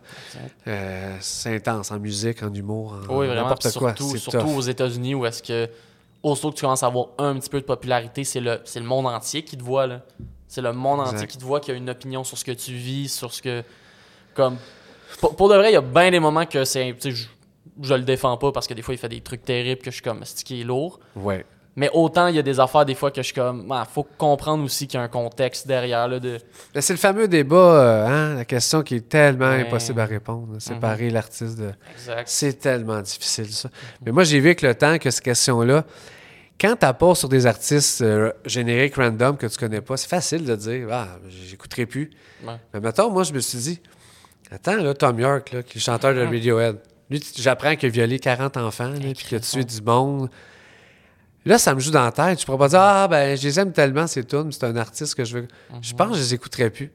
[0.66, 3.42] euh, c'est intense en musique, en humour, en Oui, vraiment.
[3.42, 3.94] n'importe puis quoi.
[3.94, 4.56] Surtout, c'est surtout tough.
[4.56, 5.68] aux États-Unis où est-ce que,
[6.22, 8.86] aussitôt que tu commences à avoir un petit peu de popularité, c'est le, c'est le
[8.86, 9.86] monde entier qui te voit.
[9.86, 10.00] là.
[10.48, 11.14] C'est le monde Exact.
[11.14, 13.40] entier qui te voit, qui a une opinion sur ce que tu vis, sur ce
[13.40, 13.62] que.
[14.34, 14.56] Comme.
[15.20, 16.96] Pour, pour de vrai, il y a bien des moments que c'est.
[17.00, 17.26] Je,
[17.82, 19.96] je le défends pas parce que des fois, il fait des trucs terribles que je
[19.96, 21.00] suis comme, c'est qui est lourd?
[21.16, 21.44] Ouais.
[21.76, 24.06] Mais autant, il y a des affaires des fois que je suis comme, il faut
[24.16, 26.06] comprendre aussi qu'il y a un contexte derrière.
[26.06, 26.38] Là, de...
[26.72, 29.62] Mais c'est le fameux débat, euh, hein, la question qui est tellement Ouais.
[29.62, 30.52] impossible à répondre.
[30.52, 31.72] là, Séparer l'artiste de.
[31.96, 32.28] Exact.
[32.28, 33.70] C'est tellement difficile, ça.
[34.06, 35.84] Mais moi, j'ai vu avec le temps que cette question-là,
[36.60, 40.44] quand tu apportes sur des artistes euh, génériques random que tu connais pas, c'est facile
[40.44, 42.10] de dire Ah, j'écouterai plus.
[42.46, 42.52] Ouais.
[42.72, 43.80] Mais mettons, moi, je me suis dit
[44.52, 46.78] Attends, là, Tom York, là, qui est chanteur de Radiohead,
[47.14, 50.28] lui, j'apprends qu'il a violé 40 enfants, puis qu'il a tué du monde.
[51.44, 52.40] Là, ça me joue dans la tête.
[52.40, 55.14] Je pourrais pas dire Ah, ben, je les aime tellement, ces tunes, c'est un artiste
[55.14, 55.48] que je veux.
[55.82, 56.90] Je pense que je les écouterais plus.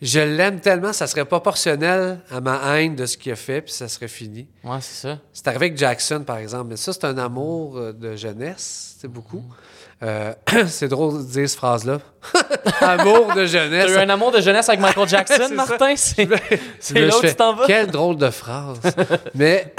[0.00, 3.72] Je l'aime tellement, ça serait proportionnel à ma haine de ce qu'il a fait, puis
[3.72, 4.46] ça serait fini.
[4.62, 5.18] Ouais, c'est ça.
[5.32, 6.68] C'est arrivé avec Jackson, par exemple.
[6.70, 9.42] Mais ça, c'est un amour euh, de jeunesse, c'est beaucoup.
[10.02, 10.32] Euh,
[10.68, 11.98] c'est drôle de dire cette phrase-là.
[12.80, 13.90] amour de T'as jeunesse.
[13.90, 15.54] eu un amour de jeunesse avec Michael Jackson, C'est.
[15.54, 15.94] Martin?
[15.96, 16.28] C'est
[16.78, 17.66] c'est Mais là où tu t'en vas?
[17.66, 18.78] Quelle drôle de phrase.
[19.34, 19.74] Mais,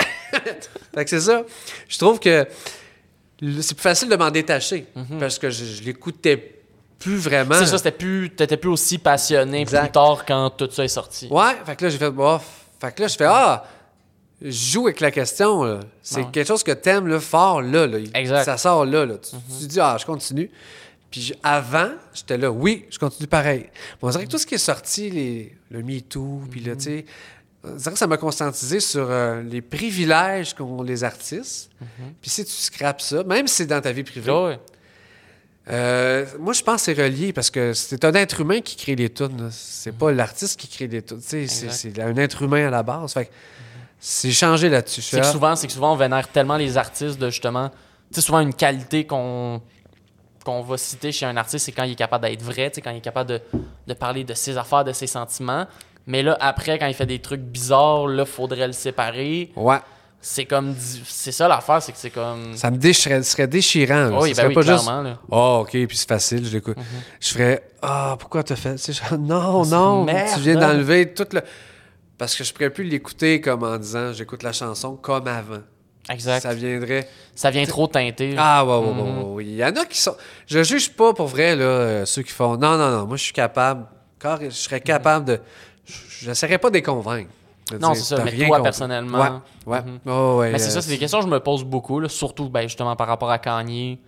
[0.94, 1.44] fait que c'est ça.
[1.88, 2.46] Je trouve que
[3.62, 4.88] c'est plus facile de m'en détacher
[5.20, 6.56] parce que je, je l'écoutais
[7.00, 7.56] plus vraiment.
[7.56, 7.62] Mhm.
[7.62, 9.84] C'est ça, c'était plus, t'étais plus aussi passionné Exact.
[9.84, 11.28] plus tard quand tout ça est sorti.
[11.32, 12.44] Ouais, fait que là, j'ai fait, bof.
[12.82, 13.64] Fait que là, je fais, ah,
[14.42, 15.80] joue avec la question, là.
[16.02, 17.98] C'est quelque chose que t'aimes, là, fort, là, là.
[18.14, 18.44] Exact.
[18.46, 19.16] Ça sort là, là.
[19.18, 20.50] Tu, tu dis, ah, je continue.
[21.12, 23.66] Puis je- avant, j'étais là, oui, je continue pareil.
[24.02, 26.84] Bon, on dirait que tout ce qui est sorti, les, le MeToo, puis là, tu
[26.84, 27.06] sais,
[27.64, 31.72] on dirait que ça m'a conscientisé sur euh, les privilèges qu'ont les artistes.
[32.22, 34.56] Puis si tu scrapes ça, même si c'est dans ta vie privée,
[35.70, 38.96] euh, moi, je pense que c'est relié parce que c'est un être humain qui crée
[38.96, 39.50] les tunes.
[39.52, 41.20] C'est pas l'artiste qui crée les tunes.
[41.22, 43.14] C'est un être humain à la base.
[43.14, 43.32] Fait que
[44.00, 45.02] c'est changé là-dessus.
[45.02, 47.70] C'est que ah, souvent, c'est que souvent on vénère tellement les artistes de justement.
[47.70, 47.76] Tu
[48.16, 49.62] sais, souvent une qualité qu'on
[50.46, 52.82] qu'on va citer chez un artiste, c'est quand il est capable d'être vrai, tu sais,
[52.82, 53.42] quand il est capable de,
[53.88, 55.68] de parler de ses affaires, de ses sentiments.
[56.08, 59.52] Mais là, après, quand il fait des trucs bizarres, là, faudrait le séparer.
[59.56, 59.78] Ouais,
[60.22, 60.74] C'est comme.
[61.06, 62.56] C'est ça l'affaire, c'est que c'est comme.
[62.56, 64.10] ça me déchirait, serait déchirant.
[64.10, 64.20] là.
[64.22, 64.88] oui, Ça ben serait oui, pas juste.
[64.88, 65.18] là.
[65.30, 66.78] Oh, OK, puis c'est facile, je l'écoute.
[67.20, 68.76] Je ferais Ah, pourquoi t'as fait
[69.20, 70.30] Non, non, merde.
[70.34, 71.42] tu viens d'enlever tout le.
[72.20, 75.62] Parce que je pourrais plus l'écouter comme en disant j'écoute la chanson comme avant.
[76.10, 76.42] Exact.
[76.42, 77.08] Ça viendrait.
[77.36, 78.36] Ça vient trop teinter.
[78.38, 79.00] Ah, ouais, ouais, Mhm.
[79.00, 79.46] ouais, ouais, ouais.
[79.46, 80.16] Il y en a qui sont.
[80.48, 82.58] Je juge pas pour vrai, là, euh, ceux qui font.
[82.58, 83.86] Non, non, non, moi, je suis capable
[84.20, 85.40] car- je serais capable de.
[85.86, 87.30] Je n'essaierais pas de les convaincre.
[87.80, 88.24] Non, c'est ça.
[88.24, 88.64] Mais toi, compris.
[88.64, 89.42] personnellement.
[89.68, 89.80] Ouais, ouais.
[90.08, 92.10] Oh, ouais, Mais c'est euh, ça, c'est des questions que je me pose beaucoup, là,
[92.10, 94.00] surtout ben, justement par rapport à Kanye.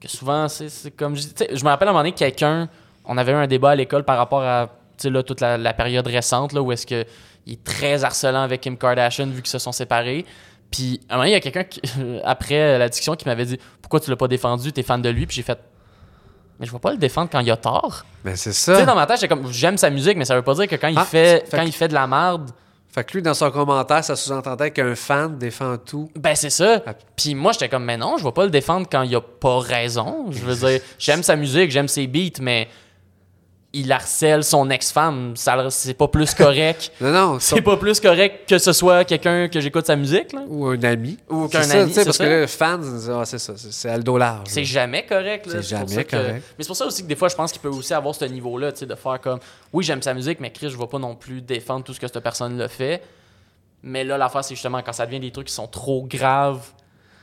[0.00, 2.68] Que souvent, c'est c'est comme je Je me rappelle à un moment donné, quelqu'un,
[3.04, 4.68] on avait eu un débat à l'école par rapport à
[5.04, 7.04] là, toute la, la période récente, là, où est-ce que
[7.46, 10.24] il est très harcelant avec Kim Kardashian vu qu'ils se sont séparés.
[10.70, 11.80] Puis à un moment il y a quelqu'un, qui-
[12.24, 14.72] après la discussion, qui m'avait dit Pourquoi tu l'as pas défendu?
[14.72, 15.58] T'es fan de lui Puis j'ai fait
[16.58, 18.04] Mais je vais pas le défendre quand il a tort.
[18.24, 18.84] Mais c'est Tu sais, ça.
[18.84, 20.88] dans ma tête, j'étais comme J'aime sa musique, mais ça veut pas dire que quand
[20.88, 22.50] il, Ah, fait, fait quand que- il fait de la merde.
[22.88, 26.10] Fait que lui, dans son commentaire, ça sous-entendait qu'un fan défend tout.
[26.16, 26.82] Ben, c'est ça.
[26.86, 26.94] Ah.
[27.14, 29.58] Puis moi, j'étais comme, mais non, je vais pas le défendre quand il a pas
[29.60, 30.26] raison.
[30.30, 32.68] Je veux dire, j'aime sa musique, j'aime ses beats, mais
[33.72, 35.36] il harcèle son ex-femme.
[35.36, 36.92] Ça, C'est pas plus correct.
[37.00, 40.44] Non, non, c'est pas plus correct que ce soit quelqu'un que j'écoute sa musique, là.
[40.48, 41.18] ou un ami.
[41.28, 42.24] Ou qu'un ami, parce ça.
[42.24, 44.46] que là, le fan, ah, c'est ça, c'est c'est à le dos large.
[44.48, 45.46] C'est jamais correct.
[45.46, 45.52] là.
[45.56, 46.42] C'est jamais que- correct.
[46.56, 48.24] Mais c'est pour ça aussi que des fois, je pense qu'il peut aussi avoir ce
[48.24, 49.40] niveau-là, tu sais, de faire comme,
[49.72, 52.06] oui, j'aime sa musique, mais Chris, je vais pas non plus défendre tout ce que
[52.06, 53.02] cette personne le fait.
[53.82, 56.60] Mais là, l'affaire, c'est justement quand ça devient des trucs qui sont trop graves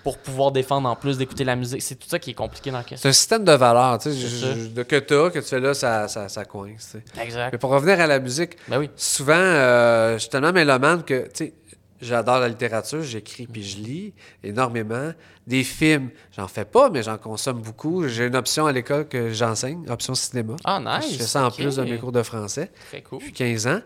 [0.04, 1.82] pour pouvoir défendre en plus d'écouter la musique.
[1.82, 2.98] C'est tout ça qui est compliqué dans la question.
[3.04, 6.28] C'est un système de valeurs, tu sais, que t'as, que tu fais là, ça, ça,
[6.30, 6.96] ça coince.
[7.16, 7.22] tu.
[7.22, 7.52] Exact.
[7.54, 8.90] Mais pour revenir à la musique, Ben oui.
[8.96, 11.54] souvent, euh, je suis tellement mélomane que, tu sais,
[12.02, 15.14] j'adore la littérature, j'écris puis je lis énormément.
[15.48, 18.08] Des films, j'en fais pas, mais j'en consomme beaucoup.
[18.08, 20.56] J'ai une option à l'école que j'enseigne, option cinéma.
[20.66, 21.12] Ah, nice.
[21.14, 23.20] Je fais ça en plus de mes cours de français Très cool.
[23.20, 23.80] depuis 15 ans.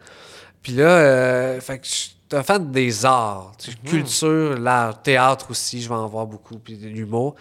[0.63, 3.89] Puis là, euh, fait que je un fan des arts, Mhm.
[3.89, 7.35] culture, l'art, théâtre aussi, je vais en voir beaucoup, puis de l'humour.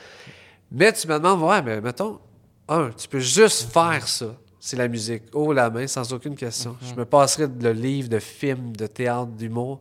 [0.70, 2.18] Mais tu me demandes, ouais, mais mettons,
[2.68, 4.26] un, tu peux juste faire ça.
[4.60, 6.72] C'est la musique, haut la main, sans aucune question.
[6.82, 6.88] Mhm.
[6.90, 9.80] Je me passerai de livres, de films, de théâtre, d'humour.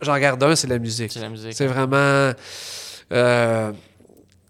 [0.00, 1.12] J'en garde un, c'est la musique.
[1.12, 1.52] C'est la musique.
[1.54, 2.32] C'est vraiment.
[3.12, 3.72] euh,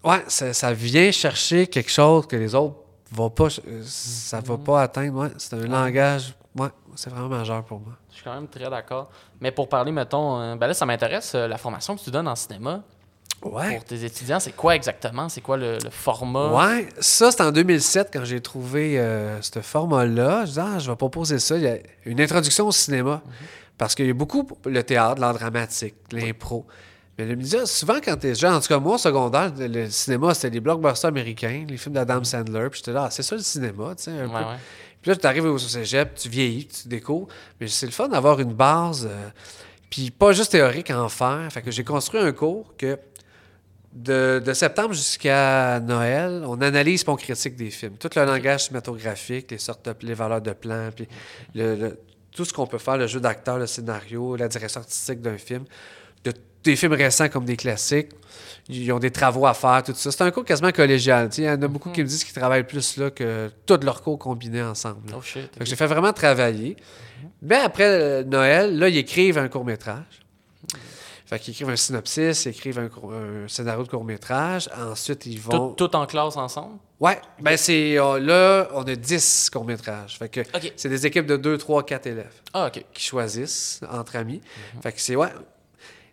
[0.05, 2.77] ouais, ça, ça vient chercher quelque chose que les autres
[3.11, 3.49] vont pas.
[3.67, 5.19] euh, Ça va pas atteindre.
[5.23, 6.35] Ouais, c'est un langage.
[6.57, 7.95] Ouais, c'est vraiment majeur pour moi.
[8.21, 9.09] Je suis quand même très d'accord.
[9.41, 12.29] Mais pour parler, mettons, euh, ben là, ça m'intéresse, euh, la formation que tu donnes
[12.29, 12.83] en cinéma
[13.43, 13.77] Ouais.
[13.77, 15.31] pour tes étudiants, c'est quoi exactement?
[15.31, 16.49] C'est quoi le, le format?
[16.53, 20.45] Ouais, ça, c'est en 2007 quand j'ai trouvé euh, ce format-là.
[20.45, 21.57] Je dis, ah, je vais proposer ça.
[21.57, 23.23] Il y a une introduction au cinéma.
[23.79, 26.66] Parce qu'il y a beaucoup le théâtre, l'art dramatique, l'impro.
[27.16, 29.89] Mais le média, souvent quand t'es jeune, en tout cas moi, au secondaire, le, le
[29.89, 32.68] cinéma, c'était les blockbusters américains, les films d'Adam Sandler.
[32.71, 34.35] Puis j'étais là, ah, c'est ça le cinéma, tu sais, un Ouais, peu.
[34.51, 34.57] ouais.
[35.03, 37.29] Puis là, tu arrives au cégep, tu vieillis, tu découvres.
[37.61, 39.29] Mais c'est le fun d'avoir une base, euh,
[39.89, 41.49] puis pas juste théorique à en faire.
[41.51, 42.99] Fait que j'ai construit un cours que
[43.93, 47.95] de, de septembre jusqu'à Noël, on analyse et on critique des films.
[47.99, 51.09] Tout le langage cinématographique, les sortes les valeurs de plan, puis
[51.55, 51.99] le-
[52.33, 55.65] tout ce qu'on peut faire, le jeu d'acteur, le scénario, la direction artistique d'un film.
[56.25, 56.33] De,
[56.64, 58.11] des films récents comme des classiques.
[58.68, 60.12] Ils ont des travaux à faire, tout ça.
[60.12, 61.29] C'est un cours quasiment collégial.
[61.39, 64.01] Il y en a beaucoup qui me disent qu'ils travaillent plus là que tous leurs
[64.03, 65.11] cours combinés ensemble.
[65.16, 65.51] Oh shit.
[65.61, 66.77] J'ai fait vraiment travailler.
[67.43, 70.05] Mais après euh, Noël, là, ils écrivent un court-métrage.
[71.27, 72.85] Fait qu'ils écrivent un synopsis, ils écrivent un,
[73.45, 74.68] un scénario de court-métrage.
[74.77, 75.71] Ensuite, ils vont...
[75.71, 76.77] Tout, tout en classe ensemble?
[76.99, 77.99] Ouais, ben c'est...
[77.99, 80.18] euh, là, on a 10 courts-métrages.
[80.18, 80.41] Fait que
[80.77, 82.85] c'est des équipes de 2, 3, 4 élèves Ah, OK.
[82.93, 84.41] qui choisissent entre amis.
[84.83, 85.14] Fait que c'est...
[85.16, 85.29] Ouais.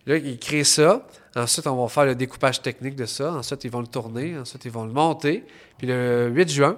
[0.07, 1.05] Là, ils créent ça.
[1.35, 3.31] Ensuite, on va faire le découpage technique de ça.
[3.31, 4.37] Ensuite, ils vont le tourner.
[4.39, 5.45] Ensuite, ils vont le monter.
[5.77, 6.77] Puis le 8 juin,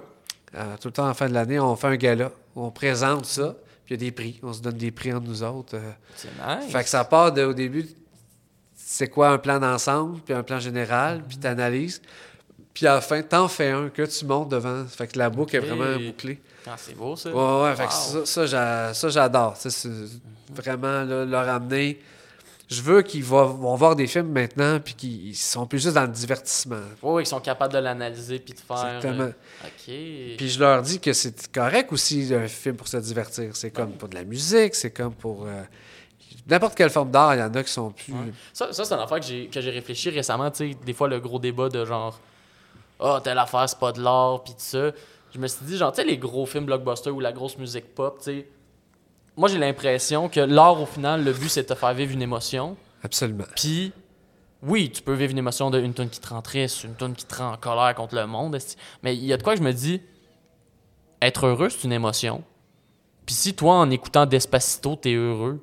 [0.56, 2.30] euh, tout le temps en fin de l'année, on fait un gala.
[2.54, 3.54] où On présente ça.
[3.86, 4.38] Puis il y a des prix.
[4.42, 5.76] On se donne des prix entre nous autres.
[5.76, 5.90] euh.
[6.16, 6.70] C'est nice.
[6.70, 7.86] Fait que ça part de, au début,
[8.74, 12.02] c'est quoi un plan d'ensemble, puis un plan général, puis t'analyses.
[12.74, 14.84] Puis à la fin, t'en fais un que tu montes devant.
[14.86, 16.40] Fait que la boucle est vraiment bouclée.
[16.66, 17.30] Ah, c'est beau, ça.
[17.30, 19.54] Ouais, ouais, fait que ça, ça, j'a- ça, j'adore.
[19.56, 19.88] C'est
[20.52, 22.00] vraiment là, leur amener.
[22.70, 26.02] Je veux qu'ils vont, vont voir des films maintenant, puis qu'ils sont plus juste dans
[26.02, 26.76] le divertissement.
[27.02, 28.96] Ouais, ils sont capables de l'analyser puis de faire.
[28.96, 29.24] Exactement.
[29.24, 30.36] euh, OK.
[30.36, 33.56] Puis je leur dis que c'est correct aussi un film pour se divertir.
[33.56, 35.62] C'est comme pour de la musique, c'est comme pour euh,
[36.46, 37.34] n'importe quelle forme d'art.
[37.34, 38.12] Il y en a qui sont plus.
[38.12, 38.32] Ouais.
[38.52, 40.48] Ça, ça c'est une affaire que j'ai, que j'ai réfléchi récemment.
[40.52, 42.20] Tu sais, des fois, le gros débat de genre,
[43.00, 44.92] ah, telle affaire, c'est pas de l'art, puis tout ça.
[45.34, 47.96] Je me suis dit, genre, tu sais, les gros films blockbusters ou la grosse musique
[47.96, 48.46] pop, tu sais.
[49.36, 52.22] Moi, j'ai l'impression que l'art, au final, le but, c'est de te faire vivre une
[52.22, 52.76] émotion.
[53.02, 53.44] Absolument.
[53.56, 53.92] Puis,
[54.62, 57.24] oui, tu peux vivre une émotion d'une tune qui te rend triste, une tune qui
[57.24, 58.58] te rend en colère contre le monde.
[59.02, 60.02] Mais il y a de quoi que je me dis,
[61.22, 62.42] être heureux, c'est une émotion.
[63.24, 65.62] Puis si toi, en écoutant Despacito, t'es heureux,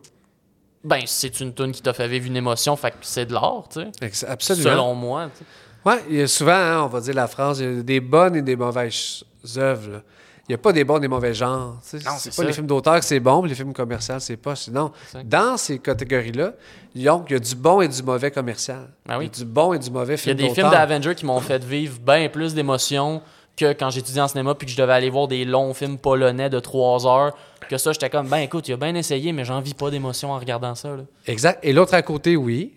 [0.83, 3.67] ben, c'est une tune qui t'a fait vivre une émotion, fait que c'est de l'art,
[3.69, 4.25] tu sais.
[4.25, 4.69] Absolument.
[4.69, 5.45] Selon moi, tu sais.
[5.85, 7.99] Ouais, il y a souvent, hein, on va dire la phrase, il y a des
[7.99, 9.23] bonnes et des mauvaises
[9.57, 10.01] œuvres.
[10.49, 11.75] N'y a pas des bons et des mauvais genres.
[11.75, 12.43] Non, c'est pas ça.
[12.43, 14.55] les films d'auteur que c'est bon, puis les films commerciaux, c'est pas.
[14.55, 15.27] Sinon, Exact.
[15.27, 16.53] dans ces catégories-là,
[16.95, 18.87] il y a du bon et du mauvais commercial.
[19.07, 19.25] Ah oui.
[19.25, 21.15] Il y a du bon et du mauvais Il y a film des films d'Avengers
[21.15, 23.21] qui m'ont fait vivre bien plus d'émotions
[23.57, 26.49] que quand j'étudiais en cinéma puis que je devais aller voir des longs films polonais
[26.49, 27.35] de 3 heures.
[27.67, 30.31] Que ça, j'étais comme, ben écoute, il a bien essayé, mais j'en vis pas d'émotion
[30.31, 30.89] en regardant ça.
[30.89, 31.03] Là.
[31.25, 31.59] Exact.
[31.63, 32.73] Et l'autre à côté, oui.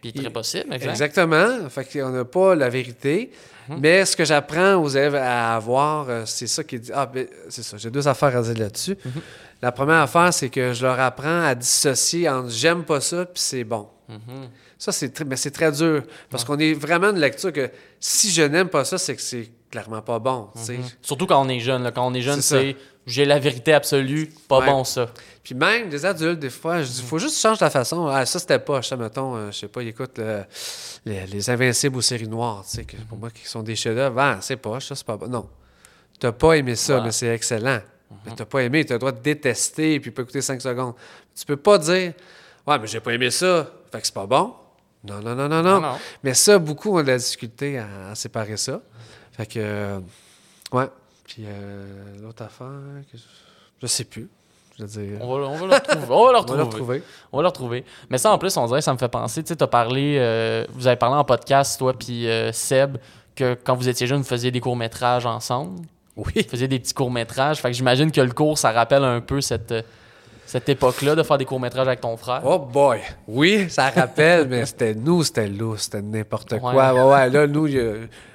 [0.00, 0.90] Puis très possible, exact.
[0.90, 1.68] Exactement.
[1.68, 3.30] Fait qu'on n'a pas la vérité.
[3.68, 3.78] Mhm.
[3.80, 6.90] Mais ce que j'apprends aux élèves à avoir, euh, c'est ça qui dit.
[6.94, 7.76] Ah, ben, c'est ça.
[7.76, 8.96] J'ai deux affaires à dire là-dessus.
[9.04, 9.12] Mhm.
[9.62, 13.42] La première affaire, c'est que je leur apprends à dissocier entre j'aime pas ça puis
[13.42, 13.88] c'est bon.
[14.08, 14.48] Mhm.
[14.78, 16.02] Ça, c'est très, mais c'est très dur.
[16.30, 17.70] Parce qu'on est vraiment une lecture que
[18.00, 20.48] si je n'aime pas ça, c'est que c'est clairement pas bon.
[20.54, 20.78] sais.
[21.02, 21.82] Surtout quand on est jeune.
[21.82, 21.92] là.
[21.92, 22.78] Quand on est jeune, C'est ça.
[23.06, 24.66] j'ai la vérité absolue, pas Ouais.
[24.66, 25.08] bon ça.
[25.44, 28.06] Puis même des adultes, des fois, je dis, faut juste changer la façon.
[28.06, 30.44] Ah, ça, c'était pas, sais, mettons, euh, je sais pas, ils écoutent le-
[31.06, 34.18] les, les Invincibles aux séries noires, tu sais, que pour moi, qui sont des chefs-d'œuvre.
[34.20, 35.28] Ah, c'est pas, ça, c'est pas bon.
[35.28, 35.48] Non.
[36.18, 37.04] T'as pas aimé ça, Ouais.
[37.04, 37.80] mais c'est excellent.
[38.26, 40.94] Mais t'as pas aimé, t'as le droit de détester, puis pas écouter 5 secondes.
[41.34, 42.12] Tu peux pas dire,
[42.66, 44.52] ouais, mais j'ai pas aimé ça, fait que c'est pas bon.
[45.04, 45.80] Non, non, non, non, non.
[45.80, 45.98] Non, non.
[46.22, 48.82] Mais ça, beaucoup ont de la difficulté à, à séparer ça.
[49.32, 50.00] Fait que, euh,
[50.72, 50.86] ouais.
[51.26, 51.84] Puis euh,
[52.22, 52.66] l'autre affaire,
[53.10, 53.22] que je,
[53.82, 54.28] je sais plus.
[54.78, 55.18] Je veux dire.
[55.20, 56.06] On va, on va le retrouver.
[56.10, 57.02] On va le retrouver.
[57.32, 57.84] On va le retrouver.
[58.08, 59.42] Mais ça, en plus, on dirait que ça me fait penser.
[59.42, 62.96] Tu sais, t'as parlé, euh, vous avez parlé en podcast, toi puis Seb,
[63.36, 65.80] que quand vous étiez jeune, vous faisiez des courts-métrages ensemble.
[66.16, 66.32] Oui.
[66.36, 67.58] Vous faisiez des petits courts-métrages.
[67.60, 69.72] Fait que j'imagine que le cours, ça rappelle un peu cette,
[70.44, 72.42] cette époque-là de faire des courts-métrages avec ton frère.
[72.44, 73.00] Oh boy!
[73.28, 76.72] Oui, ça rappelle, mais c'était nous, c'était lousse, c'était n'importe quoi.
[76.74, 77.00] Ouais.
[77.00, 77.68] Ouais, ouais, là, nous,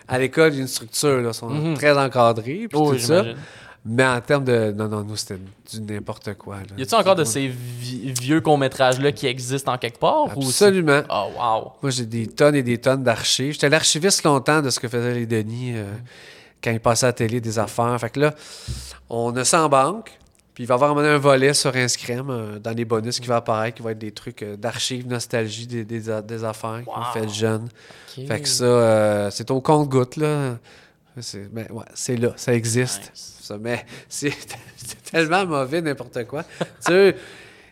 [0.08, 1.74] à l'école, il y a une structure, là, ils sont Mhm.
[1.76, 3.24] très encadrés, puis Oh, tout ça.
[3.88, 4.72] Mais en termes de.
[4.76, 5.38] Non, non, nous, c'était
[5.72, 6.56] du n'importe quoi.
[6.56, 6.76] Là.
[6.76, 10.36] Y a-tu encore de ces vi- vieux courts-métrages-là qui existent en quelque part?
[10.36, 11.02] ou Absolument.
[11.08, 11.72] Oh, wow.
[11.84, 13.54] Moi, j'ai des tonnes et des tonnes d'archives.
[13.54, 15.84] J'étais l'archiviste longtemps de ce que faisaient les Denis euh,
[16.64, 17.96] quand ils passaient à la télé des affaires.
[18.00, 18.34] Fait que là,
[19.08, 20.12] on a ça en banque.
[20.56, 23.36] Puis il va y avoir un volet sur Inscrème euh, dans les bonus qui va
[23.36, 27.28] apparaître, qui va être des trucs euh, d'archives, nostalgie des, des, des affaires qu'on fait
[27.28, 27.68] jeune.
[28.08, 30.58] Fait que ça, euh, c'est au compte-goutte, là.
[31.20, 33.12] C'est ben, ouais, c'est là, ça existe.
[33.14, 33.38] Nice.
[33.42, 34.34] Ça, mais c'est
[35.12, 36.44] tellement mauvais, n'importe quoi.
[36.44, 37.16] tu sais,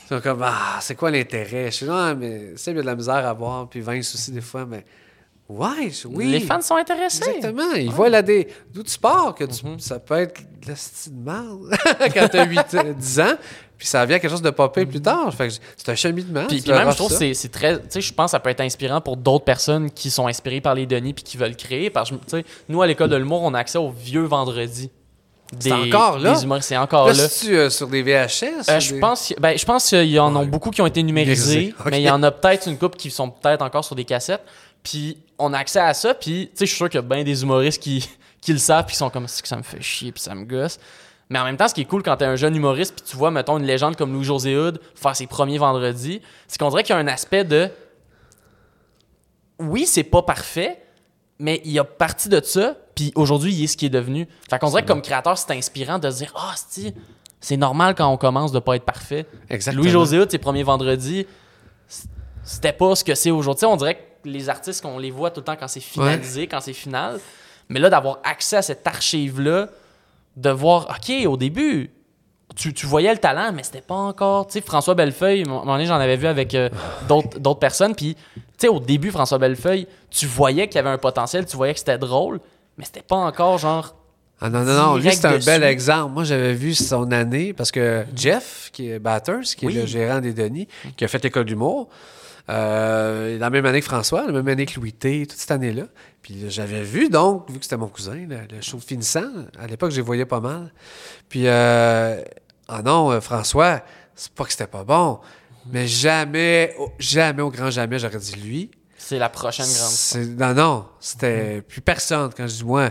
[0.03, 1.67] ils sont comme, ah, c'est quoi l'intérêt?
[1.67, 4.13] Je suis non, mais c'est il y a de la misère à voir, puis Vince
[4.13, 4.83] aussi, des fois, mais
[5.49, 6.27] ouais, oui.
[6.31, 7.23] Les fans sont intéressés.
[7.35, 7.73] Exactement.
[7.75, 11.23] Ils voient la d'où tu pars, que tu- ça peut être de la style de
[11.23, 11.69] merde
[12.13, 13.33] quand t'as 8, 10 ans,
[13.77, 15.33] puis ça vient quelque chose de popé plus tard.
[15.33, 16.45] Fait que c'est un cheminement.
[16.47, 17.77] Puis, tu puis même, je trouve que c'est- très.
[17.79, 20.61] Tu sais, je pense que ça peut être inspirant pour d'autres personnes qui sont inspirées
[20.61, 21.89] par les Denis puis qui veulent créer.
[21.89, 24.89] Parce que, tu sais, nous, à l'école de l'humour, on a accès au vieux vendredi.
[25.59, 26.33] C'est encore là?
[26.33, 27.27] Des humoristes, c'est encore Là, là.
[27.29, 28.69] c'est-tu euh, sur des VHS?
[28.69, 30.87] Euh, je des- pense, qu'il- ben, je pense qu'il y en a beaucoup qui ont
[30.87, 33.95] été numérisés, mais il y en a peut-être une couple qui sont peut-être encore sur
[33.95, 34.41] des cassettes.
[34.81, 37.07] Puis on a accès à ça, puis tu sais, je suis sûr qu'il y a
[37.07, 38.07] bien des humoristes qui,
[38.41, 40.45] qui le savent, puis qui sont comme que ça me fait chier, puis ça me
[40.45, 40.79] gosse.
[41.29, 43.17] Mais en même temps, ce qui est cool quand t'es un jeune humoriste, puis tu
[43.17, 46.95] vois, mettons, une légende comme Louis-José Hood faire ses premiers vendredis, c'est qu'on dirait qu'il
[46.95, 47.69] y a un aspect de.
[49.59, 50.81] Oui, c'est pas parfait,
[51.39, 54.27] mais il y a partie de ça, puis aujourd'hui, il est ce qui est devenu.
[54.49, 56.93] Fait qu'on dirait que comme créateur, c'est inspirant de se dire Ah, c'est
[57.39, 59.25] c'est normal quand on commence de pas être parfait.
[59.49, 59.83] Exactement.
[59.83, 61.27] Louis-José Hood, ses premiers vendredis,
[62.43, 63.65] c'était pas ce que c'est aujourd'hui.
[63.65, 66.59] On dirait que les artistes, qu'on les voit tout le temps quand c'est finalisé, quand
[66.61, 67.19] c'est final.
[67.69, 69.69] Mais là, d'avoir accès à cette archive-là,
[70.35, 71.91] de voir, OK, au début,
[72.55, 74.47] tu, tu voyais le talent, mais c'était pas encore.
[74.47, 76.69] Tu sais, François Bellefeuille, à un moment donné, j'en avais vu avec euh,
[77.07, 77.95] d'autres d'autres personnes.
[77.95, 81.55] Puis, tu sais, au début, François Bellefeuille, tu voyais qu'il y avait un potentiel, tu
[81.57, 82.39] voyais que c'était drôle,
[82.77, 83.95] mais c'était pas encore genre.
[84.41, 84.95] Ah non, non, non.
[84.97, 86.13] Lui, c'est un bel exemple.
[86.13, 89.77] Moi, j'avais vu son année parce que Jeff, qui est Batters, qui Oui.
[89.77, 90.67] est le gérant des Denis,
[90.97, 91.87] qui a fait l'école d'humour,
[92.49, 95.83] euh, la même année que François, la même année que Louis T, toute cette année-là.
[96.21, 99.23] Puis j'avais vu, donc, vu que c'était mon cousin, le, le show finissant,
[99.59, 100.71] à l'époque, je les voyais pas mal.
[101.29, 102.21] Puis, euh,
[102.67, 103.81] ah non, euh, François,
[104.15, 105.19] c'est pas que c'était pas bon,
[105.71, 108.71] mais jamais, jamais, au grand jamais, j'aurais dit lui.
[108.97, 109.91] C'est la prochaine grande.
[109.91, 112.89] C'est- Non, non, c'était plus personne quand je dis moi.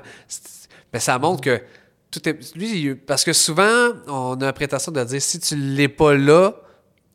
[0.92, 1.62] Mais ça montre que
[2.10, 2.54] tout est.
[2.54, 6.54] Lui, parce que souvent, on a la prétention de dire si tu l'es pas là,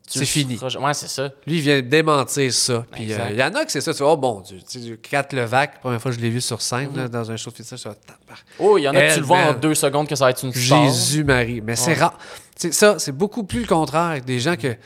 [0.08, 0.58] c'est fini.
[0.58, 1.30] Ouais, c'est ça.
[1.46, 2.84] Lui, il vient démentir ça.
[2.90, 3.92] Puis euh, il y en a que c'est ça.
[3.92, 4.58] Tu vois, oh bon Dieu.
[4.68, 7.36] Tu sais, Kat Levac, première fois que je l'ai vu sur scène, là, dans un
[7.36, 7.88] show de fitness, je.
[8.58, 10.30] Oh, il y en a que tu le vois en deux secondes que ça va
[10.30, 10.84] être une star.
[10.84, 11.60] Jésus-Marie.
[11.60, 12.16] Mais c'est rare.
[12.58, 14.20] Tu sais, ça, c'est beaucoup plus le contraire.
[14.24, 14.76] Des gens que.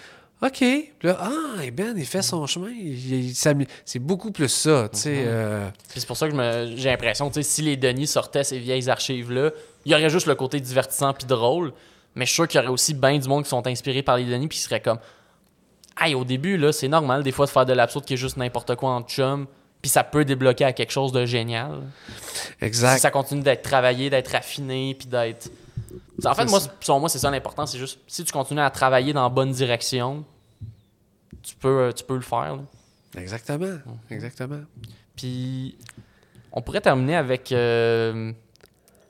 [0.42, 0.58] OK.
[0.58, 2.72] Puis là, ah, et Ben, il fait son chemin.
[3.84, 4.88] c'est beaucoup plus ça.
[4.92, 5.24] Tu sais.
[5.24, 8.90] euh, c'est pour ça que j'ai l'impression, tu sais, si les Denis sortaient ces vieilles
[8.90, 9.52] archives-là,
[9.84, 11.72] il y aurait juste le côté divertissant puis drôle.
[12.14, 14.16] Mais je suis sûr qu'il y aurait aussi bien du monde qui sont inspirés par
[14.16, 14.98] les Denis puis qui serait comme
[16.00, 18.36] Hey, au début, là, c'est normal des fois de faire de l'absurde qui est juste
[18.36, 19.46] n'importe quoi en chum.
[19.80, 21.80] Puis ça peut débloquer à quelque chose de génial.
[22.60, 22.94] exact.
[22.94, 25.50] Si ça continue d'être travaillé, d'être affiné, puis d'être.
[26.24, 27.66] En fait, moi, selon moi, c'est ça l'important.
[27.66, 30.24] C'est juste, si tu continues à travailler dans la bonne direction,
[31.42, 32.56] tu peux, euh, tu peux le faire.
[32.56, 32.62] là.
[33.20, 33.78] Exactement.
[34.08, 34.60] Exactement.
[35.16, 35.76] Puis,
[36.52, 37.50] on pourrait terminer avec.
[37.50, 38.32] euh,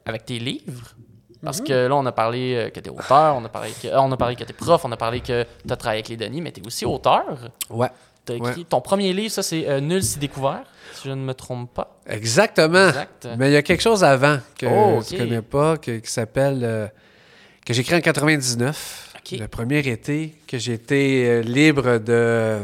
[0.07, 0.95] avec tes livres.
[1.45, 3.89] Parce que là, on a parlé euh, que tu es auteur, on a parlé que,
[3.89, 5.99] euh, on a parlé que tu es prof, on a parlé que tu as travaillé
[6.01, 7.25] avec les Denis, mais tu es aussi auteur.
[7.71, 7.89] Ouais.
[8.29, 8.67] As écrit Ouais.
[8.69, 10.63] ton premier livre, ça c'est euh, Nul si découvert,
[10.95, 11.97] si je ne me trompe pas.
[12.07, 12.87] Exactement.
[12.89, 13.29] Exact.
[13.37, 15.07] Mais il y a quelque chose avant que Oh, ok.
[15.07, 16.61] tu connais pas, que- qui s'appelle.
[16.63, 16.87] euh,
[17.67, 19.15] que j'ai écrit en 99.
[19.19, 19.39] Ok.
[19.39, 22.59] Le premier été que j'ai été euh, libre de.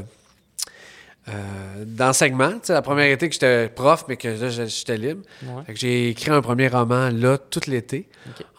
[1.28, 2.52] Euh, d'enseignement.
[2.52, 5.22] Tu sais, la première été que j'étais prof, mais que là, j'étais libre.
[5.44, 5.74] Ouais.
[5.74, 8.09] J'ai écrit un premier roman là, tout l'été.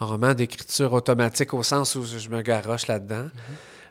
[0.00, 3.24] Un roman d'écriture automatique au sens où je me garoche là-dedans.
[3.24, 3.30] Mhm.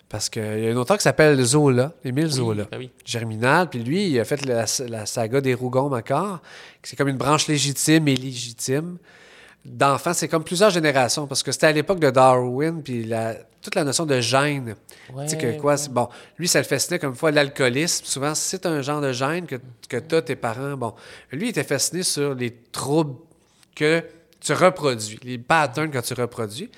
[0.07, 2.64] Parce qu'il y a un auteur qui s'appelle Zola, Émile Oui, Zola.
[2.72, 2.89] ben oui.
[3.06, 6.41] Germinal, puis lui, il a fait la, la saga des Rougon-Macquart,
[6.81, 8.97] qui c'est comme une branche légitime et légitime
[9.65, 10.14] d'enfants.
[10.14, 13.84] C'est comme plusieurs générations, parce que c'était à l'époque de Darwin, puis la- toute la
[13.84, 14.76] notion de gène.
[15.14, 15.90] Ouais, tu sais que quoi, ouais.
[15.90, 16.07] bon,
[16.38, 18.06] lui, ça le fascinait comme fois l'alcoolisme.
[18.06, 19.56] Souvent, c'est un genre de gène que,
[19.90, 20.77] que tu as tes parents.
[20.77, 20.94] Bon,
[21.31, 23.15] lui, il était fasciné sur les troubles
[23.76, 24.03] que
[24.40, 26.69] tu reproduis, les patterns que tu reproduis.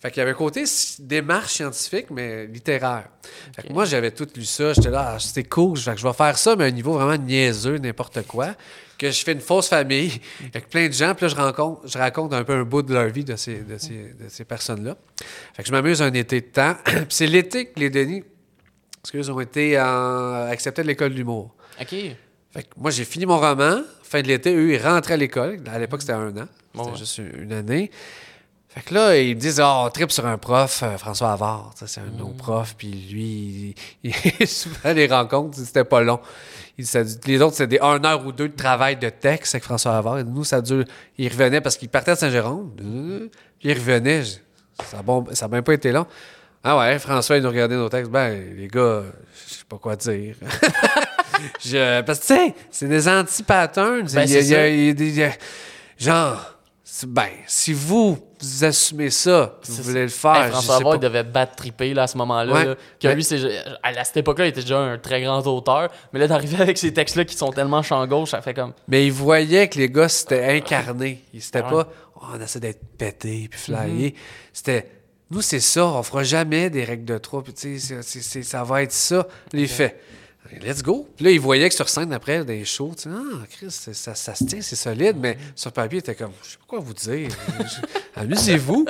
[0.00, 0.62] Fait qu'il y avait un côté
[1.00, 3.08] démarche scientifique, mais littéraire.
[3.56, 4.72] Fait que moi, j'avais tout lu ça.
[4.72, 5.76] J'étais là, ah, c'était cool.
[5.76, 8.54] Fait que je vais faire ça, mais à un niveau vraiment niaiseux, n'importe quoi.
[8.96, 10.20] Que je fais une fausse famille
[10.54, 11.14] avec plein de gens.
[11.16, 13.56] Puis là, je, rencontre, je raconte un peu un bout de leur vie de ces,
[13.62, 14.96] de ces, de ces personnes-là.
[15.54, 16.74] Fait que je m'amuse un été de temps.
[16.84, 18.22] Puis c'est l'été que les Denis,
[19.02, 21.54] parce qu'ils ont été en- acceptés de l'école de l'humour.
[21.80, 21.88] OK.
[21.90, 23.82] Fait que moi, j'ai fini mon roman.
[24.04, 25.58] Fin de l'été, eux, ils rentraient à l'école.
[25.70, 26.48] À l'époque, c'était un an.
[26.74, 26.98] Bon, C'était ouais.
[26.98, 27.90] juste une année.
[28.78, 31.72] Fait que là, ils me disent, oh, on tripe sur un prof, euh, François Havard.
[31.84, 32.76] C'est un de nos profs.
[32.78, 33.74] Puis lui,
[34.04, 36.20] il, il- souvent, les rencontres, c'était pas long.
[36.78, 39.96] Il- ça- les autres, c'était un heure ou deux de travail de texte avec François
[39.96, 40.20] Havard.
[40.20, 40.84] Et nous, ça dure.
[41.16, 42.70] Il revenait parce qu'il partait de Saint-Jérôme.
[42.76, 43.30] Puis
[43.70, 44.22] il revenait.
[44.22, 46.06] Ça n'a bon, même pas été long.
[46.62, 48.12] Ah ouais, François, il nous regardait nos textes.
[48.12, 49.02] Ben, les gars,
[49.48, 50.36] je sais pas quoi dire.
[51.64, 54.06] Je- parce que, tu sais, c'est des anti-patterns.
[54.12, 54.26] Ben,
[55.98, 56.56] genre,
[57.06, 60.94] ben, si vous, vous assumez ça, vous voulez le faire, Hey, je François pas.
[60.94, 62.52] il devait battre triper là, à ce moment-là.
[62.52, 62.64] Ouais.
[62.66, 62.74] là.
[63.00, 63.14] Que Ouais.
[63.14, 63.40] lui, c'est,
[63.82, 65.88] à cette époque-là, il était déjà un très grand auteur.
[66.12, 68.72] Mais là, d'arriver avec ces textes-là qui sont tellement champ gauche, ça fait comme.
[68.86, 71.24] Mais il voyait que les gars, c'était incarné.
[71.38, 71.84] C'était Ah ouais.
[71.84, 74.14] pas, oh, on essaie d'être pété puis flyé.
[74.52, 74.88] C'était,
[75.30, 78.82] nous, c'est ça, on fera jamais des règles de trois, puis tu sais, ça va
[78.82, 79.16] être ça.
[79.16, 80.00] Là, il fait,
[80.62, 81.08] let's go.
[81.16, 84.14] Puis là, il voyait que sur scène, après, des shows, tu sais, ah, Chris, ça,
[84.14, 86.80] ça se tient, c'est solide, mais sur papier, il était comme, je sais pas quoi
[86.80, 87.30] vous dire.
[88.16, 88.86] Amusez-vous.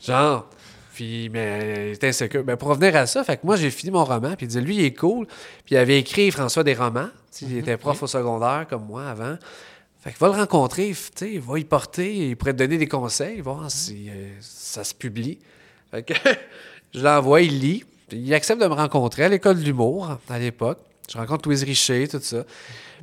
[0.00, 0.48] Genre.
[0.94, 2.42] Puis, mais il était insécure.
[2.42, 4.60] Ben, pour revenir à ça, fait que moi, j'ai fini mon roman, puis il dit,
[4.60, 5.26] lui, il est cool.
[5.64, 7.08] Puis il avait écrit, François, des romans.
[7.30, 9.36] Tu sais, Il était prof au secondaire, comme moi, avant.
[10.00, 12.78] Fait que va le rencontrer, tu sais, il va y porter, il pourrait te donner
[12.78, 15.38] des conseils, voir si euh, ça se publie.
[15.90, 16.14] Fait que
[16.94, 17.84] je l'envoie, il lit.
[18.08, 20.78] Puis il accepte de me rencontrer à l'école de l'humour, à l'époque.
[21.10, 22.44] Je rencontre Louise Richer, tout ça.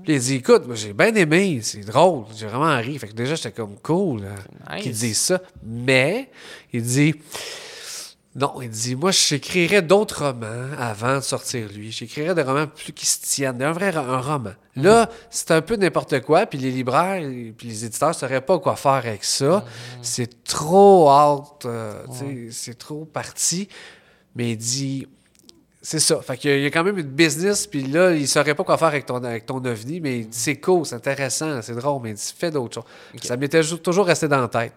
[0.04, 3.00] Puis il dit, écoute, moi, j'ai bien aimé, c'est drôle, j'ai vraiment ri.
[3.00, 4.84] Fait que déjà, j'étais comme cool hein, Nice.
[4.84, 5.42] qu'il dise ça.
[5.64, 6.30] Mais,
[6.72, 7.16] il dit,
[8.36, 11.92] non, il dit, moi, j'écrirais d'autres romans avant de sortir lui.
[11.92, 14.52] J'écrirais des romans plus qui se tiennent, un vrai un roman.
[14.76, 18.42] Là, c'est un peu n'importe quoi, puis les libraires et puis les éditeurs ne sauraient
[18.42, 19.66] pas quoi faire avec ça.
[20.02, 22.04] C'est trop out, euh,
[22.52, 23.70] c'est trop parti.
[24.36, 25.08] Mais il dit,
[25.88, 26.20] c'est ça.
[26.22, 28.78] Fait qu'il y y a quand même une business, puis là, il saurait pas quoi
[28.78, 32.02] faire avec ton, avec ton ovni, mais il dit, c'est cool, c'est intéressant, c'est drôle,
[32.04, 33.22] mais il dit, fais d'autres choses.
[33.24, 34.74] Ça m'était jou- toujours resté dans la tête.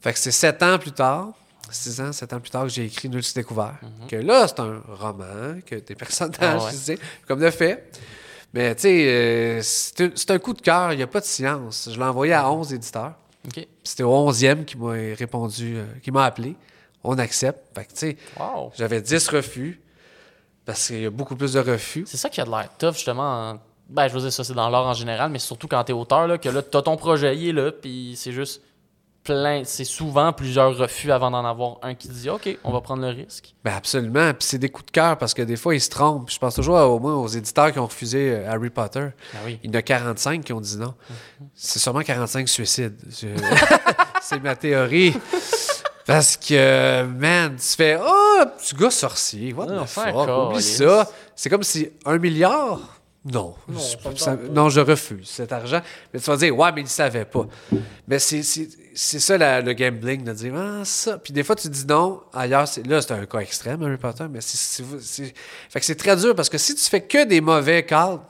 [0.00, 1.32] Fait que c'est sept ans plus tard,
[1.70, 3.74] six ans, sept ans plus tard, que j'ai écrit Nul s'est découvert.
[4.08, 6.70] Que là, c'est un roman, que des personnages, Ah ouais.
[6.70, 7.90] tu sais, comme de fait.
[8.54, 11.88] Mais tu sais, euh, c'est un- coup de cœur, il n'y a pas de science.
[11.92, 13.14] Je l'ai envoyé à 11 éditeurs.
[13.46, 13.52] OK.
[13.54, 16.54] Puis C'était au 11e qui m'a répondu, euh, qui m'a appelé.
[17.04, 17.60] On accepte.
[17.74, 18.72] Fait que tu sais, Wow.
[18.76, 19.80] j'avais 10 refus,
[20.66, 22.04] parce qu'il y a beaucoup plus de refus.
[22.06, 23.50] C'est ça qui a de l'air tough, justement.
[23.52, 25.92] en- Ben, je veux dire, ça, c'est dans l'art en général, mais surtout quand t'es
[25.92, 28.60] auteur, là, que là, t'as ton projet, il est là, puis c'est juste
[29.22, 29.62] plein.
[29.64, 33.08] C'est souvent plusieurs refus avant d'en avoir un qui dit OK, on va prendre le
[33.08, 33.54] risque.
[33.64, 34.32] Ben absolument.
[34.34, 36.30] Puis c'est des coups de cœur parce que des fois, ils se trompent.
[36.30, 39.06] Je pense toujours à- au moins aux éditeurs qui ont refusé euh, Harry Potter.
[39.32, 39.58] Ben oui.
[39.64, 40.94] Il y en a 45 qui ont dit non.
[41.54, 42.96] C'est sûrement 45 suicides.
[44.22, 45.14] C'est ma théorie.
[46.06, 50.50] Parce que, man, tu fais Oh, petit gars sorcier, what Ah, the faire fuck?
[50.52, 51.10] Oublie ça.
[51.34, 52.80] C'est comme si un milliard?
[53.24, 55.80] Non, Non, je, ça non, refuse cet argent.
[56.14, 57.44] Mais tu vas dire, ouais, mais il ne savait pas.
[58.06, 58.44] Mais c'est-
[58.94, 61.18] ça la- le gambling, de dire, ah, ça.
[61.18, 64.40] Puis des fois, tu dis non, ailleurs, là, c'est un cas extrême, Harry Potter, mais
[64.40, 65.34] c'est- c'est c'est-
[65.68, 68.22] fait que c'est très dur parce que si tu fais que des mauvais cadres,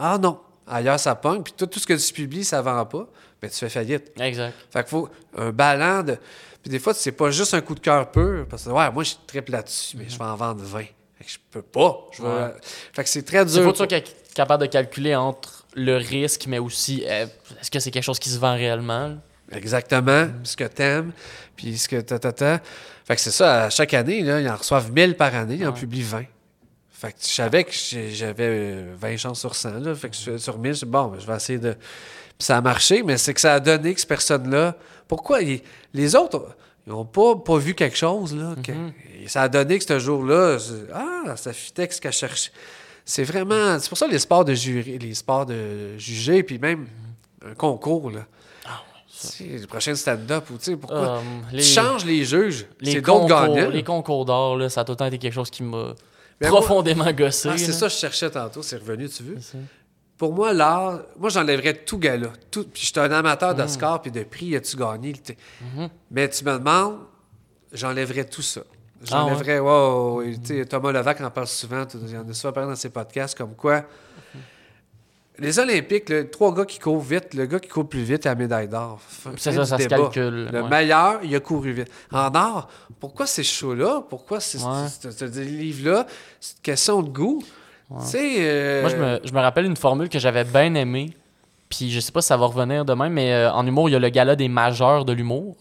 [0.00, 3.06] ah non, ailleurs, ça pogne, puis tout, tout ce que tu publies, ça vend pas,
[3.40, 4.10] ben tu fais faillite.
[4.20, 4.52] Exact.
[4.72, 5.08] Fait qu'il faut
[5.38, 6.16] un ballon de.
[6.62, 9.02] Puis des fois, c'est pas juste un coup de cœur pur, parce que, ouais, moi,
[9.04, 10.80] je triple là-dessus, mais je vais en vendre 20.
[10.80, 11.96] Fait que je peux pas.
[12.12, 12.50] Je Ouais.
[12.92, 13.62] Fait que c'est très Il dur.
[13.64, 17.26] faut que tu sois ca- capable de calculer entre le risque, mais aussi euh,
[17.60, 19.16] est-ce que c'est quelque chose qui se vend réellement.
[19.52, 21.12] exactement ce que t'aimes,
[21.56, 22.60] puis ce que ta ta ta.
[23.04, 25.66] Fait que c'est ça, à chaque année, là, ils en reçoivent 1000 par année, ils
[25.66, 26.24] en publient 20.
[26.90, 29.94] Fait que je savais que j'avais euh, 20 chances sur 100, là.
[29.94, 31.72] Fait que je- sur 1000, je dis, bon, ben, je vais essayer de...
[31.72, 34.76] Puis ça a marché, mais c'est que ça a donné que cette personne-là...
[35.08, 35.40] Pourquoi?
[35.42, 35.62] ils-
[35.94, 36.56] les autres,
[36.86, 38.54] ils n'ont pas, pas vu quelque chose, là.
[38.62, 38.72] que-
[39.22, 40.56] et ça a donné que ce jour-là,
[40.94, 42.50] ah, ça fitait ce qu'elle cherchait.
[43.04, 43.78] C'est vraiment...
[43.78, 46.86] C'est pour ça les sports de jury, les sports de juger, puis même
[47.44, 48.26] un concours, là.
[49.22, 51.16] Tu sais, le prochain stand-up, ou tu sais, pourquoi...
[51.18, 51.20] Euh,
[51.52, 53.68] les, Tu changes les juges, les c'est d'autres concours, gagnants.
[53.70, 55.94] les concours d'or, ça a tout le temps été quelque chose qui m'a moi-
[56.48, 57.50] profondément gossé.
[57.52, 59.36] Ah, c'est ça que je cherchais tantôt, c'est revenu, tu veux?
[60.20, 62.28] Pour moi, l'art, moi, j'enlèverais tout gala.
[62.50, 65.14] Tout, puis je suis un amateur d'Oscar puis de prix, as-tu gagné?
[65.14, 65.38] T'sais.
[66.10, 66.98] Mais tu me demandes,
[67.72, 68.60] j'enlèverais tout ça.
[69.10, 69.30] Ah ouais?
[69.30, 72.90] J'enlèverais, wow, sais, Thomas Levac en parle souvent, il en a souvent parlé dans ses
[72.90, 73.84] podcasts, comme quoi.
[75.38, 78.34] Les Olympiques, trois gars qui courent vite, le gars qui court plus vite a la
[78.34, 79.00] médaille d'or.
[79.38, 80.50] C'est ça, ça se calcule.
[80.52, 80.68] Le ouais.
[80.68, 81.88] meilleur, il a couru vite.
[82.12, 82.68] En art,
[83.00, 84.04] pourquoi ces shows-là?
[84.06, 84.86] Pourquoi ces, Ouais.
[85.44, 86.06] livre-là?
[86.38, 87.42] C'est une question de goût.
[87.92, 91.10] Euh, Moi, je me, je me rappelle une formule que j'avais bien aimée.
[91.68, 93.96] Puis je sais pas si ça va revenir demain, mais euh, en humour, il y
[93.96, 95.56] a le gala des majeurs de l'humour.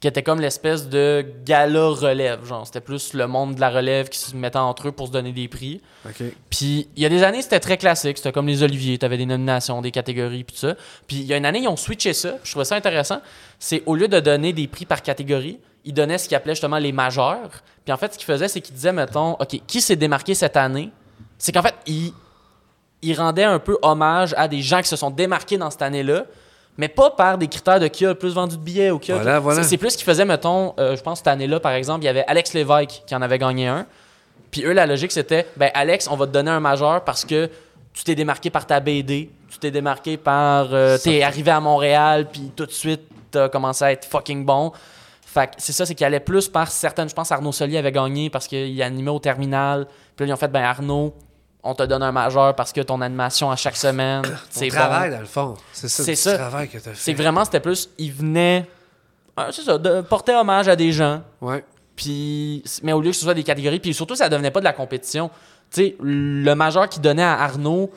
[0.00, 2.44] Qui était comme l'espèce de gala relève.
[2.44, 5.12] Genre, c'était plus le monde de la relève qui se mettait entre eux pour se
[5.12, 5.80] donner des prix.
[6.50, 8.16] Puis il y a des années, c'était très classique.
[8.16, 8.98] C'était comme les Oliviers.
[8.98, 10.74] Tu avais des nominations, des catégories, puis tout ça.
[11.06, 12.30] Puis il y a une année, ils ont switché ça.
[12.30, 13.20] Puis je trouvais ça intéressant.
[13.60, 16.78] C'est au lieu de donner des prix par catégorie, ils donnaient ce qu'ils appelaient justement
[16.78, 17.62] les majeurs.
[17.84, 20.56] Puis en fait, ce qu'ils faisaient, c'est qu'ils disaient, mettons, OK, qui s'est démarqué cette
[20.56, 20.90] année?
[21.42, 22.12] C'est qu'en fait, ils,
[23.02, 26.24] ils rendaient un peu hommage à des gens qui se sont démarqués dans cette année-là.
[26.78, 29.10] Mais pas par des critères de qui a le plus vendu de billets ou qui
[29.12, 29.16] a.
[29.16, 29.62] Voilà, voilà.
[29.64, 32.24] C'est- plus qu'ils faisaient, mettons, euh, je pense cette année-là, par exemple, il y avait
[32.28, 33.86] Alex Lévesque qui en avait gagné un.
[34.52, 37.50] Puis eux, la logique, c'était ben Alex, on va te donner un majeur parce que
[37.92, 40.68] tu t'es démarqué par ta BD, tu t'es démarqué par.
[40.72, 43.02] euh, t'es arrivé à Montréal, puis tout de suite,
[43.32, 44.72] t'as commencé à être fucking bon.
[45.26, 47.08] Fait que c'est ça, c'est qu'il allait plus par certaines.
[47.08, 49.86] Je pense Arnaud Solier avait gagné parce qu'il animait au terminal.
[50.16, 51.14] Puis là, ils ont fait ben Arnaud,
[51.62, 55.14] on te donne un majeur parce que ton animation à chaque semaine, C'est travail, bon.
[55.16, 55.54] dans le fond.
[55.72, 56.36] C'est ça, C'est ça.
[56.38, 56.98] travail que tu as fait.
[57.00, 57.88] C'est vraiment, c'était plus.
[57.98, 58.66] Il venait.
[59.38, 61.22] euh, c'est ça, de porter hommage à des gens.
[61.40, 61.64] Ouais.
[61.96, 64.64] Puis, mais au lieu que ce soit des catégories, puis surtout, ça devenait pas de
[64.64, 65.30] la compétition.
[65.70, 67.90] Tu sais, le majeur qui donnait à Arnaud,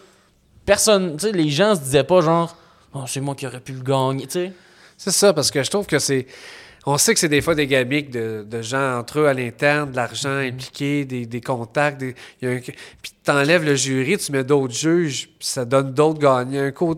[0.66, 2.56] personne, tu sais, les gens se disaient pas genre,
[2.94, 4.54] oh, c'est moi qui aurais pu le gagner, tu sais.
[4.98, 6.26] C'est ça, parce que je trouve que c'est.
[6.88, 9.92] On sait que c'est des fois des gamiques de, de gens entre eux à l'interne,
[9.92, 10.50] de l'argent Mm-hmm.
[10.54, 12.00] impliqué, des, des contacts.
[12.00, 15.66] Des, y a un- puis tu enlèves le jury, tu mets d'autres juges, puis ça
[15.66, 16.64] donne d'autres gagnants.
[16.64, 16.96] Un coup.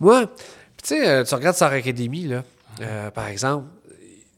[0.00, 2.42] Moi, tu sais, euh, tu regardes Star Academy, là,
[2.80, 3.66] euh, par exemple,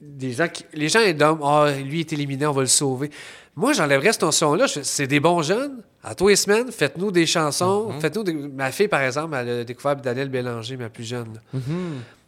[0.03, 3.11] des gens qui, les gens ils donnent Ah, lui est éliminé, on va le sauver.
[3.57, 4.67] Moi, j'enlèverais cette notion-là.
[4.69, 5.81] C'est des bons jeunes.
[6.03, 7.89] À tous les semaines, faites-nous des chansons.
[7.93, 8.01] Mm-hmm.
[8.01, 11.41] Faites-nous des- Ma fille, par exemple, elle a découvert Daniel Bélanger, ma plus jeune.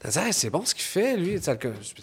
[0.07, 1.41] Elle dit, Hey, c'est bon ce qu'il fait, lui.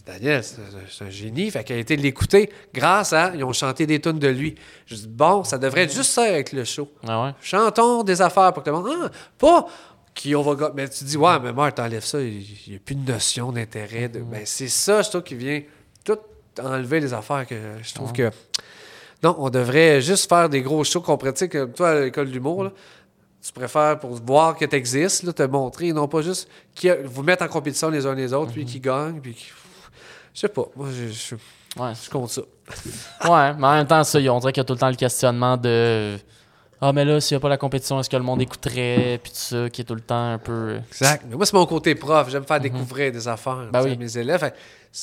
[0.06, 1.50] Daniel, c'est un génie.
[1.50, 3.32] Fait qu'elle a été l'écouter grâce à.
[3.34, 4.56] Ils ont chanté des tunes de lui.
[4.86, 6.92] Je dis, bon, ça devrait être juste ça avec le show.
[7.08, 7.32] Ah ouais?
[7.42, 8.90] Chantons des affaires pour que le monde.
[9.06, 9.68] Ah, pas
[10.14, 10.72] qui on va.
[10.76, 14.10] Mais tu dis, ouais, mais moi, t'enlèves ça, il n'y a plus de notion d'intérêt.
[14.10, 14.20] De...
[14.20, 15.62] Ben, c'est ça, je trouve, qui vient
[16.04, 16.20] tout
[16.62, 18.30] enlever les affaires que je trouve que.
[19.24, 21.54] Non, on devrait juste faire des gros shows qu'on pratique.
[21.54, 22.74] Comme toi, à l'école d'humour, là,
[23.46, 27.44] tu préfères pour voir que tu existes, te montrer, non pas juste qui vous mettre
[27.44, 29.46] en compétition les uns les autres, lui qui gagne, puis qui.
[30.34, 30.66] Je sais pas.
[30.76, 31.36] Moi, je, je,
[31.82, 31.92] Ouais.
[32.04, 32.42] je compte ça.
[33.30, 34.96] Ouais, mais en même temps, ça, on dirait qu'il y a tout le temps le
[34.96, 36.18] questionnement de.
[36.80, 39.20] Ah, mais là, s'il n'y a pas la compétition, est-ce que le monde écouterait?
[39.24, 40.78] Puis tout ça, qui est tout le temps un peu.
[40.90, 41.24] Exact.
[41.30, 42.30] Mais moi, c'est mon côté prof.
[42.30, 43.94] J'aime faire découvrir des affaires Ben oui.
[43.94, 44.52] à mes élèves.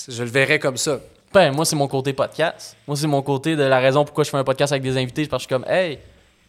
[0.08, 1.00] Je le verrais comme ça.
[1.32, 2.76] Ben, moi, c'est mon côté podcast.
[2.86, 5.26] Moi, c'est mon côté de la raison pourquoi je fais un podcast avec des invités.
[5.26, 5.98] Parce que je suis comme, hey,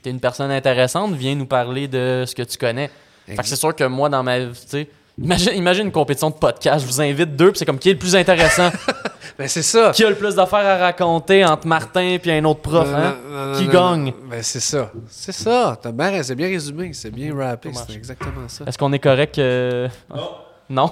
[0.02, 2.90] t'es une personne intéressante, viens nous parler de ce que tu connais.
[3.28, 4.90] Fait que c'est sûr que moi, dans ma vie, tu sais,
[5.22, 7.94] imagine, imagine une compétition de podcast, je vous invite deux, puis c'est comme qui est
[7.94, 8.70] le plus intéressant,
[9.38, 9.92] Ben, c'est ça.
[9.92, 13.16] qui a le plus d'affaires à raconter entre Martin et un autre prof, Non, hein?
[13.30, 14.06] non, non, qui non, gagne?
[14.08, 14.14] non.
[14.30, 14.92] Ben, c'est ça.
[15.10, 15.78] C'est ça.
[15.82, 16.92] T'as bien, c'est bien résumé.
[16.94, 17.72] C'est bien rappé.
[17.74, 18.66] C'est exactement ça.
[18.68, 19.40] Est-ce qu'on est correct?
[19.40, 20.32] euh, Non,
[20.70, 20.88] Non?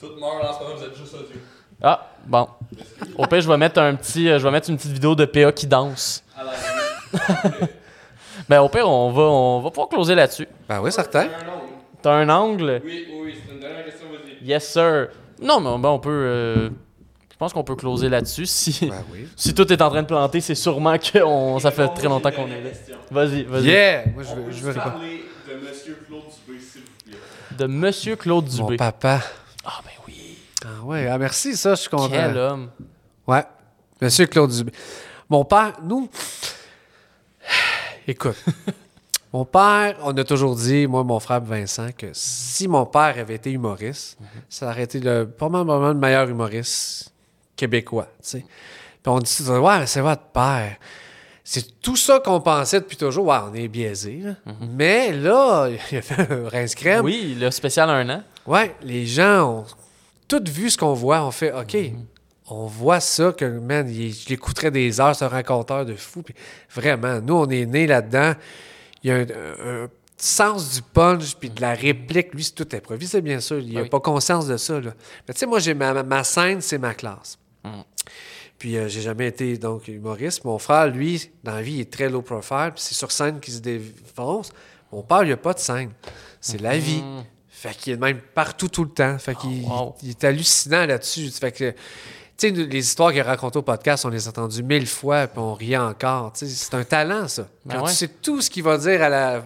[0.00, 1.40] tout meurt en ce moment, vous êtes juste audio.
[1.80, 2.48] Ah, bon.
[3.16, 5.24] Au pire, je vais mettre un petit, euh, je vais mettre une petite vidéo de
[5.24, 6.24] PA qui danse.
[6.36, 6.50] À la
[8.48, 10.46] Ben, au pire, on va, on va pouvoir closer là-dessus.
[10.68, 11.20] Ben oui, certain.
[11.22, 11.62] un angle.
[12.02, 12.80] T'as un angle?
[12.84, 14.44] Oui, oui, c'est une dernière question, vas-y.
[14.46, 15.08] Yes, sir.
[15.42, 16.10] Non, mais ben, on peut.
[16.10, 16.70] euh,
[17.32, 18.46] je pense qu'on peut closer là-dessus.
[18.46, 19.28] Si, Ben oui.
[19.36, 22.30] si tout est en train de planter, c'est sûrement que on, ça fait très longtemps
[22.30, 22.70] qu'on est là.
[23.10, 23.64] Vas-y, vas-y.
[23.64, 24.04] Yeah!
[24.14, 24.92] Moi, je On veux, peut je juste veux répondre.
[24.92, 27.18] parler de Monsieur Claude Dubé, s'il vous plaît.
[27.58, 28.76] De Monsieur Claude Mon Dubé.
[28.76, 29.20] papa.
[29.64, 30.38] Ah, ben oui.
[30.64, 32.08] Ah ouais, ah, merci, ça, je suis content.
[32.10, 32.70] Quel homme.
[33.26, 33.44] Ouais.
[34.00, 34.72] Monsieur Claude Dubé.
[35.28, 36.08] Mon père, nous.
[38.06, 38.36] Écoute.
[39.32, 43.34] Mon père, on a toujours dit, moi, mon frère Vincent, que si mon père avait
[43.34, 44.16] été humoriste,
[44.48, 47.12] ça aurait été le, probablement le meilleur humoriste
[47.54, 48.08] québécois.
[48.22, 48.42] Puis
[49.04, 50.76] on dit, ouais, c'est votre père.
[51.44, 53.26] C'est tout ça qu'on pensait depuis toujours.
[53.26, 54.54] Ouais, on est biaisé, là.
[54.70, 57.04] Mais là, il a fait un rince crème.
[57.04, 58.22] Oui, le spécial un an.
[58.46, 59.64] Ouais, les gens ont
[60.28, 61.22] tout vu ce qu'on voit.
[61.22, 61.76] On fait, OK,
[62.48, 66.22] on voit ça, que, man, il, je l'écouterais des heures, c'est un raconteur de fou.
[66.22, 66.34] Puis
[66.72, 68.34] vraiment, nous, on est nés là-dedans.
[69.02, 72.32] Il y a un, sens du punch, puis de la réplique.
[72.32, 73.58] Lui, c'est tout improvisé, bien sûr.
[73.58, 73.88] Il n'a oui.
[73.88, 74.80] pas conscience de ça.
[74.80, 74.92] Là.
[75.28, 77.38] Mais tu sais, moi, j'ai ma, scène, c'est ma classe.
[78.58, 80.44] Puis euh, j'ai jamais été donc humoriste.
[80.44, 83.38] Mon frère, lui, dans la vie, il est très low profile, puis c'est sur scène
[83.40, 84.50] qu'il se défonce.
[84.92, 85.90] Mon père, il n'y a pas de scène.
[86.40, 87.02] C'est la vie.
[87.48, 89.18] Fait qu'il est même partout tout le temps.
[89.18, 89.96] Fait qu'il Oh, wow.
[90.02, 91.30] il est hallucinant là-dessus.
[91.30, 91.74] Fait que,
[92.36, 95.54] sais, les histoires qu'il raconte au podcast, on les a entendues mille fois, puis on
[95.54, 96.32] rit encore.
[96.34, 97.46] C'est un talent, ça.
[97.64, 97.90] Ben Quand ouais.
[97.90, 99.42] tu sais tout ce qu'il va dire à la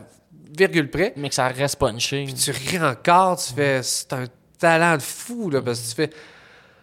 [0.57, 2.27] virgule près, Mais que ça reste punché.
[2.37, 3.83] tu ris encore, tu fais.
[3.83, 4.25] C'est un
[4.59, 6.11] talent de fou, là, parce que tu fais.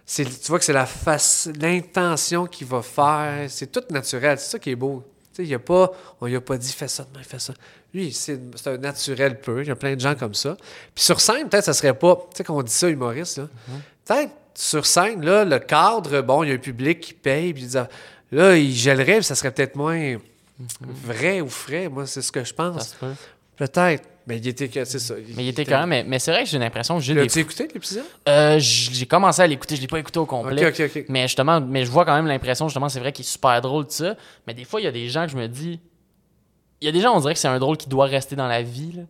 [0.05, 3.49] c'est- Tu vois que c'est la face, l'intention qu'il va faire.
[3.49, 4.39] C'est tout naturel.
[4.39, 5.03] C'est ça qui est beau.
[5.39, 7.53] Y a pas, on lui a pas dit fais ça demain, fais ça.
[7.93, 9.61] Lui, c'est c'est un naturel peu.
[9.61, 10.57] Il y a plein de gens comme ça.
[10.95, 12.15] Puis sur scène, peut-être, ça serait pas.
[12.31, 13.47] Tu sais, qu'on dit ça, humoriste, là.
[14.03, 17.67] Peut-être sur scène, là, le cadre, bon, il y a un public qui paye, puis
[18.31, 20.17] là, il gèlerait, puis ça serait peut-être moins
[20.79, 21.87] vrai ou frais.
[21.89, 22.89] Moi, c'est ce que je pense.
[22.89, 23.13] se peut.
[23.55, 24.03] Peut-être.
[24.25, 24.69] Mais il était.
[24.83, 25.13] C'est ça.
[25.35, 25.89] Mais il était quand même.
[25.89, 27.21] Mais, mais c'est vrai que j'ai l'impression que j'ai des.
[27.21, 28.03] L'as-tu écouté l'épisode?
[28.27, 30.73] Euh, j'ai commencé à l'écouter, je l'ai pas écouté au complet.
[31.07, 33.85] Mais justement, mais je vois quand même l'impression, justement, c'est vrai qu'il est super drôle,
[33.85, 34.15] tout ça.
[34.47, 35.79] Mais des fois, il y a des gens que je me dis.
[36.81, 38.47] Il y a des gens, on dirait que c'est un drôle qui doit rester dans
[38.47, 38.93] la vie.
[38.93, 39.03] là.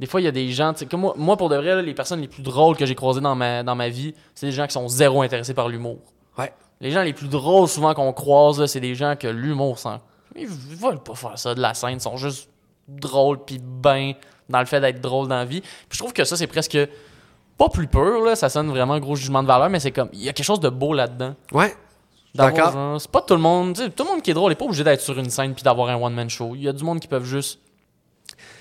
[0.00, 1.74] Des fois, il y a des gens, tu sais, comme moi, moi, pour de vrai,
[1.76, 4.46] là, les personnes les plus drôles que j'ai croisées dans ma, dans ma vie, c'est
[4.46, 5.98] des gens qui sont zéro intéressés par l'humour.
[6.36, 6.52] Ouais.
[6.80, 10.00] Les gens les plus drôles, souvent, qu'on croise, c'est des gens que l'humour sent.
[10.36, 12.48] Ils veulent pas faire ça de la scène, ils sont juste
[12.88, 14.14] drôles, puis ben
[14.48, 15.60] dans le fait d'être drôle dans la vie.
[15.60, 16.78] Puis je trouve que ça, c'est presque
[17.56, 20.22] pas plus pur, là, ça sonne vraiment gros jugement de valeur, mais c'est comme, il
[20.22, 21.34] y a quelque chose de beau là-dedans.
[21.52, 21.74] Ouais.
[22.34, 23.00] D'accord.
[23.00, 23.74] C'est pas tout le monde.
[23.74, 25.88] Tout le monde qui est drôle n'est pas obligé d'être sur une scène puis d'avoir
[25.88, 26.56] un one-man show.
[26.56, 27.60] Il y a du monde qui peuvent juste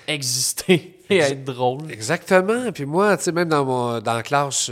[0.08, 1.92] exister et être drôle.
[1.92, 2.72] Exactement.
[2.72, 4.72] Puis moi, tu sais, même dans, mon, dans la classe,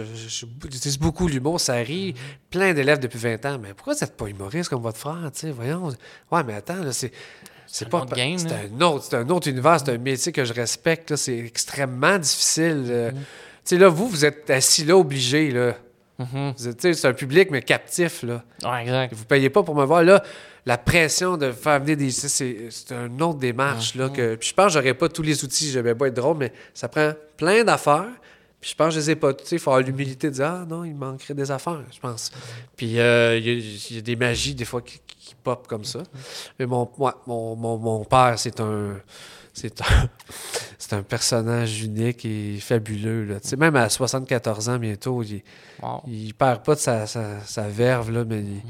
[0.64, 2.16] j'utilise beaucoup l'humour, ça rit.
[2.50, 3.60] Plein d'élèves depuis 20 ans.
[3.62, 5.90] Mais pourquoi vous n'êtes pas humoriste comme votre frère, tu sais, voyons.
[6.32, 7.12] Ouais, mais attends, là, c'est...
[7.74, 11.12] C'est pas c'est un autre, c'est un autre univers, c'est un métier que je respecte.
[11.12, 12.84] là, C'est extrêmement difficile.
[12.86, 12.90] Mm-hmm.
[12.90, 13.12] euh.
[13.12, 13.18] Tu
[13.64, 15.52] sais, là, vous, vous êtes assis là, obligé.
[15.52, 15.76] Là.
[16.20, 16.54] Mhm.
[16.58, 18.24] Vous êtes- tu sais, c'est un public, mais captif.
[18.24, 18.44] Là.
[18.66, 19.14] Ouais, exact.
[19.14, 20.04] Vous payez pas pour me voir.
[20.04, 20.22] Là,
[20.66, 22.12] la pression de faire venir des.
[22.12, 23.96] C'est une autre démarche.
[23.96, 25.70] Là, que, puis je pense que j'aurais pas tous les outils.
[25.72, 28.10] Je vais pas être drôle, mais ça prend plein d'affaires.
[28.60, 29.34] Puis je pense que je les ai pas.
[29.34, 32.00] Tu sais, il faut avoir l'humilité de dire Ah non, il manquerait des affaires, je
[32.00, 32.32] pense.
[32.76, 33.54] Puis euh, il y, a-
[33.90, 36.04] il y a des magies, des fois, qui, qui pop comme ça.
[36.60, 38.98] Mais mon, moi, mon, mon, mon père, c'est un.
[39.54, 39.86] C'est un,
[40.78, 43.26] c'est un personnage unique et fabuleux.
[43.26, 43.36] Là.
[43.58, 45.42] Même à 74 ans bientôt, il,
[45.82, 46.04] Wow.
[46.08, 48.62] il perd pas de sa, sa, sa verve, là, mais il,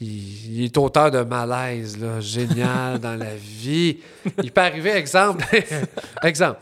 [0.00, 3.98] il- il est auteur de malaise, là, génial dans la vie.
[4.42, 5.44] Il peut arriver, exemple,
[6.22, 6.58] exemple.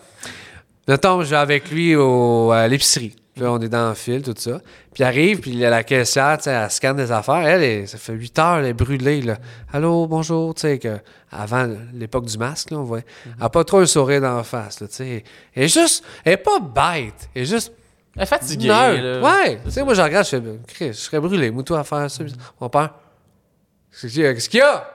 [0.87, 3.15] Mettons, je vais avec lui au, à l'épicerie.
[3.37, 4.59] Là, on est dans le fil, tout ça.
[4.93, 7.47] Puis il arrive, puis il y a la caissière, tu sais, elle scanne des affaires.
[7.47, 9.37] Elle, elle, ça fait 8 heures, elle est brûlée, là.
[9.73, 10.99] Allô, bonjour, tu sais, que
[11.31, 12.99] avant l'époque du masque, là, on voit.
[13.27, 15.25] Elle n'a pas trop un sourire d'en face, là, tu sais.
[15.55, 17.29] Elle est juste, elle est pas bête.
[17.35, 17.73] Elle est juste
[18.17, 18.67] Elle est fatiguée.
[19.23, 19.61] ouais.
[19.67, 21.53] Tu sais, moi, je regarde, je fais, Chris, je serais brûlé.
[21.53, 22.25] Moutou à faire ça.
[22.61, 22.91] Mon père,
[23.93, 24.35] qu'est-ce qu'il y a?
[24.35, 24.93] Qu'est-ce qu'il y a?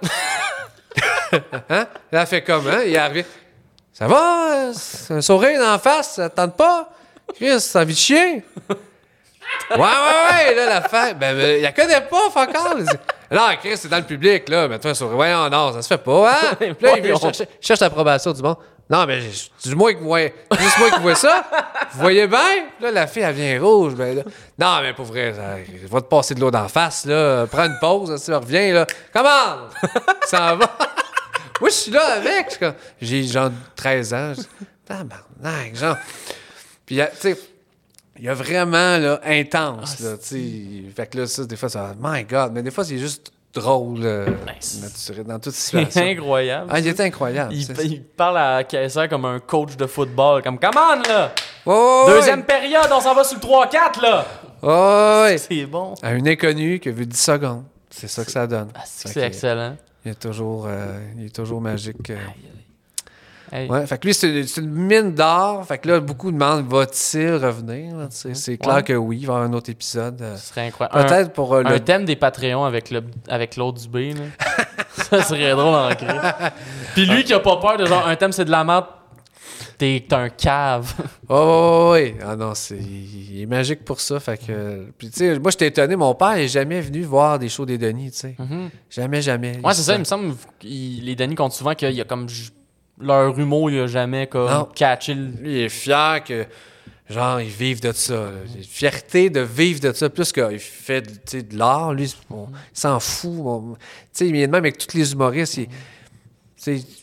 [1.69, 1.87] hein?
[2.11, 2.81] Là, fait comme, hein?
[2.85, 3.25] Il est arrivé.
[3.91, 4.53] Ça va?
[4.69, 4.73] euh,
[5.09, 6.89] un sourire d'en face, ça te tente pas?
[7.35, 8.43] Chris, t'as envie de chier?
[8.69, 10.55] ouais, ouais, ouais.
[10.55, 12.85] Là, la femme, ben, ben, il la connaît pas, fuck all.
[13.31, 14.67] Non, Chris, c'est dans le public, là.
[14.67, 15.17] Mais toi, un sourire.
[15.17, 16.55] Ouais, non, ça se fait pas, hein?
[16.59, 17.19] Puis là, il Voyons.
[17.19, 18.57] chercher, cherche l'approbation du monde.
[18.89, 19.21] Non, mais
[19.63, 20.29] du moins que moi,
[20.59, 21.43] juste moi qui vois ça.
[21.93, 22.67] Vous voyez bien?
[22.81, 23.95] Là, la fille, elle vient rouge.
[23.95, 24.23] Ben, là.
[24.59, 27.47] Non, mais pour vrai, ça, je vais te passer de l'eau d'en face, là.
[27.47, 28.87] Prends une pause, ça reviens, là.
[29.13, 29.69] Comment?
[30.25, 30.77] Ça va?
[31.61, 32.59] Moi, je suis là avec.
[33.01, 34.33] J'ai genre 13 ans.
[34.85, 35.97] Tabarnak, genre.
[36.85, 37.39] Puis, tu sais,
[38.17, 40.93] il y a vraiment, là, intense, là, tu sais.
[40.93, 41.95] Fait que là, ça, des fois, ça.
[41.99, 42.51] My God.
[42.53, 44.25] Mais des fois, c'est juste drôle, euh,
[44.81, 46.01] naturel, dans toute situation.
[46.01, 46.67] incroyable.
[46.71, 47.53] Ah, il était incroyable.
[47.53, 50.41] il, parle à caissière comme un coach de football.
[50.41, 51.31] Comme, come on, là!
[52.07, 55.37] Deuxième période, on s'en va sur le 3-4, là!
[55.37, 55.93] C'est bon.
[56.01, 57.63] À une inconnue qui a vu 10 secondes.
[57.89, 58.69] C'est ça que ça donne.
[58.75, 59.75] Ah, c'est excellent.
[60.05, 62.09] Il est toujours, euh, il est toujours magique.
[62.09, 62.17] euh.
[63.55, 63.69] Hey.
[63.69, 65.63] Ouais, fait que lui, c'est une, mine d'or.
[65.67, 68.33] Fait que là, beaucoup demandent va-t-il revenir sais?
[68.33, 68.83] C'est clair Ouais.
[68.83, 70.19] que oui, il va y avoir un autre épisode.
[70.21, 70.35] euh.
[70.37, 71.05] Ce serait incroyable.
[71.07, 71.79] Peut-être pour euh, Un, le.
[71.79, 74.23] thème des Patreons avec, le, avec l'autre du B, là.
[75.09, 76.51] ça serait drôle en crise.
[76.95, 78.85] Puis lui qui a pas peur de genre, un thème c'est de la merde,
[79.77, 80.93] T'es un cave.
[81.29, 82.13] Oh, oui.
[82.25, 84.19] Ah non, c'est, il est magique pour ça.
[84.19, 85.95] Fait que, puis, tu sais, moi, j'étais étonné.
[85.95, 88.35] Mon père n'est jamais venu voir des shows des Denis, tu sais.
[88.37, 88.69] Mhm.
[88.89, 89.59] Jamais, jamais.
[89.63, 90.35] Ouais, c'est ça, il me semble.
[90.63, 92.27] il- les Denis comptent souvent qu'il y a comme.
[93.03, 94.65] Leur humour, il a jamais comme Non.
[94.73, 95.25] catché le.
[95.25, 96.45] Lui, il est fier que,
[97.09, 98.29] genre, ils vivent de ça.
[98.67, 100.09] fierté de vivre de ça.
[100.09, 101.01] Plus qu'il fait
[101.51, 103.77] de l'art, lui, il s'en fout.
[104.11, 105.57] sais, il est de même avec tous les humoristes.
[105.57, 105.67] il-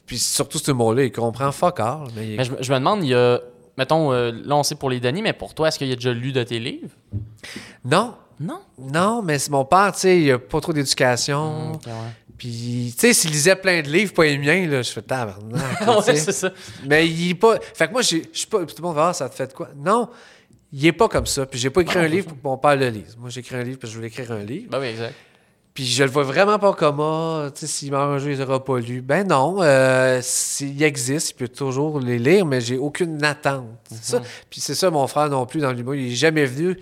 [0.06, 2.04] puis surtout ce humour-là, il comprend fuck all.
[2.16, 3.38] Mais il- Mais je, me- je me demande, il y a.
[3.76, 5.96] Mettons, euh, là, on sait pour les Denis, mais pour toi, est-ce qu'il y a
[5.96, 6.88] déjà lu de tes livres?
[7.84, 8.60] Non, Non?
[8.78, 11.72] non, mais c'est mon père, tu sais, il a pas trop d'éducation.
[11.72, 11.78] Ouais.
[12.40, 15.60] Puis, tu sais, s'il lisait plein de livres, pas les miens, là, je fais tabarnak.
[16.06, 16.50] ouais, c'est ça.
[16.86, 17.58] Mais il est pas.
[17.74, 18.64] Fait que moi, je suis pas.
[18.64, 19.68] Tout le monde va voir, ça te fait de quoi?
[19.76, 20.08] Non,
[20.72, 21.44] il est pas comme ça.
[21.44, 23.14] Puis j'ai pas écrit Non, un livre pour que mon père le lise.
[23.18, 24.70] Moi, j'ai écrit un livre parce que je voulais écrire un livre.
[24.70, 25.14] Ben oui, exact.
[25.74, 28.38] Puis je le vois vraiment pas comme ah, tu sais, s'il meurt un jour, il
[28.38, 29.02] sera pas lu.
[29.02, 33.66] Ben non, euh, s'il existe, il peut toujours les lire, mais j'ai aucune attente.
[33.90, 34.22] C'est ça.
[34.48, 36.78] Puis c'est ça, mon frère non plus dans l'humour, il est jamais venu.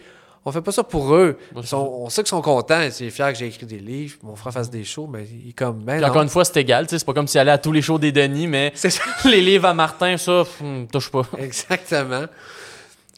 [0.48, 1.38] On fait pas ça pour eux.
[1.62, 4.34] Sont- on sait qu'ils sont contents, ils sont fiers que j'ai écrit des livres, mon
[4.34, 7.04] frère fasse des shows, mais il est comme ben encore une fois, c'est égal, c'est
[7.04, 9.02] pas comme s'il allait à tous les shows des Denis, mais C'est ça.
[9.26, 11.22] les livres à Martin, ça, hmm, touche pas.
[11.38, 12.24] Exactement.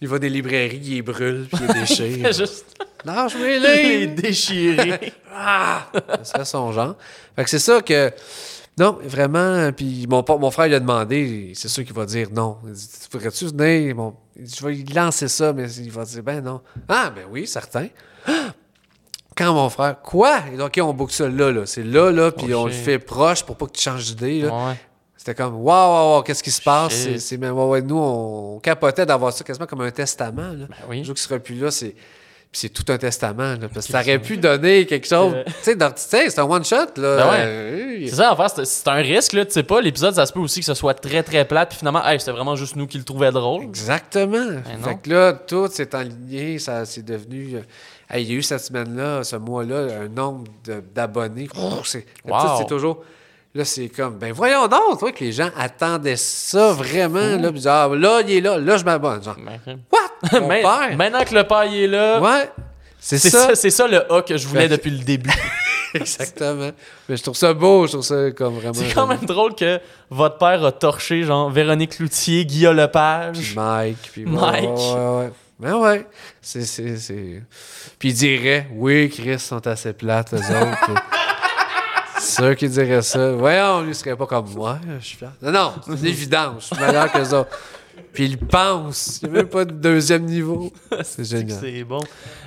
[0.03, 2.33] Il va des librairies, il les brûle, puis il les déchire.
[2.33, 2.65] Juste
[3.05, 5.13] non, je vais les déchirer.
[5.35, 5.87] Ah!
[6.23, 6.97] Ça son genre.
[7.37, 8.11] Fait que c'est ça que.
[8.79, 9.73] Non, vraiment.
[9.73, 12.57] Puis mon, mon frère lui a demandé, c'est sûr qu'il va dire non.
[12.67, 14.01] Il dit Pourrais-tu venir il dit,
[14.45, 16.61] Je vais lui lancer ça, mais il va dire Ben non.
[16.89, 17.89] Ah, ben oui, certain.
[18.27, 18.33] Ah!
[19.37, 20.41] Quand mon frère, quoi?
[20.51, 21.65] Il dit, OK, on boucle ça là, là.
[21.65, 24.45] C'est là, là, puis Oh, on le fait proche pour pas que tu changes d'idée.
[24.47, 24.75] Ouais.
[25.17, 26.95] C'était comme, waouh, waouh, waouh, qu'est-ce qui se passe?
[26.95, 30.51] C'est, c'est- mais ouais, ouais, nous, on, capotait d'avoir ça quasiment comme un testament.
[30.53, 30.67] Là.
[30.69, 30.99] Ben oui.
[30.99, 31.95] Le jour sera plus là, c'est.
[32.53, 35.35] Puis c'est tout un testament, là, parce que ça aurait pu donner quelque chose.
[35.63, 37.17] Tu sais, c'est un one-shot, là.
[37.17, 37.37] Ben ouais.
[37.47, 39.81] Euh, C'est ça, en fait, c'est- un risque, là, tu sais pas.
[39.81, 42.33] L'épisode, ça se peut aussi que ce soit très très plate, puis finalement, hey, c'était
[42.33, 43.63] vraiment juste nous qui le trouvions drôle.
[43.63, 44.47] Exactement.
[44.47, 47.55] Ben fait que là, tout s'est enligné, ça c'est devenu.
[47.55, 47.61] euh,
[48.11, 50.45] hey, il y a eu cette semaine-là, ce mois-là, un nombre
[50.93, 51.49] d'abonnés.
[51.85, 52.39] C'est, Wow.
[52.59, 53.05] c'est toujours.
[53.53, 57.37] Là, c'est comme, ben voyons donc, toi, que les gens attendaient ça vraiment.
[57.37, 59.23] Là, puis disaient, ah, là, il est là, là, je m'abonne.
[59.23, 60.39] Genre, Ben, what?
[60.41, 60.97] Mon Mais- père?
[60.97, 62.49] Maintenant que le père il est là, Ouais.
[63.01, 63.55] C'est ça.
[63.55, 65.31] c'est ça le A que je voulais Ben, depuis le début.
[65.95, 66.71] Exactement.
[67.09, 68.75] Mais je trouve ça beau, je trouve ça comme vraiment.
[68.75, 73.55] C'est quand même drôle que votre père a torché, genre, Véronique Cloutier, Guillaume Lepage.
[73.57, 74.11] Mike.
[74.13, 74.65] Puis Mike.
[74.65, 75.31] Ouais, ouais, ouais.
[75.59, 76.07] Ben ouais.
[76.41, 76.63] C'est...
[77.99, 81.03] Puis il dirait, oui, Chris sont assez plates, eux autres.
[82.31, 83.33] c'est sûr qu'il dirait ça.
[83.33, 84.79] Voyons, lui, il serait pas comme moi.
[85.01, 85.33] Je suis fier.
[85.43, 86.69] Non, non, c'est une évidence.
[86.71, 87.59] Je suis meilleur qu'eux autres.
[88.13, 89.21] Puis il pense.
[89.23, 90.73] Il n'y a même pas de deuxième niveau.
[91.05, 91.59] C'est génial.
[91.61, 92.01] C'est bon.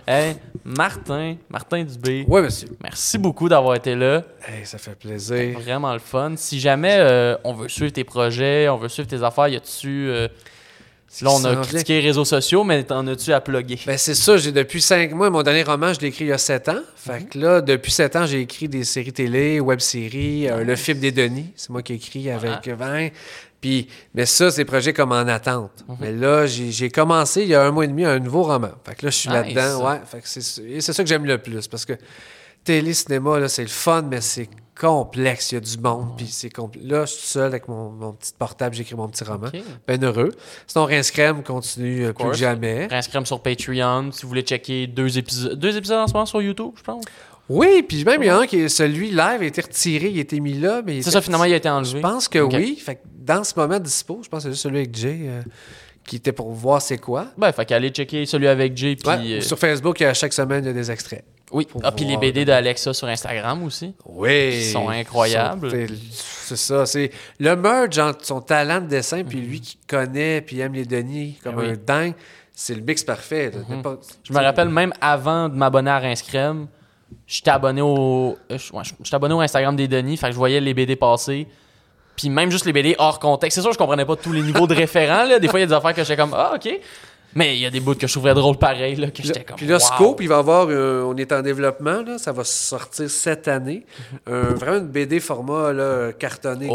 [0.05, 0.35] Hey,
[0.65, 2.67] Martin, Martin Dubé, Ouais, monsieur.
[2.81, 4.23] merci beaucoup d'avoir été là.
[4.45, 5.57] Hey, ça fait plaisir.
[5.59, 6.33] Vraiment le fun.
[6.35, 10.07] Si jamais euh, on veut suivre tes projets, on veut suivre tes affaires, y a-tu.
[10.09, 10.27] euh,
[11.21, 13.79] là, on a critiqué les réseaux sociaux, mais t'en as-tu à plugger?
[13.85, 16.31] Ben c'est ça, j'ai depuis cinq mois, mon dernier roman, je l'ai écrit il y
[16.31, 16.81] a sept ans.
[16.95, 20.99] Fait que là, depuis sept ans, j'ai écrit des séries télé, web-séries, euh, le film
[20.99, 23.09] des Denis, c'est moi qui ai écrit avec Vin.
[23.61, 25.85] Puis, mais ça, c'est des projets comme en attente.
[26.01, 28.71] Mais là, j'ai j'ai commencé il y a un mois et demi un nouveau roman.
[28.85, 29.89] Fait que là, je suis là-dedans.
[29.89, 31.93] Ouais, fait que c'est et c'est ça que j'aime le plus parce que
[32.65, 35.51] télé, cinéma, là, c'est le fun, mais c'est complexe.
[35.51, 36.13] Il y a du monde.
[36.17, 39.23] Puis c'est compl- Là, je suis seul avec mon, mon petit portable, j'écris mon petit
[39.23, 39.47] roman.
[39.47, 39.61] Ok.
[39.87, 40.31] Ben heureux.
[40.67, 42.87] Sinon, Rince Crème continue euh, plus que jamais.
[42.91, 45.57] Inscrire sur Patreon si vous voulez checker deux épisodes.
[45.59, 47.03] Deux épisodes en ce moment sur YouTube, je pense.
[47.49, 50.07] Oui, puis même il y en a un qui est celui live a été retiré,
[50.07, 51.99] il a été mis là, mais C'est ça, finalement, il a été Je enlevé.
[52.01, 52.77] pense que oui.
[52.77, 55.41] Fait que dans ce moment dispo, je pense que c'est juste celui avec Jay euh,
[56.07, 57.27] qui était pour voir c'est quoi.
[57.37, 58.95] Ben, fait qu'aller checker celui avec Jay.
[58.95, 61.25] Puis, Ouais, euh, Sur Facebook, à chaque semaine, il y a des extraits.
[61.53, 61.67] Oui.
[61.83, 62.17] Ah, puis les.
[62.17, 63.93] BD d'Alexa sur Instagram aussi.
[64.05, 64.49] Oui.
[64.55, 65.71] Ils sont incroyables.
[66.09, 66.85] C'est ça.
[66.85, 70.85] C'est le merge entre son talent de dessin, puis lui qui connaît, puis aime les
[70.85, 71.69] Denis comme oui.
[71.69, 72.13] un dingue.
[72.55, 73.51] C'est le mix parfait.
[73.69, 76.67] N'importe- Je me rappelle même avant de m'abonner à Rince Crème,
[77.25, 80.73] j'étais abonné au euh, ouais, abonné au Instagram des Denis, fait que je voyais les
[80.73, 81.47] BD passer.
[82.15, 83.55] Puis même juste les BD hors contexte.
[83.55, 85.65] C'est sûr je comprenais pas tous les niveaux de référents là, des fois il y
[85.65, 86.69] a des affaires que j'étais comme ah OK.
[87.35, 89.55] Mais il y a des bouts que je trouverais drôles pareil là, que j'étais comme
[89.55, 89.79] puis là, wow.
[89.79, 93.85] Scope, il va avoir, euh, on est en développement, là, ça va sortir cette année.
[94.27, 96.73] Un- vraiment une BD format là, cartonné, Oh,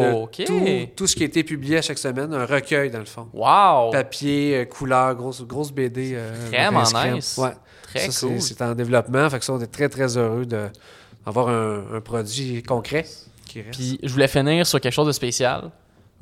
[0.00, 0.44] grosse, de ok.
[0.46, 0.60] tout,
[0.96, 3.28] tout ce qui a été publié à chaque semaine, un recueil dans le fond.
[3.32, 3.90] Wow.
[3.92, 6.12] Papier, euh, couleur, grosse, grosse BD.
[6.14, 6.82] euh, Vraiment
[7.14, 7.36] nice.
[7.38, 7.50] Ouais.
[7.86, 8.40] Très Ça, cool.
[8.40, 12.00] c'est- C'est en développement, fait que ça, on est très, très heureux d'avoir un, un
[12.00, 13.04] produit concret
[13.46, 13.72] qui reste.
[13.78, 15.70] Puis je voulais finir sur quelque chose de spécial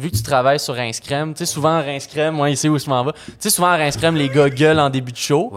[0.00, 2.88] vu que tu travailles sur Rince tu sais, souvent Rince moi, il sait où je
[2.88, 3.12] m'en vais.
[3.12, 5.52] Tu sais, souvent Rince les gars gueulent en début de show.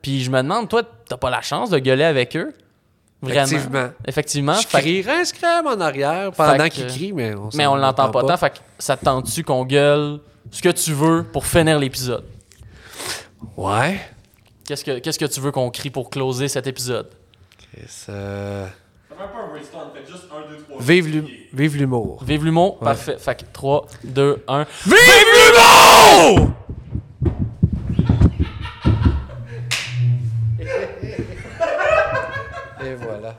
[0.00, 2.54] Puis je me demande, toi, t'as pas la chance de gueuler avec eux?
[3.20, 3.42] Vraiment.
[3.42, 3.88] Effectivement.
[4.06, 4.54] Effectivement.
[4.54, 4.66] Je
[5.32, 8.36] crie en arrière pendant qu'ils crient, mais on Mais on l'entend pas, tant.
[8.36, 10.20] Fait que ça tente-tu qu'on gueule
[10.50, 12.24] ce que tu veux pour finir l'épisode?
[13.56, 14.00] Ouais.
[14.64, 17.08] Qu'est-ce que, qu'est-ce que tu veux qu'on crie pour closer cet épisode?
[17.72, 18.68] Qu'est-ce...
[20.80, 22.22] Vive l'humour.
[22.22, 23.16] Vive l'humour, parfait.
[23.18, 24.66] Fait que 3, 2, 1.
[24.86, 24.96] Vive
[25.34, 26.50] l'humour!
[32.84, 33.38] Et voilà.